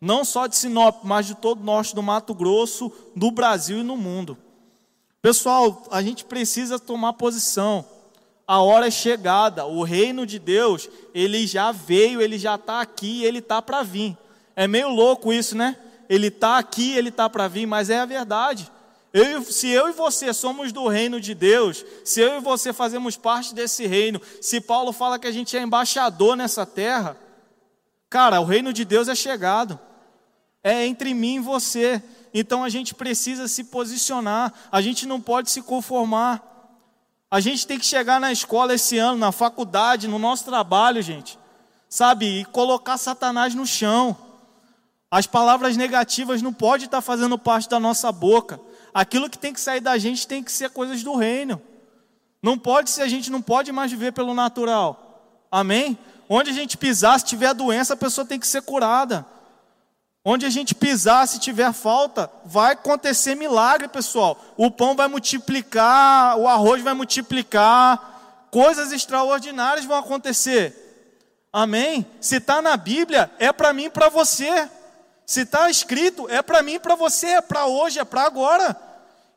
Não 0.01 0.25
só 0.25 0.47
de 0.47 0.57
Sinop, 0.57 1.05
mas 1.05 1.27
de 1.27 1.35
todo 1.35 1.61
o 1.61 1.65
norte 1.65 1.95
do 1.95 2.03
Mato 2.03 2.33
Grosso, 2.33 2.91
do 3.15 3.31
Brasil 3.31 3.81
e 3.81 3.83
no 3.83 3.95
mundo. 3.95 4.39
Pessoal, 5.27 5.83
a 5.91 6.01
gente 6.03 6.25
precisa 6.25 6.79
tomar 6.79 7.15
posição. 7.15 7.85
A 8.47 8.61
hora 8.61 8.87
é 8.87 8.91
chegada. 8.93 9.67
O 9.67 9.83
reino 9.83 10.25
de 10.25 10.39
Deus, 10.39 10.89
ele 11.13 11.49
já 11.49 11.73
veio, 11.73 12.23
ele 12.23 12.39
já 12.39 12.55
está 12.55 12.81
aqui, 12.81 13.25
ele 13.25 13.41
está 13.41 13.61
para 13.61 13.83
vir. 13.83 14.17
É 14.55 14.69
meio 14.69 14.89
louco 14.89 15.33
isso, 15.33 15.57
né? 15.57 15.77
Ele 16.09 16.29
está 16.29 16.59
aqui, 16.59 16.97
ele 16.97 17.09
está 17.09 17.29
para 17.29 17.49
vir, 17.49 17.67
mas 17.67 17.91
é 17.91 17.99
a 17.99 18.05
verdade. 18.05 18.71
Eu, 19.13 19.43
se 19.43 19.69
eu 19.69 19.89
e 19.89 19.93
você 19.93 20.33
somos 20.33 20.71
do 20.71 20.87
reino 20.87 21.21
de 21.21 21.35
Deus, 21.35 21.85
se 22.05 22.21
eu 22.21 22.37
e 22.37 22.41
você 22.41 22.73
fazemos 22.73 23.17
parte 23.17 23.53
desse 23.53 23.85
reino, 23.85 24.23
se 24.41 24.61
Paulo 24.61 24.93
fala 24.93 25.19
que 25.19 25.27
a 25.27 25.33
gente 25.33 25.57
é 25.57 25.61
embaixador 25.61 26.37
nessa 26.37 26.65
terra, 26.65 27.17
cara, 28.09 28.41
o 28.41 28.45
reino 28.45 28.73
de 28.73 28.85
Deus 28.85 29.09
é 29.09 29.15
chegado, 29.17 29.77
é 30.63 30.87
entre 30.87 31.13
mim 31.13 31.39
e 31.39 31.41
você. 31.41 32.01
Então 32.39 32.63
a 32.63 32.69
gente 32.69 32.95
precisa 32.95 33.49
se 33.49 33.65
posicionar, 33.65 34.53
a 34.71 34.83
gente 34.83 35.07
não 35.07 35.19
pode 35.19 35.51
se 35.51 35.63
conformar. 35.63 36.43
A 37.31 37.41
gente 37.41 37.67
tem 37.67 37.79
que 37.79 37.87
chegar 37.87 38.21
na 38.21 38.31
escola 38.31 38.75
esse 38.75 38.99
ano, 38.99 39.19
na 39.19 39.33
faculdade, 39.33 40.07
no 40.07 40.19
nosso 40.19 40.45
trabalho, 40.45 41.01
gente, 41.01 41.39
sabe, 41.89 42.41
e 42.41 42.45
colocar 42.45 42.99
Satanás 42.99 43.55
no 43.55 43.67
chão. 43.67 44.15
As 45.11 45.27
palavras 45.27 45.79
negativas 45.79 46.43
não 46.43 46.53
podem 46.53 46.85
estar 46.85 47.01
fazendo 47.01 47.39
parte 47.39 47.71
da 47.71 47.81
nossa 47.81 48.13
boca. 48.13 48.61
Aquilo 48.93 49.31
que 49.31 49.39
tem 49.39 49.55
que 49.55 49.61
sair 49.61 49.81
da 49.81 49.97
gente 49.97 50.29
tem 50.29 50.45
que 50.45 50.53
ser 50.53 50.69
coisas 50.69 51.03
do 51.03 51.17
reino. 51.17 51.59
Não 52.43 52.59
pode 52.59 52.91
ser, 52.91 53.01
a 53.01 53.09
gente 53.09 53.31
não 53.31 53.41
pode 53.41 53.73
mais 53.73 53.91
viver 53.91 54.13
pelo 54.13 54.35
natural. 54.35 55.41
Amém? 55.51 55.99
Onde 56.29 56.51
a 56.51 56.53
gente 56.53 56.77
pisar, 56.77 57.19
se 57.19 57.25
tiver 57.25 57.55
doença, 57.55 57.95
a 57.95 57.97
pessoa 57.97 58.27
tem 58.27 58.39
que 58.39 58.47
ser 58.47 58.61
curada. 58.61 59.25
Onde 60.29 60.45
a 60.45 60.51
gente 60.51 60.75
pisar, 60.75 61.29
se 61.29 61.39
tiver 61.39 61.73
falta, 61.73 62.29
vai 62.45 62.73
acontecer 62.73 63.37
milagre, 63.37 63.87
pessoal. 63.87 64.37
O 64.57 64.69
pão 64.73 64.97
vai 64.97 65.07
multiplicar, 65.07 66.37
o 66.37 66.49
arroz 66.49 66.83
vai 66.83 66.95
multiplicar, 66.95 68.49
coisas 68.51 68.91
extraordinárias 68.91 69.85
vão 69.85 69.97
acontecer. 69.97 71.47
Amém? 71.53 72.05
Se 72.21 72.39
está 72.39 72.61
na 72.61 72.77
Bíblia, 72.77 73.31
é 73.39 73.53
para 73.53 73.73
mim 73.73 73.85
e 73.85 73.91
para 73.91 74.09
você. 74.09 74.69
Se 75.25 75.43
está 75.43 75.71
escrito, 75.71 76.29
é 76.29 76.43
para 76.43 76.61
mim 76.61 76.75
e 76.75 76.81
para 76.81 76.97
você, 76.97 77.29
é 77.29 77.41
para 77.41 77.67
hoje, 77.67 78.01
é 78.01 78.05
para 78.05 78.23
agora. 78.23 78.77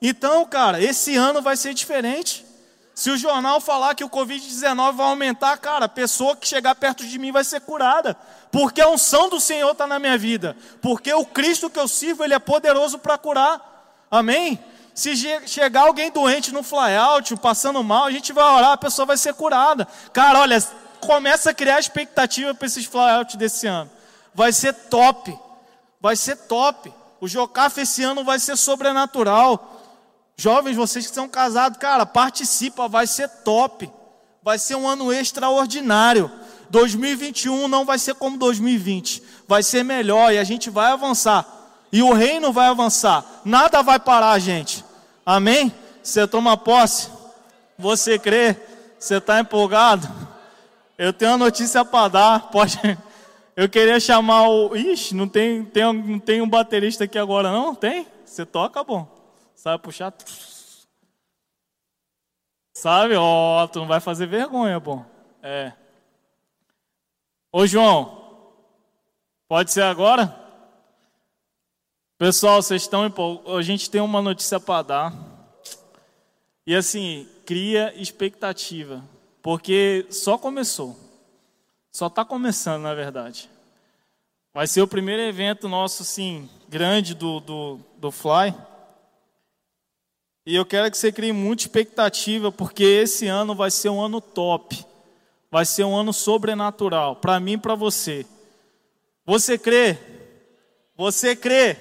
Então, 0.01 0.43
cara, 0.43 0.81
esse 0.81 1.15
ano 1.15 1.39
vai 1.39 1.55
ser 1.55 1.75
diferente. 1.75 2.43
Se 2.95 3.11
o 3.11 3.17
jornal 3.17 3.61
falar 3.61 3.93
que 3.93 4.03
o 4.03 4.09
Covid-19 4.09 4.93
vai 4.93 5.05
aumentar, 5.05 5.55
cara, 5.57 5.85
a 5.85 5.87
pessoa 5.87 6.35
que 6.35 6.47
chegar 6.47 6.73
perto 6.73 7.05
de 7.05 7.19
mim 7.19 7.31
vai 7.31 7.43
ser 7.43 7.61
curada. 7.61 8.17
Porque 8.51 8.81
a 8.81 8.89
unção 8.89 9.29
do 9.29 9.39
Senhor 9.39 9.71
está 9.71 9.85
na 9.85 9.99
minha 9.99 10.17
vida. 10.17 10.55
Porque 10.81 11.13
o 11.13 11.25
Cristo 11.25 11.69
que 11.69 11.79
eu 11.79 11.87
sirvo, 11.87 12.23
Ele 12.23 12.33
é 12.33 12.39
poderoso 12.39 12.97
para 12.97 13.17
curar. 13.17 14.05
Amém? 14.09 14.59
Se 14.93 15.15
chegar 15.47 15.81
alguém 15.81 16.11
doente 16.11 16.51
no 16.51 16.63
flyout, 16.63 17.35
passando 17.37 17.83
mal, 17.83 18.05
a 18.05 18.11
gente 18.11 18.33
vai 18.33 18.43
orar, 18.43 18.71
a 18.71 18.77
pessoa 18.77 19.05
vai 19.05 19.17
ser 19.17 19.33
curada. 19.33 19.87
Cara, 20.11 20.39
olha, 20.39 20.61
começa 20.99 21.51
a 21.51 21.53
criar 21.53 21.79
expectativa 21.79 22.53
para 22.53 22.67
esses 22.67 22.85
flyouts 22.85 23.35
desse 23.35 23.67
ano. 23.67 23.89
Vai 24.33 24.51
ser 24.51 24.73
top. 24.73 25.37
Vai 26.01 26.15
ser 26.15 26.35
top. 26.35 26.93
O 27.21 27.27
Jocaf 27.27 27.79
esse 27.79 28.03
ano 28.03 28.23
vai 28.23 28.39
ser 28.39 28.57
sobrenatural. 28.57 29.81
Jovens, 30.35 30.75
vocês 30.75 31.07
que 31.07 31.13
são 31.13 31.27
casados, 31.27 31.77
cara, 31.77 32.05
participa, 32.05 32.87
vai 32.87 33.05
ser 33.05 33.27
top. 33.27 33.91
Vai 34.41 34.57
ser 34.57 34.75
um 34.75 34.87
ano 34.87 35.11
extraordinário. 35.11 36.31
2021 36.70 37.67
não 37.67 37.86
vai 37.86 37.97
ser 37.97 38.15
como 38.15 38.38
2020, 38.38 39.24
vai 39.47 39.63
ser 39.63 39.84
melhor 39.84 40.34
e 40.34 40.38
a 40.38 40.43
gente 40.43 40.70
vai 40.70 40.91
avançar. 40.91 41.45
E 41.91 42.03
o 42.03 42.13
reino 42.13 42.53
vai 42.53 42.67
avançar. 42.67 43.26
Nada 43.43 43.82
vai 43.82 43.99
parar, 43.99 44.38
gente. 44.39 44.86
Amém? 45.26 45.74
Você 46.03 46.28
toma 46.28 46.55
posse? 46.55 47.09
Você 47.78 48.20
crê? 48.20 48.55
Você 48.99 49.15
está 49.15 49.39
empolgado? 49.39 50.07
Eu 50.97 51.13
tenho 51.13 51.32
uma 51.32 51.38
notícia 51.38 51.84
para 51.84 52.07
dar. 52.09 52.49
Pode. 52.51 52.78
Eu 53.55 53.67
queria 53.67 53.99
chamar 53.99 54.47
o. 54.47 54.76
Ixi, 54.76 55.15
não 55.15 55.28
tem, 55.28 55.63
tem, 55.65 55.84
não 55.93 56.20
tem 56.20 56.41
um 56.41 56.49
baterista 56.49 57.05
aqui 57.05 57.17
agora, 57.17 57.51
não? 57.51 57.74
Tem? 57.74 58.05
Você 58.26 58.45
toca, 58.45 58.84
bom. 58.84 59.07
Sabe 59.55 59.82
puxar? 59.84 60.13
Sabe? 62.74 63.15
Ó, 63.15 63.63
oh, 63.63 63.67
tu 63.67 63.80
não 63.80 63.88
vai 63.88 63.99
fazer 63.99 64.28
vergonha, 64.28 64.80
bom. 64.80 65.03
É. 65.41 65.74
Ô 67.51 67.65
João, 67.65 68.45
pode 69.47 69.71
ser 69.71 69.81
agora? 69.81 70.37
Pessoal, 72.15 72.61
vocês 72.61 72.83
estão 72.83 73.11
A 73.57 73.61
gente 73.63 73.89
tem 73.89 73.99
uma 74.01 74.21
notícia 74.21 74.59
para 74.59 74.83
dar. 74.83 75.13
E 76.67 76.75
assim, 76.75 77.27
cria 77.47 77.91
expectativa, 77.99 79.03
porque 79.41 80.05
só 80.11 80.37
começou. 80.37 80.95
Só 81.91 82.05
está 82.05 82.23
começando, 82.23 82.83
na 82.83 82.93
verdade. 82.93 83.49
Vai 84.53 84.67
ser 84.67 84.83
o 84.83 84.87
primeiro 84.87 85.23
evento 85.23 85.67
nosso, 85.67 86.03
assim, 86.03 86.47
grande 86.67 87.15
do, 87.15 87.39
do, 87.39 87.79
do 87.97 88.11
Fly. 88.11 88.53
E 90.45 90.55
eu 90.55 90.67
quero 90.67 90.91
que 90.91 90.97
você 90.99 91.11
crie 91.11 91.33
muita 91.33 91.63
expectativa, 91.63 92.51
porque 92.51 92.83
esse 92.83 93.25
ano 93.25 93.55
vai 93.55 93.71
ser 93.71 93.89
um 93.89 93.99
ano 93.99 94.21
top. 94.21 94.85
Vai 95.51 95.65
ser 95.65 95.83
um 95.83 95.95
ano 95.95 96.13
sobrenatural, 96.13 97.15
para 97.15 97.39
mim 97.39 97.53
e 97.53 97.57
para 97.57 97.75
você. 97.75 98.25
Você 99.25 99.57
crê? 99.57 99.97
Você 100.95 101.35
crê? 101.35 101.77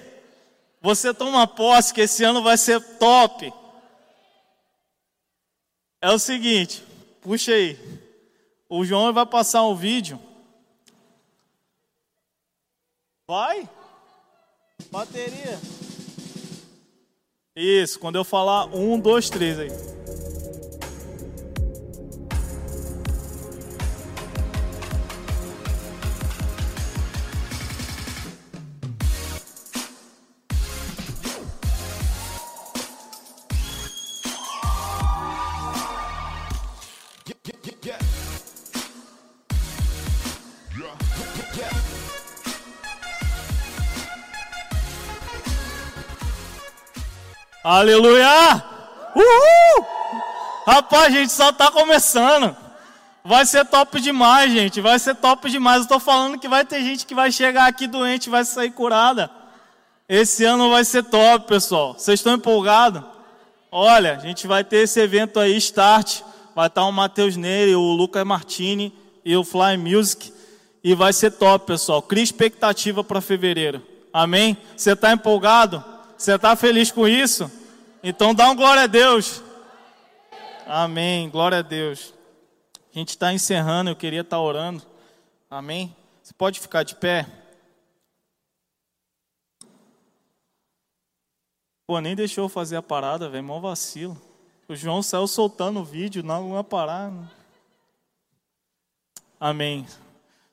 Você 0.81 1.13
toma 1.13 1.47
posse 1.47 1.93
que 1.93 2.03
esse 2.03 2.25
ano 2.25 2.43
vai 2.43 2.57
ser 2.57 2.81
top. 2.99 3.53
É 6.01 6.11
o 6.11 6.19
seguinte, 6.19 6.85
puxa 7.21 7.53
aí. 7.53 7.77
O 8.69 8.85
João 8.85 9.13
vai 9.13 9.27
passar 9.27 9.65
um 9.65 9.75
vídeo. 9.75 10.21
Vai? 13.27 13.69
Bateria. 14.91 15.59
Isso, 17.55 17.99
quando 17.99 18.17
eu 18.17 18.25
falar 18.25 18.67
um, 18.67 19.01
dois, 19.01 19.29
três 19.29 19.59
aí. 19.59 19.71
Aleluia! 47.71 48.65
Uhul! 49.15 49.87
Rapaz, 50.67 51.05
a 51.05 51.11
gente 51.11 51.31
só 51.31 51.51
está 51.51 51.71
começando. 51.71 52.57
Vai 53.23 53.45
ser 53.45 53.67
top 53.67 54.01
demais, 54.01 54.51
gente. 54.51 54.81
Vai 54.81 54.99
ser 54.99 55.15
top 55.15 55.51
demais. 55.51 55.83
Eu 55.83 55.89
tô 55.89 56.01
falando 56.01 56.39
que 56.39 56.49
vai 56.49 56.65
ter 56.65 56.83
gente 56.83 57.05
que 57.05 57.15
vai 57.15 57.31
chegar 57.31 57.67
aqui 57.67 57.87
doente 57.87 58.31
vai 58.31 58.43
sair 58.47 58.71
curada. 58.71 59.31
Esse 60.09 60.47
ano 60.47 60.71
vai 60.71 60.83
ser 60.83 61.03
top, 61.05 61.47
pessoal. 61.47 61.93
Vocês 61.93 62.21
estão 62.21 62.33
empolgados? 62.33 63.03
Olha, 63.71 64.17
a 64.17 64.19
gente 64.19 64.47
vai 64.47 64.65
ter 64.65 64.85
esse 64.85 64.99
evento 64.99 65.39
aí, 65.39 65.55
Start. 65.59 66.23
Vai 66.57 66.69
estar 66.69 66.87
o 66.87 66.91
Matheus 66.91 67.37
Neri, 67.37 67.75
o 67.75 67.93
Lucas 67.93 68.25
Martini 68.25 68.95
e 69.23 69.37
o 69.37 69.45
Fly 69.45 69.77
Music. 69.77 70.33
E 70.83 70.95
vai 70.95 71.13
ser 71.13 71.33
top, 71.33 71.67
pessoal. 71.67 72.01
Cria 72.01 72.25
expectativa 72.25 73.05
para 73.05 73.21
fevereiro. 73.21 73.83
Amém? 74.11 74.57
Você 74.75 74.93
está 74.93 75.13
empolgado? 75.13 75.98
Você 76.19 76.35
está 76.35 76.57
feliz 76.57 76.91
com 76.91 77.07
isso? 77.07 77.49
Então 78.03 78.35
dá 78.35 78.51
um 78.51 78.57
glória 78.57 78.83
a 78.83 78.87
Deus. 78.89 79.41
Amém. 80.67 81.31
Glória 81.31 81.59
a 81.59 81.63
Deus. 81.63 82.13
A 82.93 82.99
gente 82.99 83.11
está 83.11 83.33
encerrando, 83.33 83.89
eu 83.89 83.95
queria 83.95 84.23
estar 84.23 84.37
tá 84.37 84.43
orando. 84.43 84.83
Amém. 85.49 85.95
Você 86.21 86.35
pode 86.35 86.59
ficar 86.59 86.83
de 86.83 86.97
pé? 86.97 87.25
Pô, 91.87 92.01
nem 92.01 92.17
deixou 92.17 92.47
eu 92.47 92.49
fazer 92.49 92.75
a 92.75 92.83
parada, 92.83 93.29
velho. 93.29 93.45
Mó 93.45 93.61
vacilo. 93.61 94.21
O 94.69 94.75
João 94.75 95.03
saiu 95.05 95.29
soltando 95.29 95.79
o 95.79 95.85
vídeo, 95.85 96.25
não 96.25 96.57
ia 96.57 96.65
parar. 96.65 97.13
Amém. 99.39 99.87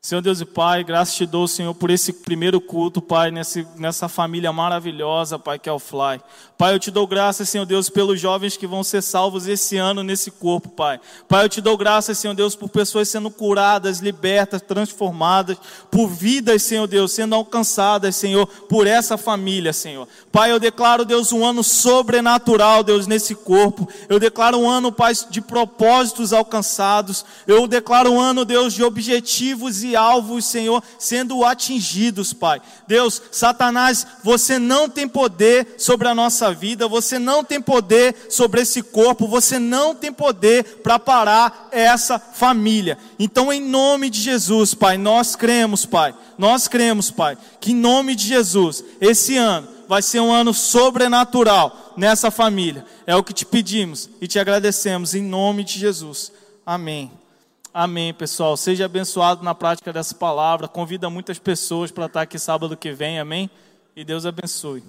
Senhor 0.05 0.21
Deus 0.21 0.39
e 0.39 0.45
Pai, 0.45 0.83
graças 0.83 1.15
te 1.15 1.25
dou, 1.25 1.47
Senhor, 1.47 1.73
por 1.73 1.89
esse 1.89 2.13
primeiro 2.13 2.61
culto, 2.61 3.01
Pai, 3.01 3.31
nesse, 3.31 3.67
nessa 3.75 4.07
família 4.07 4.53
maravilhosa, 4.53 5.39
Pai, 5.39 5.57
que 5.57 5.67
é 5.67 5.71
o 5.71 5.79
Fly. 5.79 6.21
Pai, 6.55 6.75
eu 6.75 6.79
te 6.79 6.91
dou 6.91 7.07
graças, 7.07 7.49
Senhor 7.49 7.65
Deus, 7.65 7.89
pelos 7.89 8.19
jovens 8.19 8.55
que 8.55 8.67
vão 8.67 8.83
ser 8.83 9.01
salvos 9.01 9.47
esse 9.47 9.77
ano 9.77 10.03
nesse 10.03 10.29
corpo, 10.29 10.69
Pai. 10.69 11.01
Pai, 11.27 11.43
eu 11.43 11.49
te 11.49 11.59
dou 11.59 11.75
graças, 11.75 12.19
Senhor 12.19 12.35
Deus, 12.35 12.55
por 12.55 12.69
pessoas 12.69 13.09
sendo 13.09 13.31
curadas, 13.31 13.99
libertas, 13.99 14.61
transformadas, 14.61 15.57
por 15.89 16.07
vidas, 16.07 16.61
Senhor 16.61 16.85
Deus, 16.85 17.11
sendo 17.11 17.33
alcançadas, 17.33 18.15
Senhor, 18.15 18.45
por 18.45 18.85
essa 18.85 19.17
família, 19.17 19.73
Senhor. 19.73 20.07
Pai, 20.31 20.51
eu 20.51 20.59
declaro, 20.59 21.03
Deus, 21.03 21.31
um 21.31 21.43
ano 21.43 21.63
sobrenatural, 21.63 22.83
Deus, 22.83 23.07
nesse 23.07 23.33
corpo. 23.33 23.89
Eu 24.07 24.19
declaro 24.19 24.59
um 24.59 24.69
ano, 24.69 24.91
Pai, 24.91 25.13
de 25.31 25.41
propósitos 25.41 26.31
alcançados. 26.31 27.25
Eu 27.47 27.65
declaro 27.67 28.11
um 28.11 28.21
ano, 28.21 28.45
Deus, 28.45 28.71
de 28.71 28.83
objetivos 28.83 29.83
alvos, 29.95 30.45
Senhor, 30.45 30.83
sendo 30.99 31.43
atingidos, 31.43 32.33
Pai. 32.33 32.61
Deus, 32.87 33.21
Satanás, 33.31 34.05
você 34.23 34.59
não 34.59 34.89
tem 34.89 35.07
poder 35.07 35.75
sobre 35.77 36.07
a 36.07 36.15
nossa 36.15 36.53
vida, 36.53 36.87
você 36.87 37.17
não 37.17 37.43
tem 37.43 37.61
poder 37.61 38.27
sobre 38.29 38.61
esse 38.61 38.81
corpo, 38.81 39.27
você 39.27 39.57
não 39.57 39.95
tem 39.95 40.11
poder 40.11 40.81
para 40.83 40.99
parar 40.99 41.69
essa 41.71 42.19
família. 42.19 42.97
Então, 43.17 43.51
em 43.51 43.61
nome 43.61 44.09
de 44.09 44.21
Jesus, 44.21 44.73
Pai, 44.73 44.97
nós 44.97 45.35
cremos, 45.35 45.85
Pai, 45.85 46.13
nós 46.37 46.67
cremos, 46.67 47.09
Pai, 47.09 47.37
que 47.59 47.71
em 47.71 47.75
nome 47.75 48.15
de 48.15 48.27
Jesus, 48.27 48.83
esse 48.99 49.37
ano 49.37 49.75
vai 49.87 50.01
ser 50.01 50.19
um 50.19 50.31
ano 50.31 50.53
sobrenatural 50.53 51.93
nessa 51.95 52.31
família. 52.31 52.85
É 53.05 53.15
o 53.15 53.23
que 53.23 53.33
te 53.33 53.45
pedimos 53.45 54.09
e 54.19 54.27
te 54.27 54.39
agradecemos 54.39 55.13
em 55.13 55.23
nome 55.23 55.63
de 55.63 55.79
Jesus. 55.79 56.31
Amém. 56.65 57.11
Amém, 57.77 58.13
pessoal. 58.13 58.55
Seja 58.55 58.85
abençoado 58.85 59.43
na 59.43 59.53
prática 59.53 59.91
dessa 59.91 60.15
palavra. 60.15 60.65
Convida 60.65 61.09
muitas 61.09 61.37
pessoas 61.37 61.91
para 61.91 62.05
estar 62.05 62.21
aqui 62.21 62.39
sábado 62.39 62.77
que 62.77 62.93
vem. 62.93 63.19
Amém? 63.19 63.49
E 63.93 64.05
Deus 64.05 64.25
abençoe. 64.25 64.81